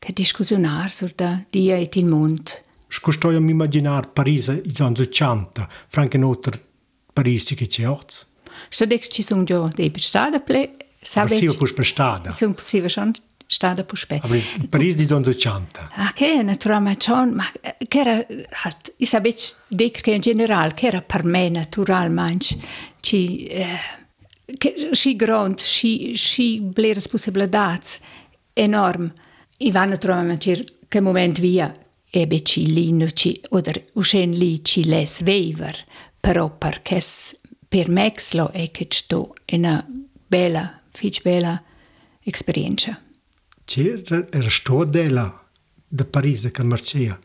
che 0.08 0.14
discussionar 0.14 0.92
sur 0.92 1.12
da 1.14 1.44
dia 1.50 1.76
et 1.76 1.96
il 1.96 2.06
mond. 2.06 2.64
Scustoiam 2.88 3.50
imaginar 3.50 4.08
Parise 4.14 4.62
i 4.64 4.82
ans 4.82 5.00
80, 5.00 5.68
franken 5.88 6.24
oter 6.24 6.62
Parisi 7.14 7.56
che 7.56 7.68
ci 7.68 7.84
oz. 7.84 8.26
Stadec 8.70 9.08
ci 9.08 9.22
sun 9.22 9.44
gio 9.44 9.70
dei 9.76 9.90
bestada 9.90 10.40
ple 10.40 10.72
Sabes. 11.02 11.38
Sia 11.40 11.54
pus 11.54 11.74
bestada. 11.74 12.34
Sun 12.36 12.54
possiva 12.54 12.88
schon 12.88 13.14
schon 13.48 13.56
stada 13.58 13.84
puspe 13.84 14.20
Aber 14.22 14.36
in 14.36 14.70
Paris 14.70 14.96
di 14.96 15.14
anni 15.14 15.30
80. 15.30 15.92
Ah, 15.96 16.14
che 16.14 16.44
naturalmente 16.44 17.06
schon, 17.06 17.34
ma 17.34 17.50
eh, 17.62 17.78
che 17.88 18.00
era, 18.00 18.26
hat, 18.64 18.94
sage 19.00 19.28
jetzt, 19.30 19.64
dic 19.68 20.02
che 20.02 20.12
in 20.12 20.22
general, 20.22 20.74
che 20.74 20.88
era 20.88 21.02
per 21.02 21.24
me 21.24 21.50
naturalmente, 21.50 22.58
ci, 23.00 23.46
eh, 23.46 23.66
che, 24.58 24.90
sci 24.92 25.16
grand, 25.16 25.60
sci, 25.60 26.16
sci 26.16 26.60
bleres 26.60 27.08
possibilitats 27.08 28.00
enorm. 28.54 29.12
I 29.60 29.72
va 29.72 29.86
naturalmente 29.86 30.54
dir 30.54 30.64
che 30.88 31.00
moment 31.00 31.40
via 31.40 31.74
ebe 32.10 32.42
ci 32.42 32.72
lino 32.72 33.10
ci, 33.12 33.42
oder 33.50 33.84
uscen 33.94 34.32
li 34.32 34.64
ci 34.64 34.86
les 34.86 35.24
vever, 35.24 35.84
però 36.20 36.50
perché 36.50 37.02
per 37.68 37.90
mexlo 37.90 38.52
è 38.52 38.72
che 38.72 38.88
sto 38.90 39.34
una 39.52 39.86
bella, 40.28 40.82
fich 40.92 41.22
bella 41.22 41.62
esperienza. 42.24 43.02
c'era, 43.68 44.26
era 44.32 44.50
stode 44.50 45.10
là, 45.10 45.28
da 45.86 46.06
Parisa, 46.06 46.48
e 46.48 46.52
che 46.52 46.64
marcia. 46.64 47.20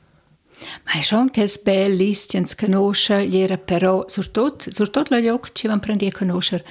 Ma 0.85 0.93
è 0.93 1.01
schon 1.01 1.31
che 1.31 1.49
belli, 1.63 2.13
che 2.13 2.43
si 2.47 2.57
conosce, 2.57 3.29
era 3.31 3.57
però, 3.57 4.05
soprattutto, 4.09 4.71
soprattutto 4.73 5.15
la 5.15 5.23
gioc 5.23 5.53
ci 5.53 5.69
vanno 5.69 5.81
prendere 5.81 6.11
a 6.11 6.19
conoscere. 6.19 6.65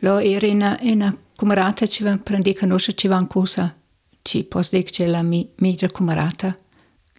Lo 0.00 0.18
era 0.18 0.46
in 0.46 0.76
una 0.80 1.16
camerata 1.34 1.86
ci 1.86 2.02
vanno 2.02 2.20
prendere 2.22 2.56
a 2.56 2.60
conoscere, 2.60 2.96
ci 2.96 3.08
vanno 3.08 3.26
cosa, 3.26 3.74
ci 4.22 4.44
posso 4.44 4.80
che 4.82 5.06
la 5.06 5.22
mi, 5.22 5.50
mi 5.56 5.76
camerata. 5.76 6.56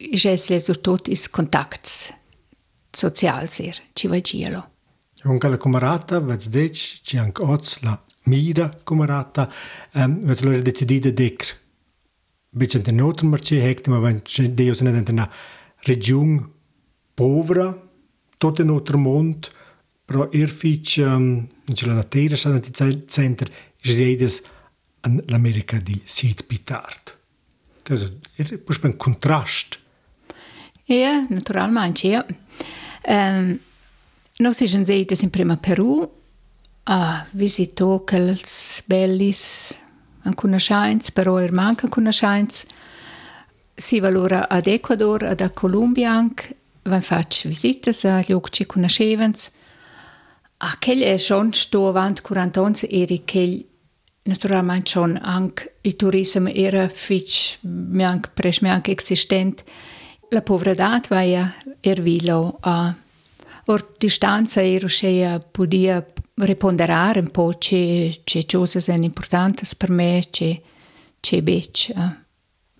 Že 0.01 0.37
je 0.37 0.59
soprattutto 0.59 1.09
il 1.11 1.29
contatto 1.29 1.89
sociale, 2.89 3.49
ci 3.93 4.07
va 4.07 4.21
giro. 4.21 4.69
Unga 5.23 5.49
la 5.49 5.57
camerata, 5.57 6.21
vedi, 6.21 6.69
c'è 6.69 7.17
anche 7.17 7.43
oggi 7.43 7.79
la 7.81 8.01
mira 8.23 8.69
camerata, 8.83 9.51
um, 9.95 10.01
ehm, 10.01 10.19
vedi, 10.23 10.43
l'ho 10.45 10.61
decidito 10.61 11.09
di 11.09 11.13
dire. 11.13 11.58
ein 12.51 12.59
bisschen 12.59 12.83
den 12.83 12.95
Vicente 12.95 13.03
Notenmarci 13.05 13.61
hektima 13.61 14.01
vai 14.01 14.21
Dievs 14.37 14.81
in 14.81 14.87
einer 14.87 15.29
Region 15.87 16.49
tot 18.39 18.59
in 18.59 18.69
otru 18.69 18.97
mond, 18.97 19.51
pro 20.05 20.29
irfič, 20.31 20.97
um, 20.99 21.05
ähm, 21.05 21.47
ničela 21.67 21.93
na 21.93 22.03
tēra 22.03 22.37
šādanti 22.39 22.71
centri, 23.11 23.51
ir 23.83 23.93
zēdes 23.93 24.39
l'Amerika 25.29 25.79
di 25.83 25.99
sīt 26.07 26.45
pitārt. 26.47 27.17
Tas 27.83 28.07
ir 28.39 28.53
pušpen 28.65 28.95
kontrast. 28.97 29.77
Ja, 30.87 31.19
naturalmente, 31.29 32.07
ja. 32.07 32.23
Um, 33.03 33.59
nos 34.39 34.61
ir 34.63 34.71
zēdes 34.71 35.21
in 35.23 35.29
prima 35.35 35.57
Peru, 35.57 36.07
ah, 36.87 37.19
a 37.19 37.27
visitò 37.37 37.99
quels 38.07 38.81
bellis 38.87 39.43
a 40.23 40.33
conoscenza, 40.33 41.11
però 41.13 41.37
er 41.37 41.51
manca 41.51 41.87
conoscenza. 41.87 42.65
Si 43.73 43.99
va 43.99 44.07
allora 44.07 44.49
ad 44.49 44.67
Ecuador, 44.67 45.23
ad 45.23 45.53
Colombia 45.53 46.11
anche, 46.11 46.55
van 46.83 47.01
fatto 47.01 47.47
visite 47.47 47.91
a 48.07 48.23
luoghi 48.27 48.49
ci 48.51 48.65
conoscevano. 48.65 49.33
A 50.61 50.77
quel 50.77 51.01
è 51.01 51.17
schon 51.17 51.53
sto 51.53 51.87
avanti 51.87 52.21
40 52.21 52.61
anni, 52.61 52.87
eri 52.89 53.23
quel 53.23 53.65
naturalmente 54.23 54.89
schon 54.89 55.17
anche 55.21 55.77
il 55.81 55.95
turismo 55.95 56.49
era 56.49 56.87
fitch, 56.87 57.59
anche 57.99 58.29
presch 58.33 58.63
anche 58.63 58.95
esistente. 58.95 59.63
La 60.29 60.41
povertà 60.41 61.01
va 61.07 61.21
ja 61.21 61.53
ervilo 61.81 62.57
a 62.61 62.93
or 63.65 63.95
distanza 63.97 64.61
ero 64.61 64.87
che 64.87 65.41
podia 65.51 66.05
riponderare 66.45 67.19
un 67.19 67.29
po' 67.31 67.53
c'è 67.57 68.09
c'è 68.23 68.45
cose 68.45 68.79
sono 68.79 69.03
importanti 69.03 69.63
per 69.77 69.89
me 69.89 70.23
c'è 70.29 70.59
c'è 71.19 71.41
bec 71.41 71.93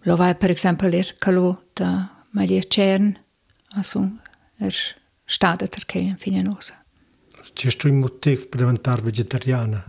lo 0.03 0.15
vai 0.15 0.35
per 0.35 0.51
esempio 0.51 0.87
l'er 0.87 1.15
calo 1.17 1.65
da 1.73 2.23
Maria 2.31 2.61
Cern 2.61 3.17
also 3.75 4.09
er 4.57 4.73
stada 5.25 5.67
perché 5.67 5.97
in 5.99 6.17
fine 6.17 6.41
nosa 6.41 6.83
C'è 7.53 7.69
un 7.85 7.99
motivo 7.99 8.45
per 8.47 8.59
diventare 8.59 9.01
vegetariana? 9.01 9.83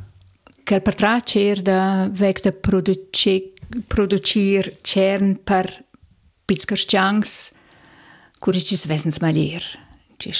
che 0.64 0.80
per 0.80 0.94
tra 0.94 1.20
c'era 1.20 1.60
da 1.62 2.08
vec 2.10 2.40
da 2.42 2.52
produce 2.52 3.52
producir 3.86 4.78
cern 4.82 5.38
per 5.42 5.84
pizzcars 6.44 6.84
changs 6.86 7.52
curicis 8.38 8.86
vesens 8.86 9.18
malier 9.20 9.62
c'è 10.16 10.30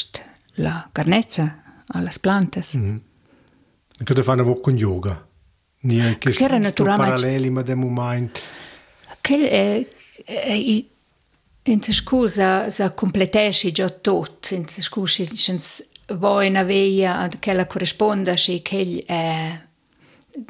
la 0.57 0.89
carnezza 0.93 1.63
alle 1.89 2.11
plantes 2.21 2.77
Mm. 2.77 2.97
Che 4.03 4.15
da 4.15 4.23
fanno 4.23 4.55
con 4.57 4.77
yoga. 4.77 5.27
Ni 5.83 6.19
che 6.19 6.31
Che 6.31 6.45
era 6.45 6.59
naturalmente- 6.59 7.15
paralleli 7.15 7.51
ma 7.51 7.63
dem 7.63 7.81
moment. 7.81 8.41
Quel 9.21 9.43
è, 9.43 9.89
è 10.25 10.53
in 11.65 11.83
se 11.83 11.93
scusa 11.93 12.71
sa 12.71 12.91
completesci 12.91 13.71
già 13.71 13.89
tot 13.91 14.51
in 14.53 14.67
se 14.67 14.81
scusa 14.83 15.25
sens 15.35 15.87
voi 16.15 16.51
na 16.51 16.65
veia 16.65 17.19
ad 17.19 17.39
che 17.39 17.53
la 17.53 17.67
corrisponda 17.67 18.35
che 18.35 19.03
è 19.07 19.61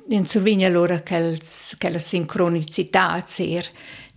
in 0.09 0.27
survegna 0.27 0.69
allora 0.69 1.03
che 1.03 1.37
la 1.91 1.99
sincronicità 1.99 3.23
ser 3.27 3.69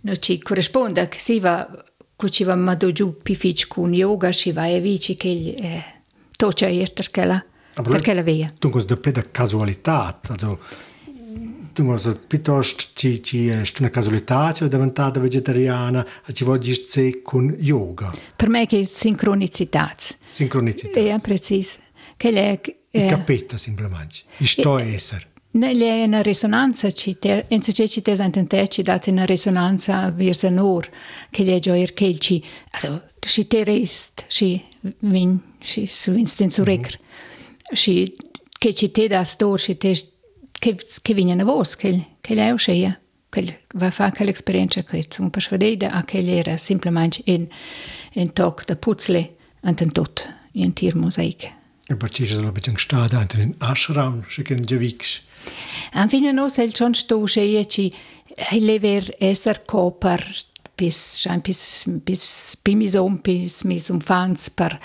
no 0.02 0.14
ci 0.16 0.40
corrisponde 0.40 1.08
che 1.08 1.18
si 1.18 1.40
va 1.40 1.68
che 2.16 2.30
ci 2.30 2.44
va 2.44 2.54
ma 2.54 2.76
giù 2.76 3.18
più 3.20 3.34
fic 3.34 3.66
con 3.66 3.92
yoga 3.92 4.30
ci 4.30 4.52
va 4.52 4.66
e 4.66 4.80
vici 4.80 5.16
che 5.16 5.28
eh, 5.28 5.84
toccia 6.36 6.68
ir 6.68 6.92
perché 6.92 7.24
la 7.24 7.44
perché 7.82 8.14
la 8.14 8.22
via 8.22 8.52
dunque 8.58 8.84
da 8.84 8.94
da 8.94 9.24
casualità 9.30 10.20
also 10.28 10.58
dunque 11.72 12.14
piuttosto 12.26 12.84
ci 12.94 13.22
ci 13.22 13.48
è 13.48 13.62
una 13.78 13.90
casualità 13.90 14.52
ci 14.52 14.64
è 14.64 14.68
diventata 14.68 15.18
vegetariana 15.20 16.06
e 16.26 16.32
ci 16.32 16.44
vuoi 16.44 16.58
dire 16.60 17.22
con 17.22 17.54
yoga. 17.58 18.12
Per 18.36 18.48
me 18.48 18.66
che 18.66 18.84
sincronicità 18.86 19.92
sincronicità 20.24 21.00
è 21.00 21.18
preciso 21.20 21.78
che 22.16 22.30
le 22.30 22.60
eh, 22.90 23.08
capita 23.08 23.58
semplicemente 23.58 24.22
sto 24.40 24.76
a 24.76 24.82
essere. 24.82 25.32
Nelle 25.54 26.04
una 26.04 26.20
risonanza 26.20 26.90
ci 26.90 27.16
te, 27.18 27.46
in 27.48 27.62
se 27.62 27.72
ci 27.72 28.02
te 28.02 28.16
sentente 28.16 28.66
ci 28.68 28.82
date 28.82 29.10
una 29.10 29.24
risonanza 29.24 30.10
verso 30.10 30.50
nor 30.50 30.88
che 31.30 31.44
le 31.44 31.58
gioir 31.60 31.92
che 31.92 32.18
ci. 32.18 32.42
Also 32.70 33.02
ci 33.20 33.46
te 33.46 33.64
rest 33.64 34.26
ci 34.28 34.62
vin 35.00 35.40
ci 35.60 35.86
su 35.86 36.12
instin 36.14 36.50
zu 36.50 36.62
recr 36.62 36.90
ci 36.90 36.98
che 36.98 37.03
și 37.72 38.14
că 38.58 38.70
citeda 38.70 39.24
stor 39.24 39.58
și 39.58 39.74
te 39.74 39.92
că 40.58 40.74
că 41.02 41.12
vine 41.12 41.34
na 41.34 41.44
vos 41.44 41.74
că 41.74 41.88
că 42.20 42.32
leu 42.32 42.56
și 42.56 42.70
ea 42.70 43.02
că 43.28 43.40
va 43.68 43.88
fa 43.88 44.10
că 44.10 44.22
experiența 44.22 44.82
că 44.82 44.98
zum 45.12 45.30
persuadida 45.30 45.88
a 45.88 46.02
că 46.02 46.16
era 46.16 46.56
simplement 46.56 47.14
in 47.24 47.48
in 48.12 48.28
toc 48.28 48.64
de 48.64 48.74
putzle 48.74 49.30
und 49.62 49.76
den 49.76 49.88
tot 49.88 50.28
in 50.52 50.72
tier 50.72 50.94
mosaik. 50.94 51.42
Aber 51.88 52.08
ci 52.08 52.26
soll 52.26 52.44
ein 52.44 52.52
bisschen 52.52 52.76
gestade 52.76 53.16
an 53.16 53.26
den 53.26 53.54
Aschraum 53.58 54.22
schicken 54.28 54.62
gewichs. 54.66 55.22
Am 55.92 56.08
fine 56.08 56.32
no 56.32 56.48
sel 56.48 56.72
schon 56.72 56.92
sto 56.92 57.26
scheje 57.26 57.62
ci 57.62 57.92
lever 58.50 59.14
eser 59.18 59.62
koper 59.64 60.34
bis 60.74 61.24
ein 61.26 61.40
bis 61.40 61.84
bis 62.04 62.56
bimisum 62.62 63.20
bis 63.22 63.62
misum 63.62 64.00
fans 64.00 64.48
per 64.48 64.78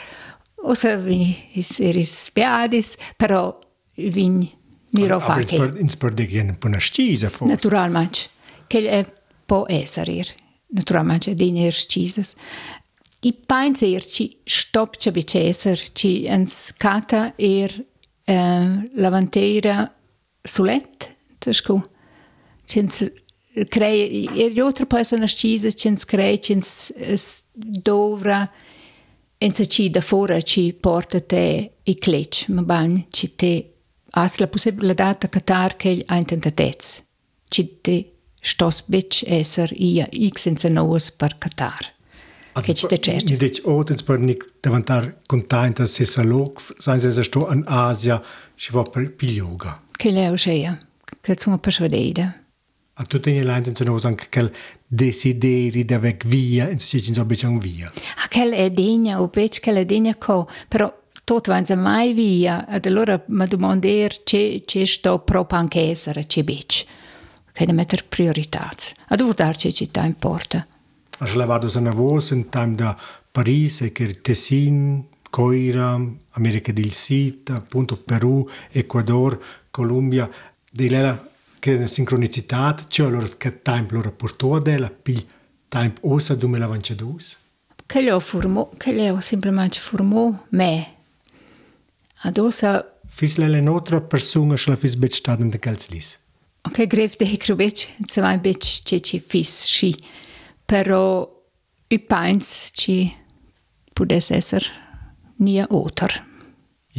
o 0.61 0.73
să 0.73 1.01
vini 1.03 1.51
rispiadis, 1.91 2.95
però 3.17 3.59
vin 3.93 4.49
miro 4.91 5.19
faci. 5.19 5.55
In 5.55 5.87
spordegien 5.87 6.55
puna 6.59 6.77
scisa 6.77 7.29
forse. 7.29 7.53
Naturalmente, 7.53 8.19
che 8.67 8.89
è 8.89 9.05
po 9.45 9.65
esarir. 9.67 10.27
Naturalmente 10.67 11.33
din 11.33 11.55
ir 11.55 11.73
scisas. 11.73 12.35
I 13.21 13.33
pense 13.45 13.85
ir 13.85 14.05
ci 14.05 14.37
stop 14.43 14.95
ce 14.95 15.11
bicesar, 15.11 15.91
ci 15.91 16.23
ens 16.25 16.73
cata 16.77 17.33
ir 17.35 17.85
er, 18.23 18.35
eh, 18.35 18.89
lavantera 18.95 19.95
sulet, 20.41 21.15
tescu. 21.37 21.89
Cins 22.65 23.11
crei, 23.67 24.29
ir 24.33 24.51
jotra 24.53 24.85
po 24.85 24.97
esa 24.97 25.17
nascisa, 25.17 25.69
cins 25.69 26.05
crei, 26.05 26.39
cins 26.39 26.91
dovra, 27.53 28.45
cins 28.45 28.68
en 29.41 29.53
se 29.53 29.67
ci 29.67 29.89
da 29.89 30.01
fora 30.01 30.41
ci 30.41 30.73
porta 30.73 31.19
te 31.19 31.71
i 31.83 31.95
klec, 31.95 32.47
ma 32.49 32.61
ban, 32.61 33.05
ci 33.09 33.35
te 33.35 33.73
has 34.11 34.37
la 34.37 34.47
possibilità 34.47 35.15
de 35.17 35.29
catar 35.29 35.75
che 35.75 35.89
il 35.89 36.05
intentatez, 36.09 37.03
ci 37.47 37.79
te 37.81 38.11
stos 38.41 38.83
bec 38.85 39.23
esser 39.25 39.71
ia 39.71 40.07
x 40.11 40.41
senza 40.41 40.69
noas 40.69 41.11
per 41.11 41.37
catar. 41.37 41.97
Che 42.59 42.73
ci 42.73 42.87
te 42.87 42.99
cerci. 42.99 43.33
Mi 43.33 43.37
dici, 43.37 43.61
otens 43.63 44.03
per 44.03 44.19
nic 44.19 44.43
davantar 44.59 45.21
contenta 45.25 45.85
se 45.85 46.03
sa 46.03 46.23
lok, 46.23 46.59
senza 46.77 47.11
se 47.11 47.23
sto 47.23 47.47
in 47.53 47.63
Asia, 47.65 48.21
ci 48.55 48.71
va 48.73 48.83
per 48.83 49.15
yoga. 49.19 49.81
Che 49.91 50.11
leo 50.11 50.35
scheia, 50.35 50.77
che 51.21 51.35
sono 51.37 51.59
persuadida. 51.59 52.43
A 53.01 53.05
tutti 53.05 53.31
gli 53.31 53.41
lanti 53.41 53.71
se 53.73 53.85
non 53.85 53.97
anche 54.03 54.27
quel 54.29 54.51
desideri 54.85 55.85
di 55.85 55.93
avere 55.93 56.17
via, 56.25 56.67
e 56.67 56.77
se 56.79 56.99
ci 56.99 57.13
sono 57.13 57.25
un 57.43 57.57
via. 57.57 57.89
A 58.17 58.27
quel 58.29 58.51
è 58.51 58.69
degna, 58.71 59.21
o 59.21 59.27
bec 59.27 59.61
che 59.61 59.71
è 59.71 59.85
degna 59.85 60.15
co, 60.15 60.49
però 60.67 60.93
tot 61.23 61.47
vanza 61.47 61.77
mai 61.77 62.11
via, 62.11 62.67
ed 62.67 62.85
allora 62.87 63.23
mi 63.27 63.47
domander 63.47 64.23
c'è 64.23 64.63
c'è 64.65 64.83
sto 64.83 65.19
proprio 65.19 65.59
anche 65.59 65.89
essere, 65.89 66.25
c'è 66.25 66.43
bec. 66.43 66.85
Ne 67.57 67.71
mettere 67.73 68.03
priorità. 68.07 68.69
A 69.07 69.15
dove 69.15 69.33
darci 69.33 69.73
città 69.73 70.03
importa. 70.03 70.67
A 71.19 71.35
levado 71.35 71.69
se 71.69 71.79
ne 71.79 71.91
voce 71.91 72.33
in 72.33 72.49
time 72.49 72.75
da 72.75 72.97
Parigi, 73.31 73.93
che 73.93 74.19
Tessin, 74.21 75.05
Coira, 75.29 76.01
America 76.31 76.73
del 76.73 76.93
Sud, 76.93 77.49
appunto 77.49 77.95
Perù, 77.95 78.45
Ecuador, 78.71 79.39
Colombia, 79.71 80.29
della 80.69 81.27
che 81.59 81.87
sincronicitat 81.87 82.87
c'è 82.87 83.03
allora 83.03 83.27
che 83.37 83.61
tempo 83.61 83.95
loro 83.95 84.11
portò 84.11 84.59
della 84.59 84.89
pi 84.89 85.27
tempo 85.67 86.13
ossa 86.13 86.35
dume 86.35 86.57
la 86.57 86.67
vancedus 86.67 87.37
che 87.85 88.01
le 88.01 88.11
ho 88.11 88.19
formò 88.19 88.69
che 88.77 88.91
le 88.91 89.09
ho 89.11 89.19
semplicemente 89.19 89.79
formò 89.79 90.45
me 90.49 90.95
adossa 92.21 92.99
fis 93.07 93.35
le 93.37 93.47
le 93.49 93.61
notra 93.61 94.01
persona 94.01 94.55
schla 94.55 94.75
fis 94.75 94.95
bet 94.95 95.13
staden 95.13 95.49
de 95.49 95.59
calzlis 95.59 96.19
ok 96.61 96.87
grev 96.87 97.15
de 97.17 97.25
hikrobec 97.25 97.95
se 98.05 98.21
mai 98.21 98.39
bec 98.39 98.63
ce 98.83 98.99
ci 98.99 99.19
fis 99.19 99.65
și 99.65 99.95
però 100.65 101.27
i 101.87 101.99
pants 101.99 102.71
ci 102.73 103.15
pudes 103.93 104.29
esser 104.29 104.63
nia 105.35 105.65
oter 105.69 106.28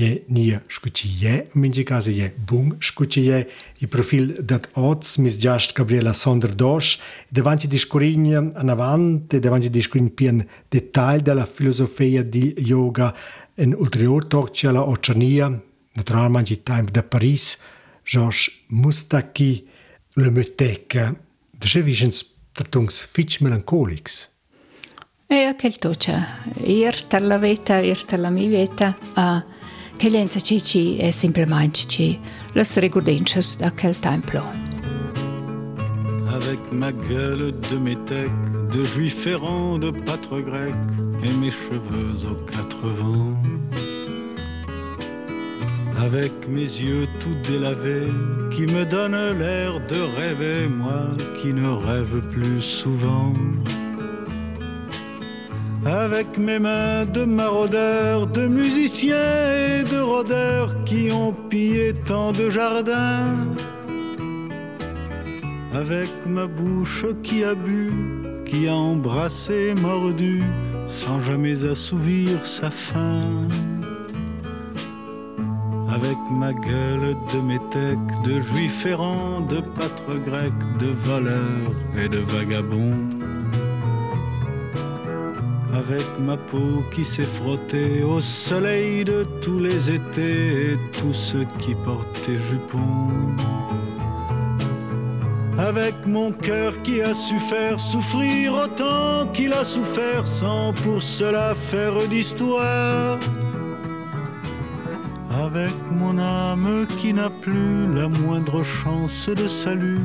je 0.00 0.22
nije 0.28 0.60
škočije, 0.68 1.46
minči 1.54 1.84
kazi 1.84 2.12
je 2.12 2.34
bung 2.36 2.74
škočije 2.80 3.48
i 3.80 3.86
profil 3.86 4.32
dat 4.38 4.68
oc, 4.74 5.18
misđašt 5.18 5.76
Gabriela 5.76 6.14
Sonderdoš, 6.14 6.98
davanti 7.30 7.68
di 7.68 7.78
škorinja 7.78 8.40
navante, 8.62 9.40
davanti 9.40 9.68
di 9.68 9.82
škorin 9.82 10.08
pijen 10.16 10.42
detalj 10.72 11.22
della 11.22 11.46
filozofija 11.46 12.22
di 12.22 12.54
yoga 12.58 13.10
en 13.56 13.74
ulterior 13.78 14.24
tokčjala 14.24 14.84
očanija, 14.84 15.50
naturalman 15.94 16.46
ci 16.46 16.56
time 16.56 16.88
da 16.92 17.02
Paris, 17.02 17.58
Georges 18.12 18.48
Mustaki, 18.68 19.64
le 20.16 20.30
meteke, 20.30 21.10
že 21.62 21.82
višens 21.82 22.24
tartungs 22.52 23.04
fič 23.14 23.40
melankoliks. 23.40 24.28
Ja, 25.30 25.52
e, 25.52 25.54
keltoča, 25.54 26.16
ir 26.66 26.96
tala 27.08 27.36
veta, 27.38 27.78
ir 27.86 28.00
tala 28.08 28.30
mi 28.34 28.48
veta, 28.50 28.94
a 29.14 29.26
uh, 29.36 29.59
che 30.00 30.08
lenza 30.08 30.40
cici 30.40 30.96
è 30.96 31.10
semplicemente 31.10 31.80
ci 31.86 32.18
las 32.54 32.78
ricordences 32.78 33.58
da 33.58 33.70
quel 33.70 33.98
templo. 33.98 34.42
Avec 36.32 36.58
ma 36.72 36.90
gueule 36.90 37.52
de 37.52 37.76
métèque, 37.76 38.30
de 38.72 38.82
juif 38.82 39.26
errant, 39.26 39.78
de 39.78 39.90
pâtre 39.90 40.40
grec, 40.40 40.74
et 41.22 41.34
mes 41.34 41.50
cheveux 41.50 42.16
aux 42.30 42.50
quatre 42.50 42.88
vents. 42.88 43.36
Avec 45.98 46.32
mes 46.48 46.62
yeux 46.80 47.06
tout 47.18 47.36
délavés, 47.46 48.10
qui 48.50 48.62
me 48.72 48.86
donnent 48.86 49.38
l'air 49.38 49.80
de 49.80 50.00
rêver, 50.16 50.66
moi 50.66 51.10
qui 51.42 51.52
ne 51.52 51.68
rêve 51.68 52.22
plus 52.30 52.62
souvent 52.62 53.34
avec 55.84 56.36
mes 56.36 56.58
mains 56.58 57.06
de 57.06 57.24
maraudeurs, 57.24 58.26
de 58.26 58.46
musiciens 58.46 59.16
et 59.16 59.84
de 59.84 60.00
rôdeurs 60.00 60.84
qui 60.84 61.10
ont 61.10 61.32
pillé 61.32 61.94
tant 62.06 62.32
de 62.32 62.50
jardins, 62.50 63.46
avec 65.74 66.10
ma 66.26 66.46
bouche 66.46 67.06
qui 67.22 67.44
a 67.44 67.54
bu, 67.54 67.90
qui 68.44 68.68
a 68.68 68.74
embrassé, 68.74 69.74
mordu, 69.80 70.42
sans 70.88 71.20
jamais 71.20 71.64
assouvir 71.64 72.46
sa 72.46 72.70
faim. 72.70 73.48
Avec 75.92 76.18
ma 76.30 76.52
gueule 76.52 77.16
de 77.32 77.40
métèque, 77.40 78.22
de 78.24 78.38
juif 78.38 78.86
errant, 78.86 79.40
de 79.40 79.60
pâtre 79.60 80.18
grec, 80.24 80.52
de 80.78 80.86
voleur 81.04 81.72
et 81.98 82.08
de 82.08 82.18
vagabond 82.18 83.19
avec 85.74 86.04
ma 86.18 86.36
peau 86.36 86.84
qui 86.92 87.04
s'est 87.04 87.22
frottée 87.22 88.02
au 88.02 88.20
soleil 88.20 89.04
de 89.04 89.24
tous 89.42 89.58
les 89.58 89.90
étés 89.90 90.72
et 90.72 90.78
tous 90.98 91.14
ceux 91.14 91.46
qui 91.58 91.74
portaient 91.74 92.38
jupons. 92.48 93.36
Avec 95.58 95.94
mon 96.06 96.32
cœur 96.32 96.72
qui 96.82 97.02
a 97.02 97.14
su 97.14 97.38
faire 97.38 97.78
souffrir 97.78 98.54
autant 98.54 99.26
qu'il 99.32 99.52
a 99.52 99.64
souffert 99.64 100.26
sans 100.26 100.72
pour 100.72 101.02
cela 101.02 101.54
faire 101.54 101.96
d'histoire. 102.08 103.18
Avec 105.30 105.74
mon 105.92 106.18
âme 106.18 106.86
qui 106.98 107.12
n'a 107.12 107.30
plus 107.30 107.92
la 107.94 108.08
moindre 108.08 108.64
chance 108.64 109.28
de 109.28 109.46
salut 109.46 110.00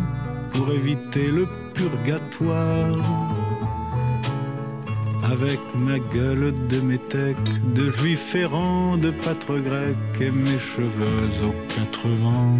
pour 0.52 0.72
éviter 0.72 1.32
le 1.32 1.48
purgatoire 1.74 3.35
avec 5.32 5.60
ma 5.76 5.98
gueule 6.00 6.54
de 6.70 6.80
métèque, 6.82 7.38
de 7.74 7.90
juif 7.90 8.36
errant, 8.36 8.98
de 8.98 9.12
pâtre 9.12 9.58
grec 9.60 9.96
et 10.22 10.32
mes 10.32 10.60
cheveux 10.60 11.30
aux 11.44 11.56
quatre 11.74 12.08
vents. 12.08 12.60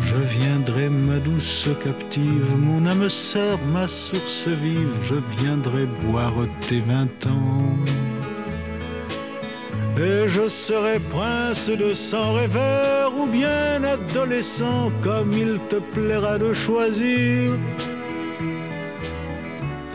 Je 0.00 0.16
viendrai 0.16 0.88
ma 0.88 1.18
douce 1.18 1.68
captive, 1.82 2.56
mon 2.58 2.86
âme 2.86 3.08
sœur, 3.08 3.58
ma 3.72 3.88
source 3.88 4.48
vive, 4.48 4.94
je 5.04 5.16
viendrai 5.40 5.86
boire 5.86 6.34
tes 6.68 6.80
vingt 6.80 7.26
ans. 7.26 7.76
Et 9.96 10.28
je 10.28 10.48
serai 10.48 10.98
prince 10.98 11.70
de 11.70 11.92
sang 11.92 12.32
rêveur 12.32 13.12
ou 13.16 13.26
bien 13.28 13.82
adolescent, 13.84 14.90
comme 15.02 15.32
il 15.32 15.58
te 15.68 15.76
plaira 15.76 16.38
de 16.38 16.52
choisir. 16.52 17.52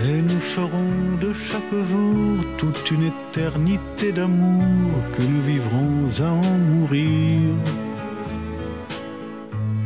Et 0.01 0.21
nous 0.21 0.39
ferons 0.39 1.17
de 1.19 1.33
chaque 1.33 1.73
jour 1.89 2.37
toute 2.57 2.89
une 2.91 3.03
éternité 3.03 4.13
d'amour 4.13 4.63
que 5.11 5.21
nous 5.21 5.41
vivrons 5.41 6.07
à 6.19 6.31
en 6.31 6.57
mourir. 6.57 7.41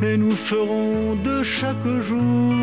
Et 0.02 0.16
nous 0.16 0.36
ferons 0.36 1.16
de 1.16 1.42
chaque 1.42 1.88
jour 2.08 2.54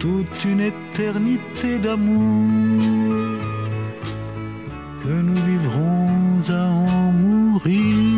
toute 0.00 0.44
une 0.44 0.60
éternité 0.60 1.78
d'amour 1.78 3.38
que 5.04 5.22
nous 5.22 5.40
vivrons 5.46 6.40
à 6.48 6.64
en 6.64 7.12
mourir. 7.12 8.11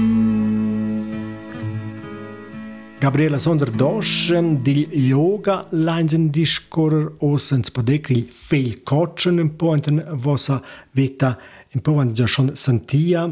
Gabriela 3.05 3.39
Sonder-Doschen, 3.39 4.65
die 4.65 4.89
Yoga-Leinsen 5.11 6.33
discorrer 6.33 7.11
osens 7.21 7.69
po 7.71 7.83
dekri 7.85 8.23
feil 8.33 8.79
kotschen 8.81 9.37
in 9.43 9.51
pointen 9.61 10.01
vosa 10.25 10.63
vita 10.97 11.35
in 11.75 11.83
pointen 11.83 12.15
ja 12.17 12.27
schon 12.27 12.57
sentia 12.57 13.27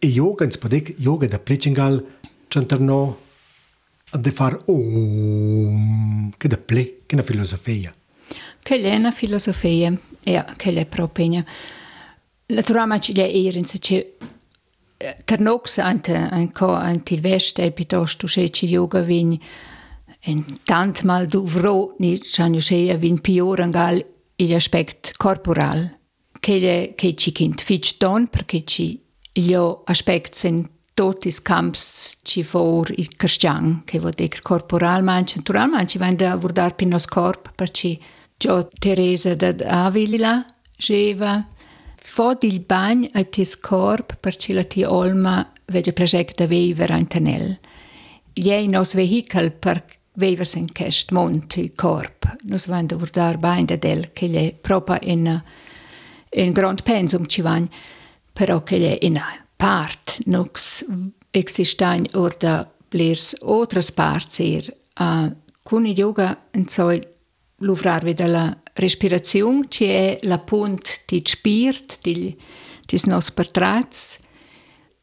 e 0.00 0.08
yoga 0.08 0.46
ins 0.48 0.56
podek 0.56 0.94
yoga 0.96 1.28
da 1.28 1.38
plechingal 1.38 2.00
centerno 2.48 3.18
a 4.12 4.18
de 4.18 4.32
far 4.32 4.56
om 4.64 6.32
che 6.38 6.48
da 6.48 6.56
ple 6.56 7.04
che 7.06 7.16
na 7.16 7.22
filosofia 7.22 7.92
che 8.62 8.80
è 8.80 8.96
una 8.96 9.12
filosofia 9.12 9.92
e 10.22 10.44
che 10.56 10.72
è 10.72 10.86
propria 10.86 11.44
naturalmente 12.46 13.12
ci 13.12 13.20
è 13.20 13.26
irin 13.26 13.66
se 13.66 13.78
c'è 13.78 14.06
Anco 16.30 16.72
ante 16.72 17.14
il 17.14 17.20
veste 17.20 17.72
piuttosto 17.72 18.26
se 18.26 18.48
ci 18.50 18.66
yoga 18.66 19.00
vin 19.00 19.38
en 20.26 20.44
tant 20.64 21.02
mal 21.02 21.26
du 21.26 21.44
vro 21.44 21.94
ni 21.98 22.18
chanio 22.18 22.60
se 22.60 22.96
vin 22.96 23.20
pior 23.20 23.60
angal 23.60 24.04
il 24.36 24.54
aspect 24.54 25.12
corporal 25.16 25.98
che 26.40 26.58
le 26.58 26.92
che 26.94 27.14
ci 27.14 27.32
kind 27.32 27.60
fitch 27.60 27.96
don 27.98 28.28
perché 28.28 28.64
ci 28.64 29.00
io 29.32 29.82
aspect 29.84 30.34
sen 30.34 30.70
totis 30.94 31.42
camps 31.42 32.18
ci 32.22 32.42
for 32.42 32.90
il 32.96 33.08
cristian 33.16 33.82
che 33.84 33.98
vuol 33.98 34.12
dire 34.12 34.40
corporal 34.42 35.02
manche 35.02 35.36
natural 35.36 35.68
manche 35.68 35.98
van 35.98 36.16
da 36.16 36.36
vurdar 36.36 36.74
pinos 36.74 37.06
corp 37.06 37.52
per 37.54 37.70
ci 37.70 38.00
Gio 38.36 38.68
Teresa 38.78 39.34
da 39.34 39.54
Avila 39.86 40.44
geva 40.76 41.46
Fod 42.04 42.44
il 42.44 42.60
bagn 42.60 43.08
a 43.16 43.24
tis 43.24 43.56
corp 43.58 44.18
per 44.20 44.36
ci 44.36 44.52
la 44.52 44.62
ti 44.64 44.84
olma 44.84 45.40
vege 45.72 45.92
project 45.92 46.36
da 46.36 46.46
veiver 46.46 46.92
antanel. 46.92 47.56
Jei 48.34 48.68
nos 48.68 48.92
vehicle 48.94 49.50
per 49.50 49.82
veiver 50.20 50.46
sen 50.46 50.66
kest 50.68 51.10
mont 51.10 51.56
il 51.56 51.72
corp. 51.74 52.28
Nos 52.44 52.66
van 52.66 52.86
da 52.86 52.96
vurdar 52.96 53.38
bagn 53.38 53.66
da 53.66 53.76
del 53.76 54.12
che 54.12 54.28
le 54.28 54.52
propa 54.60 54.98
in 55.02 55.42
in 56.34 56.50
grand 56.50 56.82
pensum 56.82 57.26
ci 57.26 57.40
van 57.40 57.68
però 58.32 58.62
che 58.62 58.78
le 58.78 58.98
in 59.00 59.20
part 59.56 60.18
nox 60.26 60.84
existain 61.30 62.06
or 62.14 62.34
da 62.36 62.68
blirs 62.88 63.34
otras 63.40 63.90
parts 63.90 64.40
er 64.40 64.74
a 64.94 65.30
kun 65.62 65.86
yoga 65.86 66.38
en 66.52 66.68
soi 66.68 67.00
luvrar 67.58 68.04
wieder 68.04 68.28
la 68.28 68.56
respirazione 68.74 69.66
ci 69.68 69.84
è 69.84 70.18
la 70.22 70.38
punt 70.38 71.02
di 71.06 71.22
spirt 71.24 71.98
di 72.02 72.36
di 72.86 73.00
nos 73.06 73.30
portrats 73.30 74.18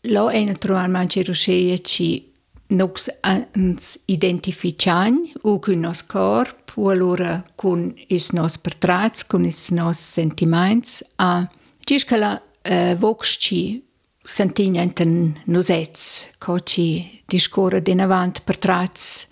lo 0.02 0.30
è 0.30 0.44
naturalmente 0.44 1.22
riuscire 1.22 1.80
ci 1.80 2.32
nox 2.68 3.10
ans 3.22 4.00
identifican 4.06 5.32
u 5.44 5.60
con 5.60 5.80
nos 5.80 6.06
corp 6.06 6.72
o 6.76 6.90
allora 6.90 7.44
con 7.56 7.94
is 8.08 8.30
nos 8.32 8.58
portrats 8.58 9.26
con 9.26 9.46
is 9.46 9.70
nos 9.70 9.98
sentiments 9.98 11.04
a 11.18 11.50
cisca 11.80 12.18
la 12.18 12.42
uh, 12.70 12.96
vox 12.96 13.38
ci 13.40 13.84
sentigna 14.24 14.82
in 14.82 15.40
nosets 15.46 16.30
co 16.38 16.60
ci 16.60 17.22
discorre 17.26 17.82
din 17.82 18.02
avant 18.02 18.42
portrats 18.44 19.28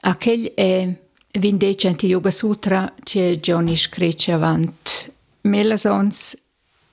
aquel 0.00 0.52
è 0.54 1.01
Vindece 1.38 1.88
anti 1.88 2.08
Yoga 2.08 2.30
Sutra 2.30 2.92
c'è 3.02 3.38
Johnny 3.38 3.74
screcce 3.74 4.32
avant 4.32 5.10
melasons 5.42 6.36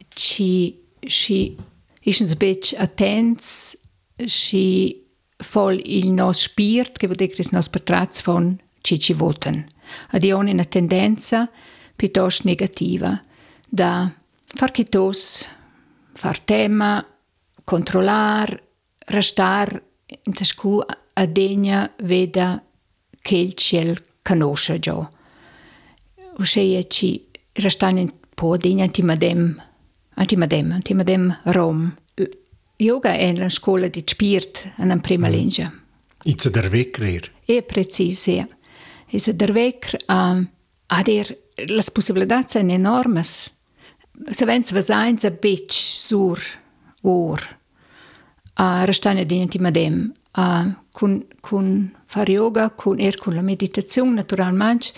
ci 0.08 0.80
ci 1.00 1.58
ischens 2.04 2.36
bec 2.36 2.74
attents 2.78 3.78
ci 4.28 5.06
fol 5.36 5.78
il 5.84 6.12
nos 6.12 6.40
spirt 6.42 6.98
che 6.98 7.08
vuol 7.08 7.18
dire 7.18 7.34
che 7.34 7.46
nos 7.52 7.68
patrats 7.68 8.24
von 8.24 8.58
ci 8.80 8.98
ci 8.98 9.12
voten 9.12 9.68
ad 10.12 10.24
ion 10.24 10.48
una 10.48 10.64
tendenza 10.64 11.50
piuttosto 11.94 12.44
negativa 12.46 13.20
da 13.68 14.10
far 14.46 14.72
chitos 14.72 15.46
far 16.14 16.40
tema 16.40 17.06
controllar 17.66 18.64
restar 19.08 19.84
in 20.24 20.34
tascu 20.34 20.80
adegna 21.14 21.92
veda 22.04 22.64
che 23.22 23.36
il 23.36 23.54
ciel 23.54 24.08
conosce 24.30 24.80
già. 24.80 25.10
Uscea 26.38 26.84
ci 26.84 27.26
restane 27.54 28.02
un 28.02 28.10
po' 28.36 28.58
di 28.58 28.80
antimadem, 28.80 29.60
antimadem, 30.16 30.72
antimadem 30.72 31.40
Rom. 31.46 31.96
Yoga 32.78 33.14
è 33.14 33.34
la 33.36 33.50
scuola 33.50 33.88
di 33.88 34.04
spirit 34.06 34.74
in 34.78 35.00
prima 35.02 35.28
mm. 35.28 35.32
lingua. 35.32 35.74
It's 36.24 36.50
der 36.50 36.70
Weg 36.70 36.92
creer. 36.92 37.32
E 37.46 37.64
preciso, 37.64 38.32
ja. 38.32 38.48
Es 39.08 39.26
der 39.26 39.54
Weg 39.54 39.96
um, 40.08 40.48
a 40.88 41.02
der 41.02 41.36
las 41.68 41.90
possibilidades 41.90 42.52
sono 42.52 42.72
enormes. 42.72 43.52
Se 44.32 44.46
vens 44.46 44.72
vas 44.72 44.90
eins 44.90 45.24
a 45.24 45.32
bitch 45.32 45.74
sur 45.74 46.40
or 47.02 47.58
a 48.54 48.86
restane 48.86 49.26
di 49.26 49.42
antimadem 49.42 50.14
uh, 50.38 50.72
con, 51.00 51.26
con 51.40 51.96
fare 52.08 52.34
yoga, 52.34 52.72
con, 52.72 53.00
er 53.00 53.16
con 53.16 53.34
la 53.34 53.42
meditazione 53.42 54.16
naturalmente, 54.16 54.92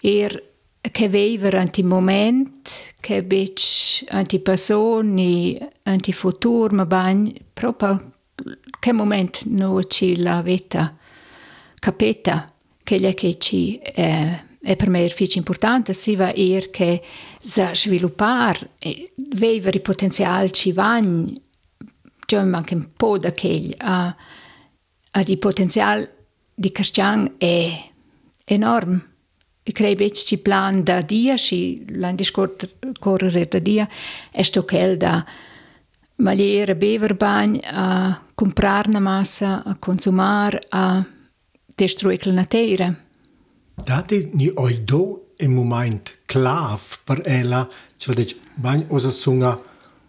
er 0.00 0.52
che 0.92 1.08
viver 1.08 1.56
anti 1.56 1.82
moment, 1.82 2.92
che 3.00 3.24
bec 3.24 4.04
anti 4.10 4.38
persone, 4.38 5.70
anti 5.82 6.12
futuro, 6.12 6.76
ma 6.76 6.86
bagn, 6.86 7.32
proprio 7.52 8.12
che 8.78 8.92
moment 8.92 9.42
no 9.46 9.82
ci 9.82 10.18
la 10.18 10.40
vita 10.40 10.96
capita, 11.80 12.52
che 12.84 12.96
è 12.98 13.14
che 13.14 13.36
ci 13.38 13.78
eh, 13.78 14.40
è 14.62 14.76
per 14.76 14.88
me 14.88 15.04
è 15.04 15.14
importante, 15.34 15.94
si 15.94 16.14
va 16.14 16.32
er 16.32 16.70
che 16.70 17.02
sviluppare, 17.42 18.70
vivere 19.32 19.78
il 19.78 19.82
potenziale 19.82 20.52
ci 20.52 20.70
vanno, 20.70 21.32
già 22.24 22.44
manca 22.44 22.76
un 22.76 22.86
po' 22.96 23.18
da 23.18 23.32
che 23.32 23.62
uh, 23.80 24.14
il 25.20 25.38
potenziale 25.38 26.26
di 26.54 26.70
Cristian 26.72 27.34
è 27.38 27.70
enorme. 28.44 29.12
E 29.62 29.72
credo 29.72 30.04
che 30.04 30.12
ci 30.12 30.38
plan 30.38 30.82
da 30.82 31.00
dia, 31.00 31.36
l'anno 31.88 32.18
correre 32.98 33.46
da 33.46 33.58
dia, 33.58 33.88
sto 34.42 34.64
che 34.64 34.96
da 34.96 35.24
magliere 36.16 36.76
beverbagn 36.76 37.60
a 37.64 38.22
comprare 38.34 38.88
una 38.90 39.00
massa, 39.00 39.64
a 39.64 39.76
consumare, 39.76 40.66
a 40.68 41.04
destruire 41.74 42.30
la 42.32 42.44
terra. 42.44 42.94
Dati 43.74 44.30
ni 44.34 44.50
oi 44.54 44.84
do 44.84 45.32
in 45.38 45.52
moment 45.52 46.20
clav 46.26 46.98
per 47.02 47.22
ella, 47.24 47.68
cioè 47.96 48.14
dic 48.14 48.36
bagn 48.54 48.86
osa 48.88 49.10
sunga, 49.10 49.60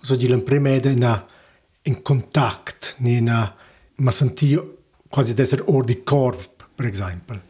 osa 0.01 0.15
di 0.15 0.27
l'impremede 0.27 0.93
na 0.93 1.25
in 1.83 2.01
contact, 2.01 2.95
ni 2.99 3.21
na 3.21 3.55
ma 3.95 4.11
sentio 4.11 4.74
quasi 5.15 5.33
d'essere 5.33 5.63
or 5.67 5.85
di 5.85 6.03
corp, 6.03 6.67
per 6.75 6.87
esempio. 6.87 7.41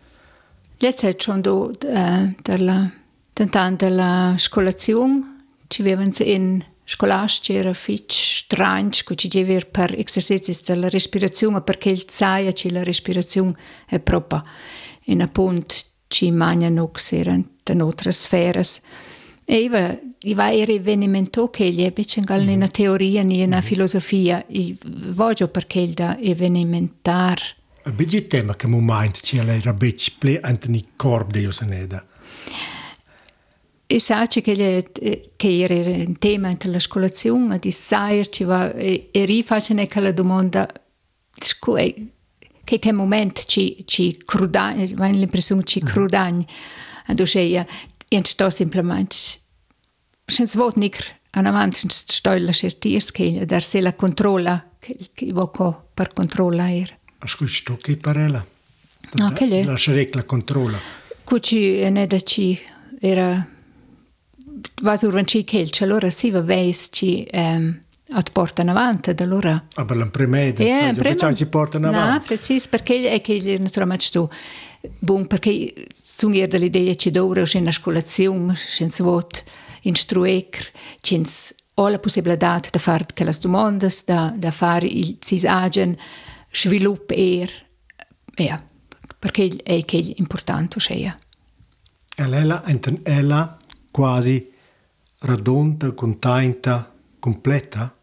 Jetzt 0.77 1.19
schon 1.19 1.41
do 1.41 1.75
äh, 1.79 2.35
della 2.43 2.91
tentante 3.33 3.87
della 3.87 4.35
scolazione 4.37 5.45
ci 5.67 5.81
avevano 5.81 6.11
in 6.19 6.63
scolastici 6.83 7.55
era 7.55 7.73
fitch 7.73 8.43
strange 8.43 9.03
che 9.03 9.15
ci 9.15 9.27
deve 9.27 9.61
per 9.61 9.95
esercizi 9.97 10.61
della 10.63 10.89
respirazione 10.89 11.61
perché 11.61 11.89
il 11.89 12.03
saia 12.07 12.51
ci 12.51 12.69
la 12.69 12.83
respirazione 12.83 13.55
è 13.87 13.99
proprio 13.99 14.43
in 15.05 15.23
appunto 15.23 15.73
ci 16.07 16.29
mangiano 16.29 16.91
era 17.09 17.33
in 17.33 17.81
altre 17.81 18.11
sfere 18.11 18.61
e 19.43 20.01
io 20.25 20.31
i 20.31 20.33
vari 20.33 20.77
avvenimenti 20.77 21.39
che 21.51 21.69
gli 21.69 21.83
ebbe 21.83 22.03
in 22.15 22.49
una 22.49 22.67
teoria 22.67 23.21
ni 23.21 23.43
una 23.43 23.61
filosofia. 23.61 24.43
I 24.47 24.75
voglio 25.09 25.47
perché 25.47 25.79
il 25.79 25.93
da 25.93 26.11
avvenimentar 26.11 27.39
A 27.83 27.91
bigi 27.91 28.25
tema 28.25 28.55
che 28.55 28.65
moment 28.65 29.19
ci 29.21 29.39
lei 29.43 29.61
rabec 29.61 30.17
ple 30.17 30.39
antoni 30.41 30.83
corp 30.95 31.31
de 31.31 31.39
Iosaneda. 31.41 32.07
e 33.87 33.99
sa 33.99 34.25
che 34.25 34.55
le 34.55 34.91
che 35.35 35.59
era 35.59 35.75
un 35.75 36.17
tema 36.17 36.49
in 36.49 36.57
la 36.71 36.79
scolazione 36.79 37.59
di 37.59 37.69
sair 37.69 38.27
ci 38.29 38.43
va 38.43 38.73
e, 38.73 39.09
e 39.11 39.87
quella 39.87 40.11
domanda 40.11 40.67
scu- 41.39 42.09
che 42.63 42.79
che 42.79 42.91
momento 42.91 43.43
ci 43.45 43.83
ci 43.85 44.17
crudagni 44.25 44.87
l'impressione 44.87 45.63
ci 45.63 45.79
crudagni 45.81 46.47
ad 47.05 47.19
osceia 47.19 47.63
e 48.07 48.21
sto 48.23 48.49
semplicemente 48.49 49.43
sen 50.27 50.47
svårt 50.47 50.75
nikr 50.75 51.05
han 51.31 51.47
avanti 51.47 51.87
stolla 51.89 52.53
certirskeglia 52.53 53.45
dar 53.45 53.63
se 53.63 53.81
la 53.81 53.93
controlla 53.93 54.63
che 54.79 55.31
voco 55.31 55.89
per 55.93 56.13
controlla 56.13 56.69
er 56.71 56.97
ascolto 57.19 57.77
che 57.77 57.97
parela? 57.97 58.45
No 59.13 59.31
che 59.33 59.45
le 59.45 59.63
la 59.63 59.77
cercla 59.77 60.23
controlla 60.23 60.77
cuci 61.23 61.81
ene 61.81 62.07
da 62.07 62.19
ci 62.19 62.59
era 62.99 63.47
vas 64.81 65.01
urvanci 65.01 65.43
kelch 65.43 65.81
allora 65.81 66.09
si 66.09 66.31
va 66.31 66.41
vesci 66.41 67.23
ehm 67.23 67.83
At 68.07 68.29
portano 68.31 68.69
avanti, 68.69 69.15
allora... 69.17 69.65
Ah, 69.73 69.83
per 69.83 69.97
l'impremede, 69.97 70.63
yeah, 70.63 70.91
ja, 70.91 71.15
cioè, 71.15 71.33
ci 71.33 71.47
portano 71.47 71.87
avanti. 71.87 72.19
No, 72.19 72.23
preciso, 72.23 72.67
perché 72.69 73.09
è 73.09 73.13
e, 73.15 73.21
che 73.21 73.57
naturalmente 73.57 74.09
tu... 74.11 74.29
Bom, 74.99 75.25
perché 75.25 75.73
sono 76.17 76.33
io 76.33 76.47
dell'idea 76.47 76.93
che 76.93 77.11
d'ora 77.11 77.43
c'è 77.43 77.59
una 77.59 77.73
scolazione, 77.73 78.53
c'è 78.53 78.87
vot 78.99 79.43
instruer, 79.81 80.47
c'è 81.01 81.21
la 81.73 81.99
possibilità 81.99 82.57
di 82.59 82.79
fare 82.79 83.05
quelle 83.13 83.35
domande, 83.37 83.89
da, 84.05 84.33
da 84.37 84.51
fare 84.51 84.87
il 84.87 85.17
sisagen, 85.19 85.97
sviluppo 86.49 87.13
er, 87.13 87.51
ja, 88.35 88.65
perché 89.19 89.57
è 89.61 89.83
è 89.83 90.13
importante, 90.15 90.79
enten 92.65 93.01
ella 93.03 93.57
quasi 93.91 94.49
radonta, 95.19 95.91
contenta, 95.91 96.93
completa. 97.19 97.93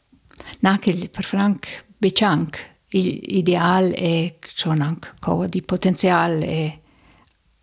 Na 0.58 0.78
che 0.78 1.08
per 1.10 1.24
Frank 1.24 1.86
Becianc 1.96 2.76
il 2.88 3.38
ideal 3.38 3.90
è 3.92 4.36
c'è 4.38 4.68
anche 4.68 5.48
di 5.48 5.62
potenziale 5.62 6.46
è, 6.46 6.80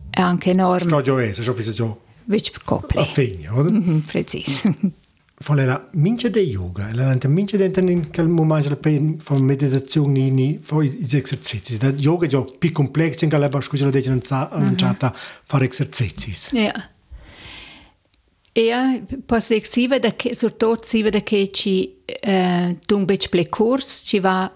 è 0.09 0.21
anche 0.21 0.51
enorme. 0.51 0.87
Sto 0.89 1.01
già 1.01 1.21
è, 1.21 1.33
se 1.33 1.43
fosse 1.43 1.71
già 1.71 1.95
Već 2.25 2.51
a 2.55 2.59
kople. 2.63 3.05
fine, 3.05 3.49
oder? 3.49 3.71
Mhm, 3.71 4.01
Precis. 4.05 4.61
Fa 5.41 5.55
la 5.55 5.87
mince 5.93 6.29
de 6.29 6.41
yoga, 6.41 6.89
la 6.93 7.07
ante 7.07 7.29
mince 7.29 7.57
dentro 7.57 7.81
in 7.87 8.11
quel 8.11 8.27
momento 8.27 8.77
fa 9.19 9.39
meditazione 9.39 10.29
ni 10.29 10.59
fa 10.61 10.83
i 10.83 10.97
esercizi. 11.01 11.77
Da 11.77 11.93
yoga 11.95 12.27
già 12.27 12.43
più 12.43 12.71
complesso, 12.73 13.23
in 13.23 13.29
quella 13.29 13.49
scusa 13.61 13.85
la 13.85 13.91
dice 13.91 14.09
non 14.09 14.21
sa 14.21 14.49
lanciata 14.51 15.13
fare 15.15 15.69
esercizi. 15.69 16.57
ja. 16.57 16.73
Ja, 18.51 18.99
posso 19.25 19.53
dire 19.53 19.65
si 19.65 19.87
vede 19.87 20.15
che, 20.17 20.35
soprattutto 20.35 20.85
si 20.85 21.01
vede 21.01 21.23
che 21.23 21.49
ci 21.51 21.95
eh, 22.05 22.77
un 22.93 23.05
bec 23.05 23.29
ple 23.29 23.47
curs, 23.47 24.03
ci 24.05 24.19
va 24.19 24.51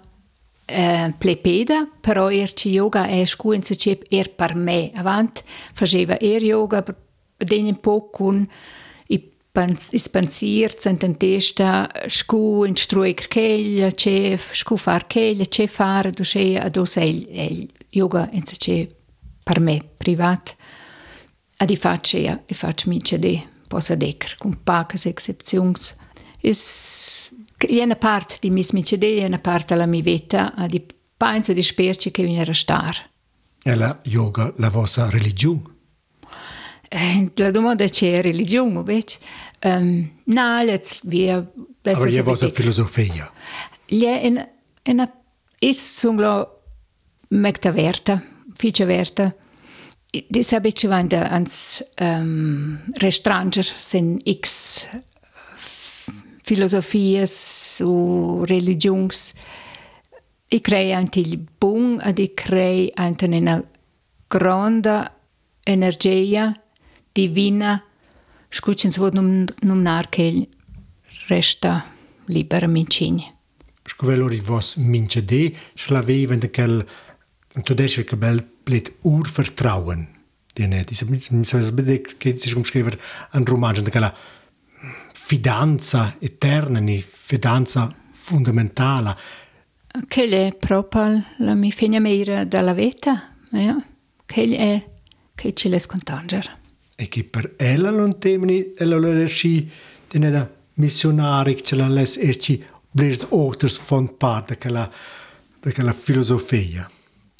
Äh, 0.65 1.05
eh, 1.05 1.13
plebeda, 1.17 1.87
però 1.99 2.31
erci 2.31 2.69
yoga 2.69 3.07
è 3.07 3.25
scu 3.25 3.51
in 3.51 3.63
se 3.63 3.75
cep 3.75 4.05
er 4.09 4.29
par 4.29 4.55
me. 4.55 4.91
Avant 4.95 5.43
faceva 5.73 6.17
er 6.19 6.41
yoga 6.41 6.83
den 7.37 7.65
un 7.65 7.79
po 7.81 8.09
con 8.09 8.47
i 9.07 9.19
pens 9.51 9.91
is 9.91 10.07
pensiert 10.07 10.81
sent 10.81 11.03
en 11.03 11.17
testa 11.17 11.89
scu 12.07 12.63
in 12.63 12.75
struig 12.75 13.27
cheglia, 13.27 13.91
ce 13.91 14.37
scu 14.37 14.77
far 14.77 15.05
cheglia, 15.07 15.45
ce 15.45 15.67
fare 15.67 16.11
du 16.11 16.23
ce 16.23 16.57
ad 16.57 16.77
os 16.77 16.95
el, 16.95 17.27
el 17.29 17.69
yoga 17.89 18.29
in 18.31 18.45
se 18.45 18.55
cep 18.55 18.95
per 19.43 19.59
me 19.59 19.81
privat. 19.97 20.55
Ad 21.57 21.69
i 21.69 21.75
faccia, 21.75 22.39
i 22.45 22.53
faccia 22.53 22.89
mince 22.89 23.19
de 23.19 23.41
posa 23.67 23.95
decker, 23.95 24.37
con 24.37 24.55
pacas 24.63 25.05
excepzions. 25.05 25.95
Es 26.41 27.22
è 27.67 27.83
una 27.83 27.95
parte 27.95 28.37
di 28.39 28.49
mis 28.49 28.71
mince 28.71 28.97
de, 28.97 29.17
è 29.17 29.25
una 29.25 29.39
parte 29.39 29.73
della 29.73 29.85
mia 29.85 30.01
vita, 30.01 30.53
ad 30.55 30.73
i 30.73 30.85
penso 31.15 31.53
di 31.53 31.63
sperci 31.63 32.11
che 32.11 32.23
viene 32.23 32.41
a 32.41 32.45
restar. 32.45 33.09
E 33.63 33.75
la 33.75 33.99
yoga, 34.03 34.53
la 34.57 34.69
vostra 34.69 35.09
religione. 35.09 35.61
Eh, 36.89 37.31
La 37.35 37.49
domanda 37.49 37.87
c'è 37.87 38.21
religione, 38.21 38.83
vedi? 38.83 39.13
Um, 39.63 40.11
no, 40.25 40.63
let's 40.63 40.99
via. 41.03 41.37
Aber 41.81 42.07
je 42.07 42.21
vostra 42.21 42.49
filosofia. 42.49 43.31
È 43.85 43.93
in, 43.95 44.47
in 44.83 44.99
a, 44.99 45.11
is 45.59 45.99
sunglo 45.99 46.61
mekta 47.29 47.71
verta, 47.71 48.21
fice 48.55 48.85
verta. 48.85 49.35
Di 50.27 50.43
sabe 50.43 50.73
ci 50.73 50.85
vanda 50.85 51.29
ans 51.31 51.83
um, 51.99 52.79
restranger 52.97 53.65
sen 53.65 54.19
x 54.23 54.87
Philosophies 56.43 57.79
u 57.83 58.43
religions. 58.45 59.33
Ich 60.47 60.61
crei 60.61 60.93
anche 60.93 61.19
il 61.19 61.39
bun 61.57 61.99
ed 62.03 62.19
ich 62.19 62.33
crei 62.33 62.89
anche 62.93 63.25
una 63.25 63.63
grande 64.27 65.11
energia 65.63 66.53
divina 67.11 67.83
Scucins 68.53 68.97
vod 68.97 69.15
num, 69.15 69.45
numnar 69.61 70.09
che 70.09 70.21
il 70.21 70.47
resta 71.27 71.83
libera 72.25 72.67
mincini. 72.67 73.25
Scuvelori 73.83 74.39
vos 74.41 74.75
mincede, 74.75 75.51
schlaveven 75.73 76.37
de 76.37 76.51
quel 76.51 76.85
tu 77.63 77.73
desce 77.73 78.03
che 78.03 78.15
bel 78.15 78.43
plet 78.43 78.93
ur 79.01 79.27
vertrauen. 79.27 80.07
Dine, 80.53 80.83
dis 80.83 81.01
mi 81.01 81.19
mis 81.31 81.71
bede 81.71 82.01
che 82.17 82.37
si 82.37 82.49
scumscriver 82.49 82.99
un 83.33 83.43
romangen 83.43 83.83
de 83.83 83.89
quella 83.89 84.15
fidanza 85.25 86.17
eterna, 86.19 86.79
ni 86.79 87.01
fidanza 87.01 87.95
fondamentale. 88.11 89.15
Che 90.05 90.47
è 90.47 90.53
proprio 90.53 91.23
la 91.37 91.53
mia 91.53 91.71
figlia 91.71 91.99
mera 91.99 92.43
della 92.43 92.73
vita, 92.73 93.33
ja? 93.51 93.81
che 94.25 94.57
è 94.57 94.85
che 95.33 95.53
ci 95.53 95.69
le 95.69 95.79
scontanger. 95.79 96.59
E 96.95 97.07
che 97.07 97.23
per 97.23 97.53
ella 97.57 97.89
non 97.89 98.19
temeni, 98.19 98.73
ella 98.77 98.97
lo 98.97 99.13
resci, 99.13 99.71
di 100.09 100.19
neda 100.19 100.51
missionari, 100.73 101.55
che 101.55 101.75
la 101.75 101.87
les 101.87 102.17
erci 102.17 102.63
blirs 102.91 103.25
otters 103.29 103.79
von 103.87 104.17
part 104.17 104.49
de 104.49 104.57
quella, 104.57 105.93
filosofia. 105.93 106.89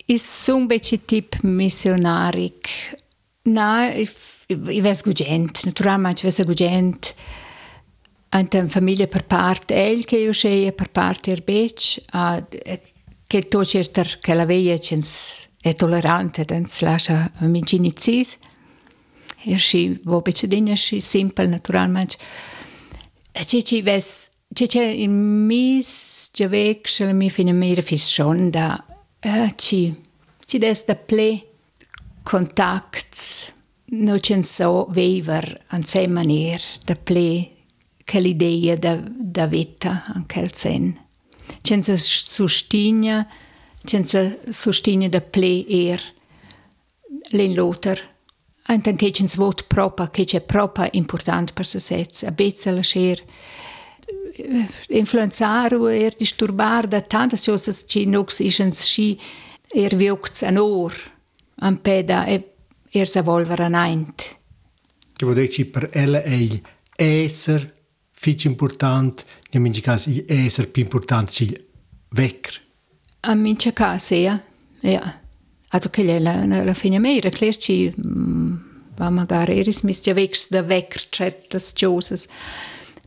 Is 0.05 0.23
sun 0.23 0.67
beci 0.67 1.03
tip 1.03 1.41
missionaric. 1.41 2.97
Na, 3.43 3.91
i 3.91 4.81
ves 4.81 5.01
gugent, 5.01 5.65
naturalmente 5.65 6.21
ves 6.23 6.41
gugent. 6.45 7.13
Ante 8.35 8.57
una 8.57 8.67
famiglia 8.67 9.05
per 9.05 9.25
parte 9.25 9.75
el 9.75 10.05
che 10.05 10.17
io 10.17 10.31
sceia 10.31 10.71
per 10.71 10.89
parte 10.89 11.31
er 11.31 11.43
bec, 11.43 12.01
a 12.11 12.43
che 13.27 13.41
to 13.43 13.63
certer 13.63 14.17
che 14.19 14.33
la 14.33 14.45
veia 14.45 14.77
cens 14.79 15.49
è 15.61 15.75
tollerante, 15.75 16.43
dens 16.43 16.81
lascia 16.81 17.31
amicini 17.39 17.95
cis. 17.95 18.37
Er 19.45 19.59
schi 19.59 19.99
vo 20.03 20.21
bece 20.21 20.47
digna 20.47 20.75
schi 20.75 20.99
simpel 20.99 21.47
naturalmente. 21.47 22.17
E 23.31 23.45
ci 23.45 23.63
ci 23.63 23.83
ves 23.83 24.29
ci 24.53 24.67
c'è 24.67 24.83
in 24.83 25.45
mis 25.45 26.29
giavec 26.33 26.87
se 26.87 27.05
la 27.05 27.13
mi 27.13 27.29
fine 27.29 27.53
mira 27.53 27.81
fis 27.81 28.07
schon 28.07 28.49
da 28.49 28.83
eh, 29.19 29.53
ci 29.55 29.93
ci 30.45 30.57
des 30.59 30.85
da 30.85 30.95
ple 30.95 31.45
contacts 32.23 33.51
no 33.85 34.17
c'en 34.19 34.43
so 34.43 34.85
vever 34.89 35.63
an 35.69 35.83
se 35.83 36.07
manier 36.07 36.61
da 36.85 36.95
ple 36.95 37.62
che 38.03 38.19
l'idea 38.19 38.75
da, 38.75 38.95
da 38.95 39.47
vita 39.47 40.05
anche 40.13 40.39
al 40.39 40.53
sen. 40.53 40.97
Senza 41.61 41.95
sostegno, 41.97 43.27
senza 43.83 44.37
sostegno 44.49 45.09
da 45.09 45.21
ple 45.21 45.65
er, 45.67 46.01
l'enloter. 47.31 48.11
Anche 48.65 48.95
che 48.95 49.11
c'è 49.11 49.25
un 49.37 49.53
propa, 49.67 50.09
che 50.09 50.23
c'è 50.23 50.41
propa 50.41 50.87
importante 50.91 51.51
per 51.53 51.65
se 51.65 51.79
stessa, 51.79 52.27
a 52.27 52.31
bezza 52.31 52.71
la 52.71 52.81
scer, 52.81 53.23
influenzare 54.89 55.75
o 55.75 55.89
er 55.89 56.15
disturbare 56.15 56.87
da 56.87 57.01
tante 57.01 57.37
cose 57.43 57.73
che 57.85 58.05
non 58.05 58.25
si 58.27 59.19
er 59.73 59.95
viogt 59.95 60.43
an 60.43 60.57
or, 60.57 60.93
an 61.59 61.81
peda 61.81 62.25
e 62.25 62.53
er 62.89 63.07
sa 63.07 63.21
volver 63.21 63.59
an 63.59 63.75
eint. 63.75 64.37
Che 65.15 65.25
vodeci 65.25 65.65
per 65.65 65.89
elle 65.91 66.23
eil 66.23 66.61
esser 66.95 67.73
essere 68.23 68.31
fic 68.31 68.45
important, 68.45 69.25
in 69.51 69.61
minci 69.61 69.81
caso 69.81 70.09
il 70.09 70.23
essere 70.27 70.67
più 70.67 70.83
importante, 70.83 71.43
il 71.43 71.65
vecchio. 72.09 72.61
A 73.21 73.35
mince 73.35 73.73
casa, 73.73 74.15
ja. 74.15 74.41
Ja. 74.81 75.21
Also 75.69 75.89
che 75.89 76.03
la, 76.03 76.45
la, 76.45 76.63
la 76.63 76.73
fine 76.73 76.99
ci 77.57 77.91
mm, 77.95 78.55
va 78.95 79.09
magari 79.09 79.59
eris 79.59 79.81
mis 79.81 79.99
già 80.01 80.13
vex 80.13 80.49
da 80.49 80.61
vecr 80.61 81.07
certas 81.09 81.73
cosas, 81.73 82.27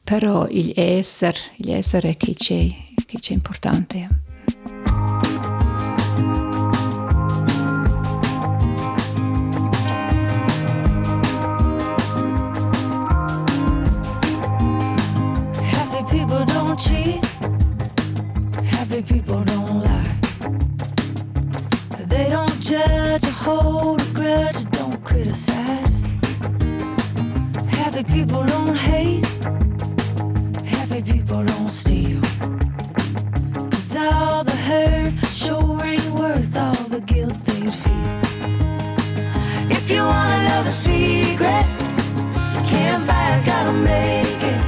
però 0.04 0.46
il 0.48 0.72
esser, 0.74 1.36
il 1.58 1.70
esser 1.70 2.04
è 2.04 2.16
che 2.16 2.34
c'è, 2.34 2.68
che 3.06 3.18
c'è 3.20 3.32
importante. 3.32 3.98
Ja. 3.98 4.25
Don't. 25.36 26.06
Happy 27.68 28.02
people 28.04 28.42
don't 28.46 28.74
hate. 28.74 29.26
Happy 30.64 31.02
people 31.02 31.44
don't 31.44 31.68
steal. 31.68 32.22
Cause 33.70 33.96
all 33.96 34.42
the 34.44 34.56
hurt 34.68 35.12
sure 35.28 35.84
ain't 35.84 36.08
worth 36.12 36.56
all 36.56 36.72
the 36.88 37.00
guilt 37.00 37.36
they'd 37.44 37.74
feel. 37.84 38.20
If 39.70 39.90
you 39.90 40.02
wanna 40.02 40.48
know 40.48 40.62
the 40.62 40.72
secret, 40.72 41.66
can't 42.70 43.06
buy 43.06 43.36
it, 43.36 43.44
gotta 43.44 43.72
make 43.72 44.42
it. 44.52 44.60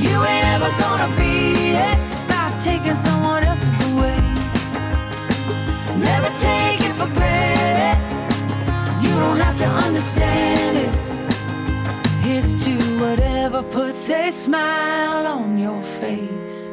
You 0.00 0.14
ain't 0.32 0.46
ever 0.54 0.70
gonna 0.80 1.10
be 1.20 1.76
it 1.86 1.98
by 2.26 2.56
taking 2.58 2.96
someone 2.96 3.42
else's 3.44 3.80
away. 3.92 4.18
Never 5.98 6.30
take 6.34 6.80
it 6.80 6.87
don't 9.18 9.40
have 9.40 9.56
to 9.56 9.66
understand 9.66 10.76
it. 10.84 10.92
Here's 12.24 12.54
to 12.64 12.72
whatever 13.00 13.62
puts 13.62 14.10
a 14.10 14.30
smile 14.30 15.26
on 15.26 15.58
your 15.58 15.82
face. 16.00 16.70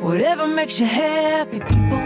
Whatever 0.00 0.46
makes 0.46 0.80
you 0.80 0.86
happy, 0.86 1.60
people. 1.60 2.02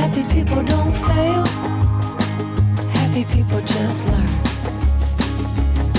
Happy 0.00 0.22
people 0.34 0.62
don't 0.64 0.94
fail. 1.08 1.46
Happy 2.98 3.24
people 3.24 3.60
just 3.62 4.08
learn. 4.08 4.32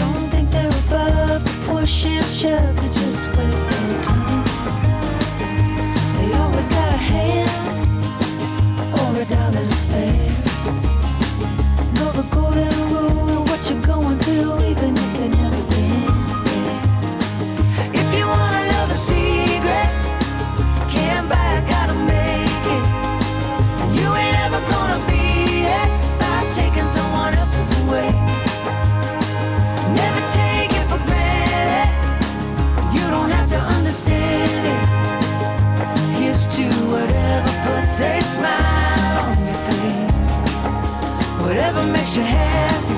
Don't 0.01 0.27
think 0.33 0.51
they're 0.51 0.77
above 0.85 1.43
the 1.45 1.55
push 1.67 2.05
and 2.05 2.25
shove. 2.25 2.75
They 2.81 2.89
just 2.89 3.29
wait 3.35 3.57
their 3.69 4.03
turn. 4.03 4.43
They 6.17 6.33
always 6.33 6.69
got 6.69 6.89
a 6.93 7.01
hand 7.11 7.58
a 9.21 9.25
dollar 9.25 9.67
to 9.67 9.75
spare. 9.75 10.31
Know 11.95 12.09
the 12.13 12.25
golden 12.31 12.71
rule, 12.89 13.43
what 13.49 13.69
you're 13.69 13.81
going 13.81 14.17
through, 14.19 14.63
even 14.63 14.97
if 14.97 15.17
they've 15.17 15.37
never 15.43 15.63
been 15.73 16.05
there. 16.47 16.79
If 18.01 18.07
you 18.17 18.25
wanna 18.25 18.63
know 18.71 18.85
the 18.87 18.95
secret, 18.95 19.89
can't 20.95 21.27
buy 21.27 21.57
it, 21.57 21.67
gotta 21.67 21.95
make 22.15 22.65
it. 22.75 22.83
You 23.99 24.07
ain't 24.21 24.37
ever 24.45 24.61
gonna 24.71 24.99
beat 25.09 25.67
it 25.79 25.89
by 26.21 26.39
taking 26.53 26.87
someone 26.87 27.33
else's 27.33 27.71
away. 27.81 28.11
Never 29.99 30.21
take 30.39 30.71
it 30.79 30.85
for 30.87 30.99
granted. 31.09 31.91
You 32.95 33.05
don't 33.15 33.31
have 33.31 33.49
to 33.49 33.59
understand 33.77 34.63
it. 34.75 34.85
Here's 36.17 36.47
to 36.55 36.63
whatever 36.93 37.51
puts 37.65 37.99
a 37.99 38.21
smile 38.21 38.68
makes 41.87 42.15
your 42.15 42.25
hair 42.25 42.88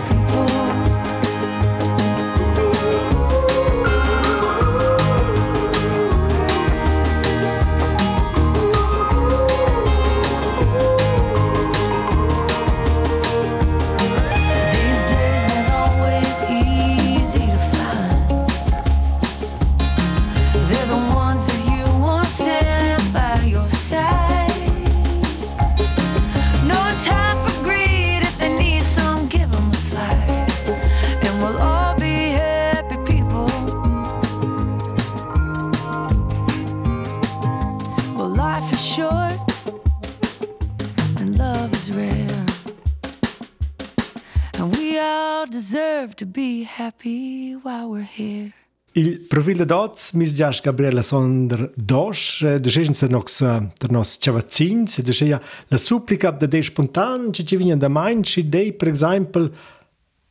be 46.62 46.68
happy 46.78 47.56
while 47.64 47.90
we're 47.90 48.08
here. 48.18 48.54
Il 48.94 49.20
profil 49.28 49.58
de 49.58 49.66
dots 49.66 50.14
mis 50.14 50.36
gias 50.36 50.62
Gabriela 50.62 51.02
Sonder 51.02 51.72
dos, 51.76 52.40
de 52.42 52.70
gens 52.70 53.00
de 53.00 53.08
nox 53.08 53.40
de 53.40 53.88
nos 53.90 54.18
chavazzins, 54.20 55.02
de 55.02 55.14
sia 55.14 55.42
la 55.70 55.78
supplica 55.78 56.32
de 56.32 56.48
de 56.48 56.62
spontan, 56.62 57.32
che 57.32 57.44
ci 57.44 57.56
vigna 57.56 57.76
da 57.76 57.88
main, 57.88 58.22
ci 58.24 58.50
dei 58.50 58.74
per 58.74 58.90
esempio 58.90 59.52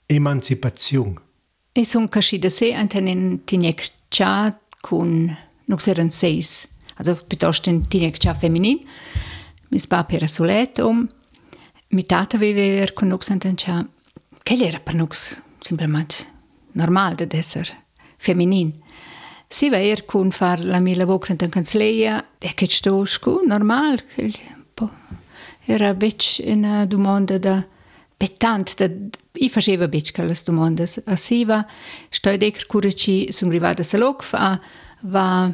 emancipazione. 0.07 1.15
E 1.73 1.85
son 1.85 2.09
casci 2.09 2.39
da 2.39 2.49
se 2.49 2.75
anten 2.75 3.45
tinec 3.45 3.93
cha 4.09 4.59
con 4.81 5.37
nux 5.65 5.87
eran 5.87 6.11
seis, 6.11 6.69
also 6.97 7.17
piuttosto 7.27 7.71
in 7.71 7.81
tinec 7.89 8.19
cha 8.19 8.35
feminin. 8.35 8.79
Mis 9.71 9.87
papa 9.87 10.15
era 10.15 10.27
solet 10.27 10.79
om, 10.79 10.99
um, 10.99 11.09
mi 11.89 12.05
tata 12.05 12.37
viver 12.37 12.93
con 12.93 13.09
nux 13.09 13.31
anten 13.31 13.55
cha, 13.57 13.87
che 14.43 14.55
era 14.55 14.81
per 14.81 14.95
nux 14.95 15.49
simplement 15.65 16.27
normal 16.73 17.17
de 17.17 17.27
desser 17.27 17.71
feminin. 18.19 18.73
Si 19.51 19.69
va 19.71 19.81
er 19.83 20.05
kun 20.07 20.31
far 20.31 20.63
la 20.63 20.79
mila 20.81 21.07
vokren 21.07 21.39
den 21.39 21.51
kansleia, 21.51 22.21
e 22.39 22.53
ket 22.55 22.71
stosku 22.73 23.41
normal. 23.47 23.99
Era 25.67 25.95
bitch 25.95 26.41
in 26.41 26.65
a 26.65 26.87
domanda 26.87 27.39
da. 27.39 27.61
Betant 28.21 28.75
da 28.77 28.87
i 29.41 29.49
faceva 29.49 29.89
bitch 29.89 30.13
che 30.13 30.23
las 30.23 30.43
domandas 30.45 31.01
a 31.07 31.17
siva 31.17 31.67
sto 32.11 32.37
de 32.37 32.53
curici 32.67 33.33
sun 33.33 33.49
rivada 33.49 33.83
se 33.83 33.97
lok 33.97 34.23
fa 34.23 34.61
va 35.03 35.51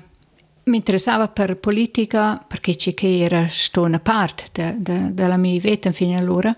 mi 0.64 0.76
interessava 0.76 1.28
per 1.28 1.58
politica 1.58 2.44
perché 2.44 2.74
ci 2.74 2.92
che 2.94 3.20
era 3.20 3.46
sto 3.48 3.82
una 3.82 4.00
parte 4.00 4.46
de, 4.50 4.74
de, 4.78 5.14
della 5.14 5.36
mia 5.36 5.60
vita 5.60 5.92
fino 5.92 6.18
allora 6.18 6.56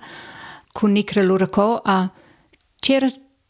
con 0.73 0.93
nicra 0.93 1.23
loro 1.23 1.49
co 1.49 1.81
a 1.85 2.11
c'era 2.79 3.09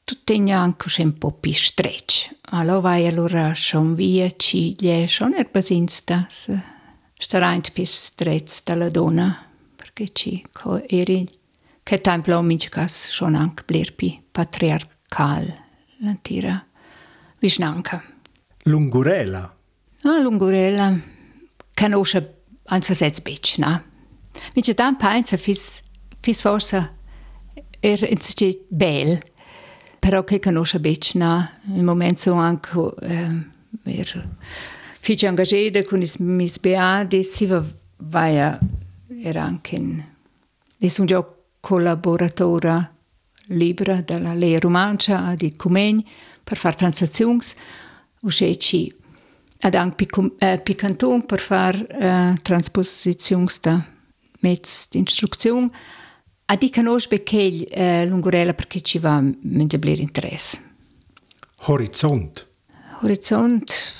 tutto 0.08 0.32
anche 0.32 1.02
un 1.02 1.18
po' 1.18 1.32
più 1.32 1.52
stretch 1.52 2.34
allora 2.52 2.80
vai 2.80 3.06
allora 3.06 3.52
schon 3.52 3.94
via 3.94 4.30
ci 4.30 4.74
gli 4.78 5.06
schon 5.06 5.34
er 5.34 5.50
basinsta 5.50 6.26
starà 7.14 7.52
un 7.52 7.60
più 7.60 7.84
stretch 7.84 8.62
dalla 8.64 8.88
donna 8.88 9.44
perché 9.76 10.08
ci 10.12 10.42
eri 10.86 11.28
che 11.82 12.00
tempo 12.00 12.40
mince 12.40 12.70
cas 12.70 13.10
schon 13.10 13.34
anche 13.34 13.64
blir 13.66 13.94
pi 13.94 14.18
patriarcal 14.32 15.44
l'antira 15.98 16.64
visnanca 17.38 18.02
Lungurela. 18.62 19.56
Ah, 20.02 20.18
Lungurella 20.20 20.98
conosce 21.74 22.42
anche 22.64 22.94
se 22.94 23.12
bec, 23.22 23.56
no? 23.58 23.82
Mince 24.54 24.74
dan 24.74 24.96
pensa 24.96 25.36
fis 25.36 25.80
fis 26.20 26.40
forse 26.40 26.96
er 27.80 28.02
in 28.10 28.18
bel 28.68 29.18
però 29.98 30.24
che 30.24 30.38
conosce 30.40 30.80
bec, 30.80 31.14
no? 31.14 31.50
In 31.74 31.84
momento 31.84 32.32
anche 32.32 32.94
eh, 33.00 33.56
fice 35.00 35.26
engagata 35.26 35.82
con 35.84 36.02
is 36.02 36.16
mis 36.16 36.58
beadi 36.58 37.24
si 37.24 37.46
va 37.46 37.64
vai 37.96 38.58
era 39.22 39.42
anche 39.42 39.76
in 39.76 40.02
sono 40.88 41.06
già 41.06 41.26
collaboratora 41.60 42.94
libera 43.46 44.00
della 44.02 44.34
Lea 44.34 44.58
Romancia 44.58 45.34
di 45.34 45.56
Comegni 45.56 46.06
per 46.44 46.56
fare 46.56 46.76
transazioni 46.76 47.40
usceci 48.20 48.94
ad 49.60 49.74
anche 49.74 50.06
eh, 50.38 50.60
pi 50.60 50.74
canton 50.74 51.24
per 51.24 51.40
fare 51.40 51.86
eh, 51.88 52.38
transposizioni 52.42 53.46
da 53.60 53.84
mezz 54.40 54.88
di 54.90 55.02
istruzione 55.04 55.70
a 56.50 56.56
di 56.56 56.70
conosce 56.70 57.08
perché 57.08 57.66
eh, 57.66 58.06
Lungurella 58.06 58.54
perché 58.54 58.80
ci 58.80 58.98
va 58.98 59.22
mentre 59.42 59.78
blir 59.78 60.00
interesse 60.00 60.68
Horizont. 61.66 62.46
Horizont 63.00 63.94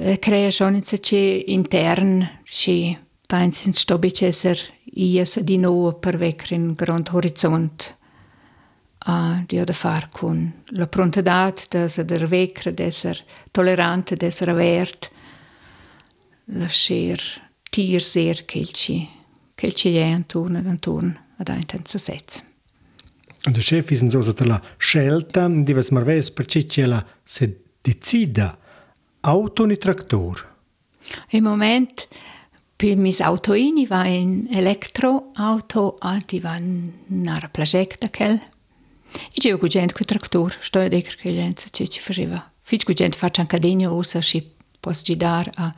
eh, 0.00 0.18
crea 0.18 0.50
schon 0.50 0.74
in 0.74 0.82
se 0.82 1.16
intern 1.46 2.40
ci 2.44 2.96
pensin 3.26 3.72
sto 3.72 3.98
bic 3.98 4.22
esser 4.22 4.58
ies 4.84 5.40
di 5.40 5.56
nou 5.56 5.98
per 5.98 6.16
vecre 6.16 6.54
in 6.54 6.74
grand 6.74 7.08
horizont. 7.08 7.96
A 9.04 9.42
dio 9.46 9.64
da 9.64 9.72
far 9.72 10.08
con 10.10 10.64
la 10.66 10.86
prontedat 10.86 11.66
da 11.68 11.88
se 11.88 12.04
der 12.04 12.26
vecre 12.26 12.74
d'esser 12.74 13.24
tolerante 13.50 14.16
d'esser 14.16 14.48
avert. 14.48 15.10
La 16.44 16.68
scher 16.68 17.20
tier 17.70 18.02
ser 18.02 18.44
kelci 18.44 19.08
kelci 19.54 19.96
è 19.96 20.04
intorno 20.04 20.60
ad 21.38 21.48
aintent 21.48 21.88
se 21.88 21.98
sez. 21.98 22.42
Und 23.44 23.56
der 23.56 23.62
Chef 23.62 23.90
ist 23.90 24.10
so 24.10 24.22
so 24.22 24.34
la 24.44 24.62
scelta 24.78 25.48
di 25.48 25.74
was 25.74 25.90
mar 25.90 26.04
ves 26.04 26.30
perché 26.30 26.64
c'è 26.64 26.86
la 26.86 27.04
se 27.24 27.60
decida 27.80 28.56
auto 29.20 29.64
ni 29.64 29.76
traktor. 29.76 30.50
Im 31.30 31.44
Moment 31.44 32.08
per 32.76 32.96
mis 32.96 33.20
auto 33.20 33.54
ini 33.54 33.86
va 33.86 34.06
in 34.06 34.46
elektroauto 34.50 35.96
ad 35.98 36.32
ivan 36.32 36.92
nar 37.06 37.50
projekt 37.50 38.04
akel. 38.04 38.40
I 39.34 39.40
c'è 39.40 39.52
un 39.52 39.68
gente 39.68 39.92
che 39.92 40.04
traktor, 40.04 40.56
sto 40.60 40.80
e 40.80 40.84
a 40.84 40.88
dire 40.88 41.14
che 41.16 41.30
l'enza 41.30 41.68
c'è 41.68 41.86
ci 41.86 42.00
faceva. 42.00 42.50
Fic 42.58 42.84
cu 42.84 42.92
gente 42.92 43.18
faccia 43.18 43.40
anche 43.40 43.58
degno 43.58 43.92
usa 43.92 44.20
și 44.20 44.52
posso 44.80 45.02
gidar 45.04 45.50
a 45.54 45.74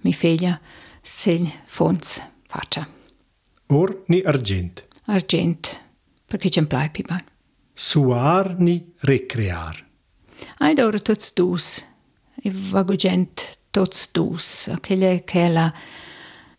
mi 0.00 0.12
figlia 0.12 0.60
se 1.00 1.40
fonds 1.64 2.26
faccia. 2.46 2.88
Or 3.66 4.02
ni 4.06 4.22
argent. 4.24 4.84
Argent, 5.06 5.82
perché 6.26 6.48
c'è 6.48 6.60
un 6.60 6.66
plai 6.66 6.90
pi 6.90 7.02
ban. 7.02 7.24
Suar 7.74 8.58
ni 8.58 8.92
recrear. 9.00 9.84
Ai 10.58 10.74
d'ora 10.74 11.00
tots 11.00 11.32
dus. 11.32 11.82
E 12.42 12.50
va 12.50 12.82
gu 12.82 12.94
gent 12.94 13.58
tots 13.70 14.10
dus. 14.12 14.70
Che 14.80 15.24
è 15.24 15.48
la 15.48 15.72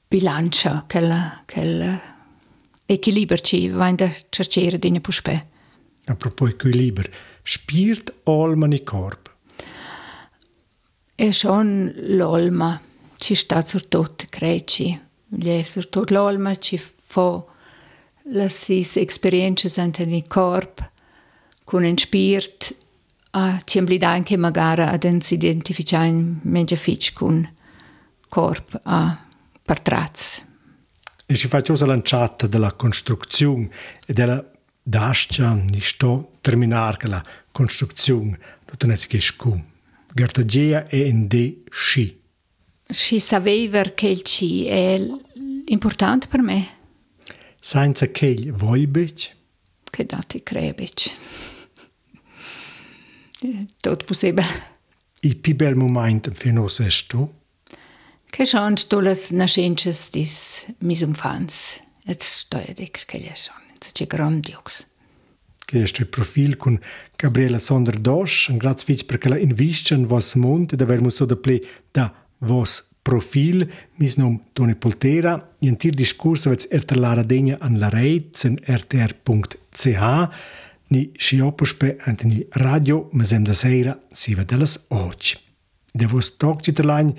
bilancia, 0.08 0.86
quella, 0.88 1.44
quella 1.46 2.00
equilibrio 2.86 3.40
ci 3.40 3.70
va 3.70 3.88
in 3.88 3.96
da 3.96 4.12
cercere 4.30 4.78
di 4.78 4.92
ne 4.92 5.00
puspè. 5.00 5.48
Apropos 6.06 6.50
equilibrio. 6.50 7.12
Spiert 7.44 8.14
olma 8.24 8.68
ni 8.68 8.84
corp. 8.84 9.32
E 11.16 11.32
schon 11.32 11.94
l'olma 11.96 12.82
ci 13.18 13.36
sta 13.36 13.62
sur 13.62 13.88
tot, 13.88 14.26
creci. 14.30 15.00
Gli 15.28 15.64
sur 15.64 15.88
tot 15.88 16.10
l'olma 16.10 16.56
ci 16.58 16.78
fa 16.78 17.46
la 18.28 18.50
sis 18.50 18.96
esperienze 18.98 19.80
ante 19.80 20.06
ni 20.06 20.26
corp 20.28 20.92
con 21.64 21.84
un 21.84 21.98
spirit 21.98 22.76
a 23.32 23.60
ci 23.64 23.80
emblida 23.80 24.10
anche 24.10 24.38
magari 24.38 24.82
ad 24.82 25.04
ens 25.04 25.32
identificare 25.32 26.08
in 26.08 26.40
menja 26.44 26.76
fitch 26.76 27.14
con 27.14 27.52
corp 28.30 28.80
a 28.84 29.26
partraz. 29.64 30.46
E 31.26 31.36
si 31.36 31.48
faccio 31.48 31.74
la 31.74 31.86
lanciata 31.86 32.48
della 32.48 32.74
costruzione 32.74 33.70
e 34.06 34.14
della 34.14 34.44
dascia 34.82 35.54
ni 35.54 35.80
sto 35.80 36.34
terminar 36.42 36.98
che 36.98 37.08
la 37.08 37.24
costruzione 37.52 38.38
lo 38.66 38.78
tenets 38.78 39.08
che 39.08 39.20
scu. 39.20 39.60
Gartagea 40.14 40.88
e 40.88 41.08
in 41.08 41.28
de 41.28 41.64
sci. 41.70 42.22
Si 42.86 43.20
sapeva 43.20 43.82
che 43.82 44.08
il 44.08 44.22
ci 44.22 44.66
è 44.66 45.02
importante 45.66 46.28
per 46.28 46.42
me, 46.42 46.68
Senza 47.64 48.10
kej 48.12 48.52
vuoi 48.60 48.88
biti? 48.92 49.32
Kaj 49.92 50.06
da 50.12 50.20
ti 50.28 50.42
krebič? 50.44 51.08
Tot 53.84 54.04
posebej. 54.08 54.46
I 55.24 55.32
pibel 55.42 55.76
moment 55.80 56.28
fino 56.36 56.68
se 56.70 56.90
što? 56.92 57.28
Kaj 58.36 58.50
šon 58.52 58.78
štolas 58.78 59.30
našenčes 59.32 60.10
tis 60.12 60.66
mizumfans. 60.80 61.80
Et 62.08 62.24
što 62.24 62.58
je 62.58 62.74
dekr 62.78 63.06
kaj 63.08 63.22
je 63.30 63.36
šon. 63.46 63.62
Et 63.76 63.92
če 63.96 64.10
grandioks. 64.12 64.84
Kaj 65.70 65.86
je 65.86 65.92
še 65.94 66.06
profil 66.12 66.58
kun 66.60 66.82
Gabriela 67.22 67.62
Sonderdosch, 67.64 68.50
in 68.52 68.60
grad 68.60 68.84
svič 68.84 69.06
prekala 69.08 69.40
in 69.40 69.56
viščen 69.56 70.04
vas 70.12 70.34
mund, 70.36 70.76
da 70.76 70.86
vermu 70.90 71.12
so 71.12 71.30
da 71.30 71.40
ple 71.40 71.62
da 71.96 72.10
vas 72.44 72.82
profil, 73.04 73.68
mis 74.00 74.18
nom 74.18 74.40
Toni 74.54 74.76
Poltera, 74.76 75.36
in 75.60 75.78
tir 75.78 75.96
discurs 75.96 76.48
avets 76.48 76.70
ertalara 76.72 77.24
degna 77.24 77.60
an 77.62 77.78
la 77.80 77.92
reit, 77.94 78.40
en 78.48 78.58
rtr.ch, 78.64 80.12
ni 80.94 81.04
sciopuspe 81.18 81.98
ante 82.08 82.28
ni 82.28 82.42
radio, 82.64 83.10
mesem 83.14 83.44
da 83.44 83.54
seira, 83.54 83.98
siva 84.12 84.44
delas 84.44 84.78
oggi. 84.90 85.38
De 85.94 86.08
vos 86.10 86.32
tog 86.38 86.64
citterlain, 86.64 87.14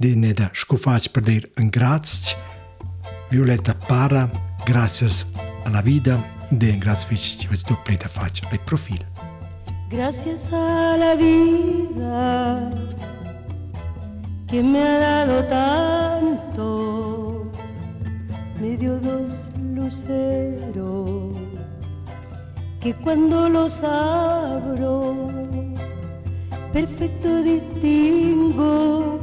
de 0.00 0.14
ne 0.16 0.32
da 0.34 0.50
scufac 0.54 1.10
per 1.12 1.26
dir 1.28 1.46
un 1.60 1.70
grazie, 1.70 2.36
Violetta 3.30 3.76
Parra, 3.86 4.28
gracias 4.66 5.26
a 5.64 5.70
la 5.70 5.82
vida, 5.82 6.18
de 6.50 6.72
un 6.72 6.78
grazie 6.78 7.08
fitch 7.08 7.38
ci 7.38 7.46
vets 7.46 7.64
doppli 7.64 7.96
da 7.96 8.08
fac 8.08 8.40
ai 8.50 8.58
profil. 8.64 9.06
Gracias 9.90 10.52
a 10.52 10.96
la 10.96 11.14
vida 11.14 13.19
que 14.50 14.62
me 14.62 14.82
ha 14.82 14.98
dado 14.98 15.44
tanto, 15.44 17.46
me 18.60 18.76
dio 18.76 18.98
dos 18.98 19.48
luceros 19.74 21.36
que 22.80 22.94
cuando 22.94 23.48
los 23.48 23.82
abro, 23.84 25.28
perfecto 26.72 27.42
distingo 27.42 29.20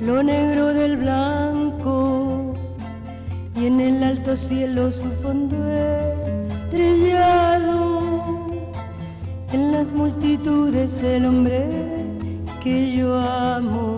lo 0.00 0.22
negro 0.22 0.74
del 0.74 0.98
blanco. 0.98 2.52
Y 3.56 3.66
en 3.66 3.80
el 3.80 4.02
alto 4.02 4.36
cielo 4.36 4.90
su 4.90 5.10
fondo 5.22 5.56
estrellado. 6.46 8.46
En 9.52 9.72
las 9.72 9.92
multitudes 9.92 11.02
el 11.02 11.24
hombre 11.24 11.64
que 12.66 12.96
yo 12.96 13.08
amo. 13.14 13.96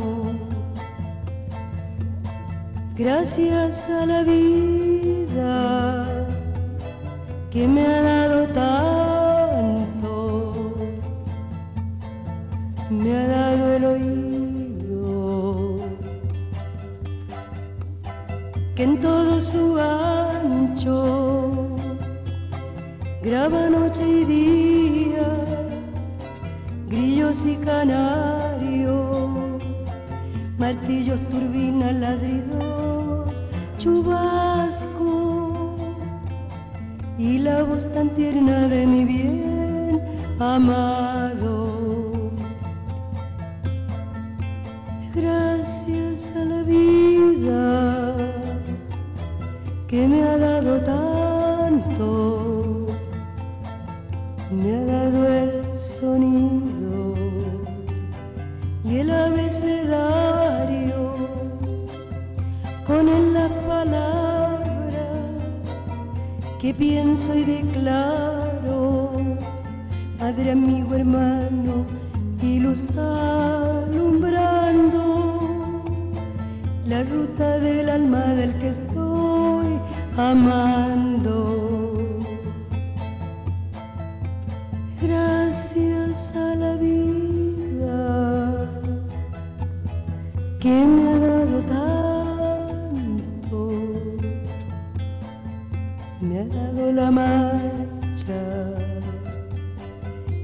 Gracias 2.95 3.89
a 3.89 4.05
la 4.05 4.23
vida 4.25 6.05
que 7.51 7.67
me 7.67 7.83
ha 7.87 8.03
dado 8.03 8.39
tanto, 8.49 10.11
me 12.91 13.11
ha 13.17 13.27
dado 13.37 13.65
el 13.77 13.85
oído 13.95 15.77
que 18.77 18.83
en 18.85 19.01
todo 19.01 19.41
su 19.41 19.79
ancho 19.79 20.99
graba 23.23 23.71
noche 23.71 24.05
y 24.21 24.25
día, 24.25 25.29
grillos 26.87 27.47
y 27.47 27.57
canarios, 27.57 28.38
martillos, 30.69 31.19
turbinas, 31.31 31.95
ladridos, 31.95 33.33
chubasco 33.79 35.15
y 37.17 37.39
la 37.39 37.63
voz 37.63 37.91
tan 37.91 38.11
tierna 38.11 38.69
de 38.69 38.87
mi 38.87 39.03
bien 39.07 40.03
amado. 40.39 41.55
Gracias 45.15 46.37
a 46.37 46.45
la 46.53 46.63
vida 46.65 48.15
que 49.89 50.07
me 50.07 50.23
ha 50.23 50.37
dado 50.37 50.73
tanto, 50.83 52.38
pienso 66.79 67.35
y 67.35 67.45
declaro, 67.45 69.11
Padre, 70.19 70.53
amigo, 70.53 70.95
hermano 70.95 71.85
y 72.41 72.61
luz 72.61 72.89
alumbrando 72.97 74.23
la 76.87 77.03
ruta 77.03 77.59
del 77.59 77.91
alma 77.91 78.23
del 78.35 78.55
que 78.59 78.69
estoy 78.69 79.81
amando. 80.17 80.88
la 96.93 97.11
marcha 97.11 98.41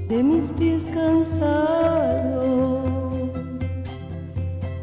de 0.09 0.23
mis 0.23 0.51
pies 0.51 0.85
cansados, 0.93 2.83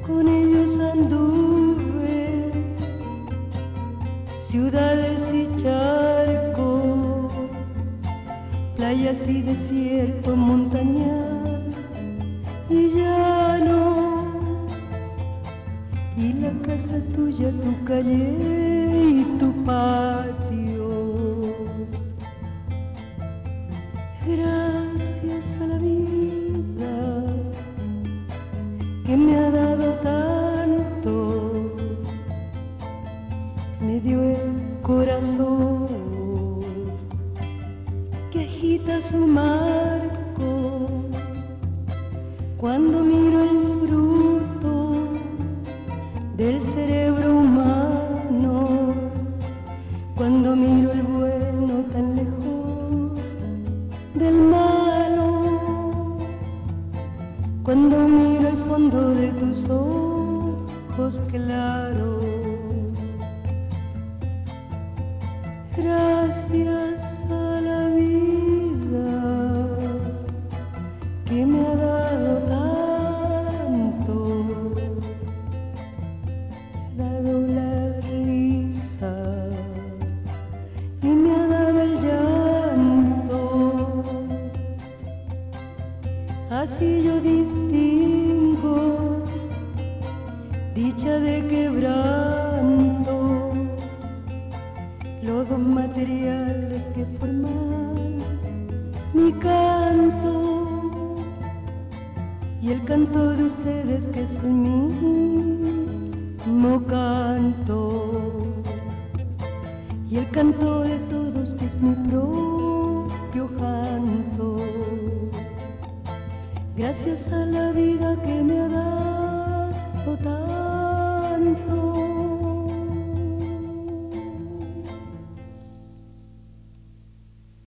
con 0.06 0.28
ellos 0.28 0.78
anduve 0.78 2.50
ciudades 4.40 5.30
y 5.32 5.46
charcos, 5.56 7.32
playas 8.76 9.28
y 9.28 9.42
desierto, 9.42 10.36
montañas 10.36 11.76
y 12.68 12.88
llano, 12.94 14.38
y 16.16 16.32
la 16.34 16.52
casa 16.62 17.00
tuya, 17.14 17.50
tu 17.50 17.84
calle 17.84 18.36
y 19.04 19.24
tu 19.38 19.52
patio. 19.64 20.41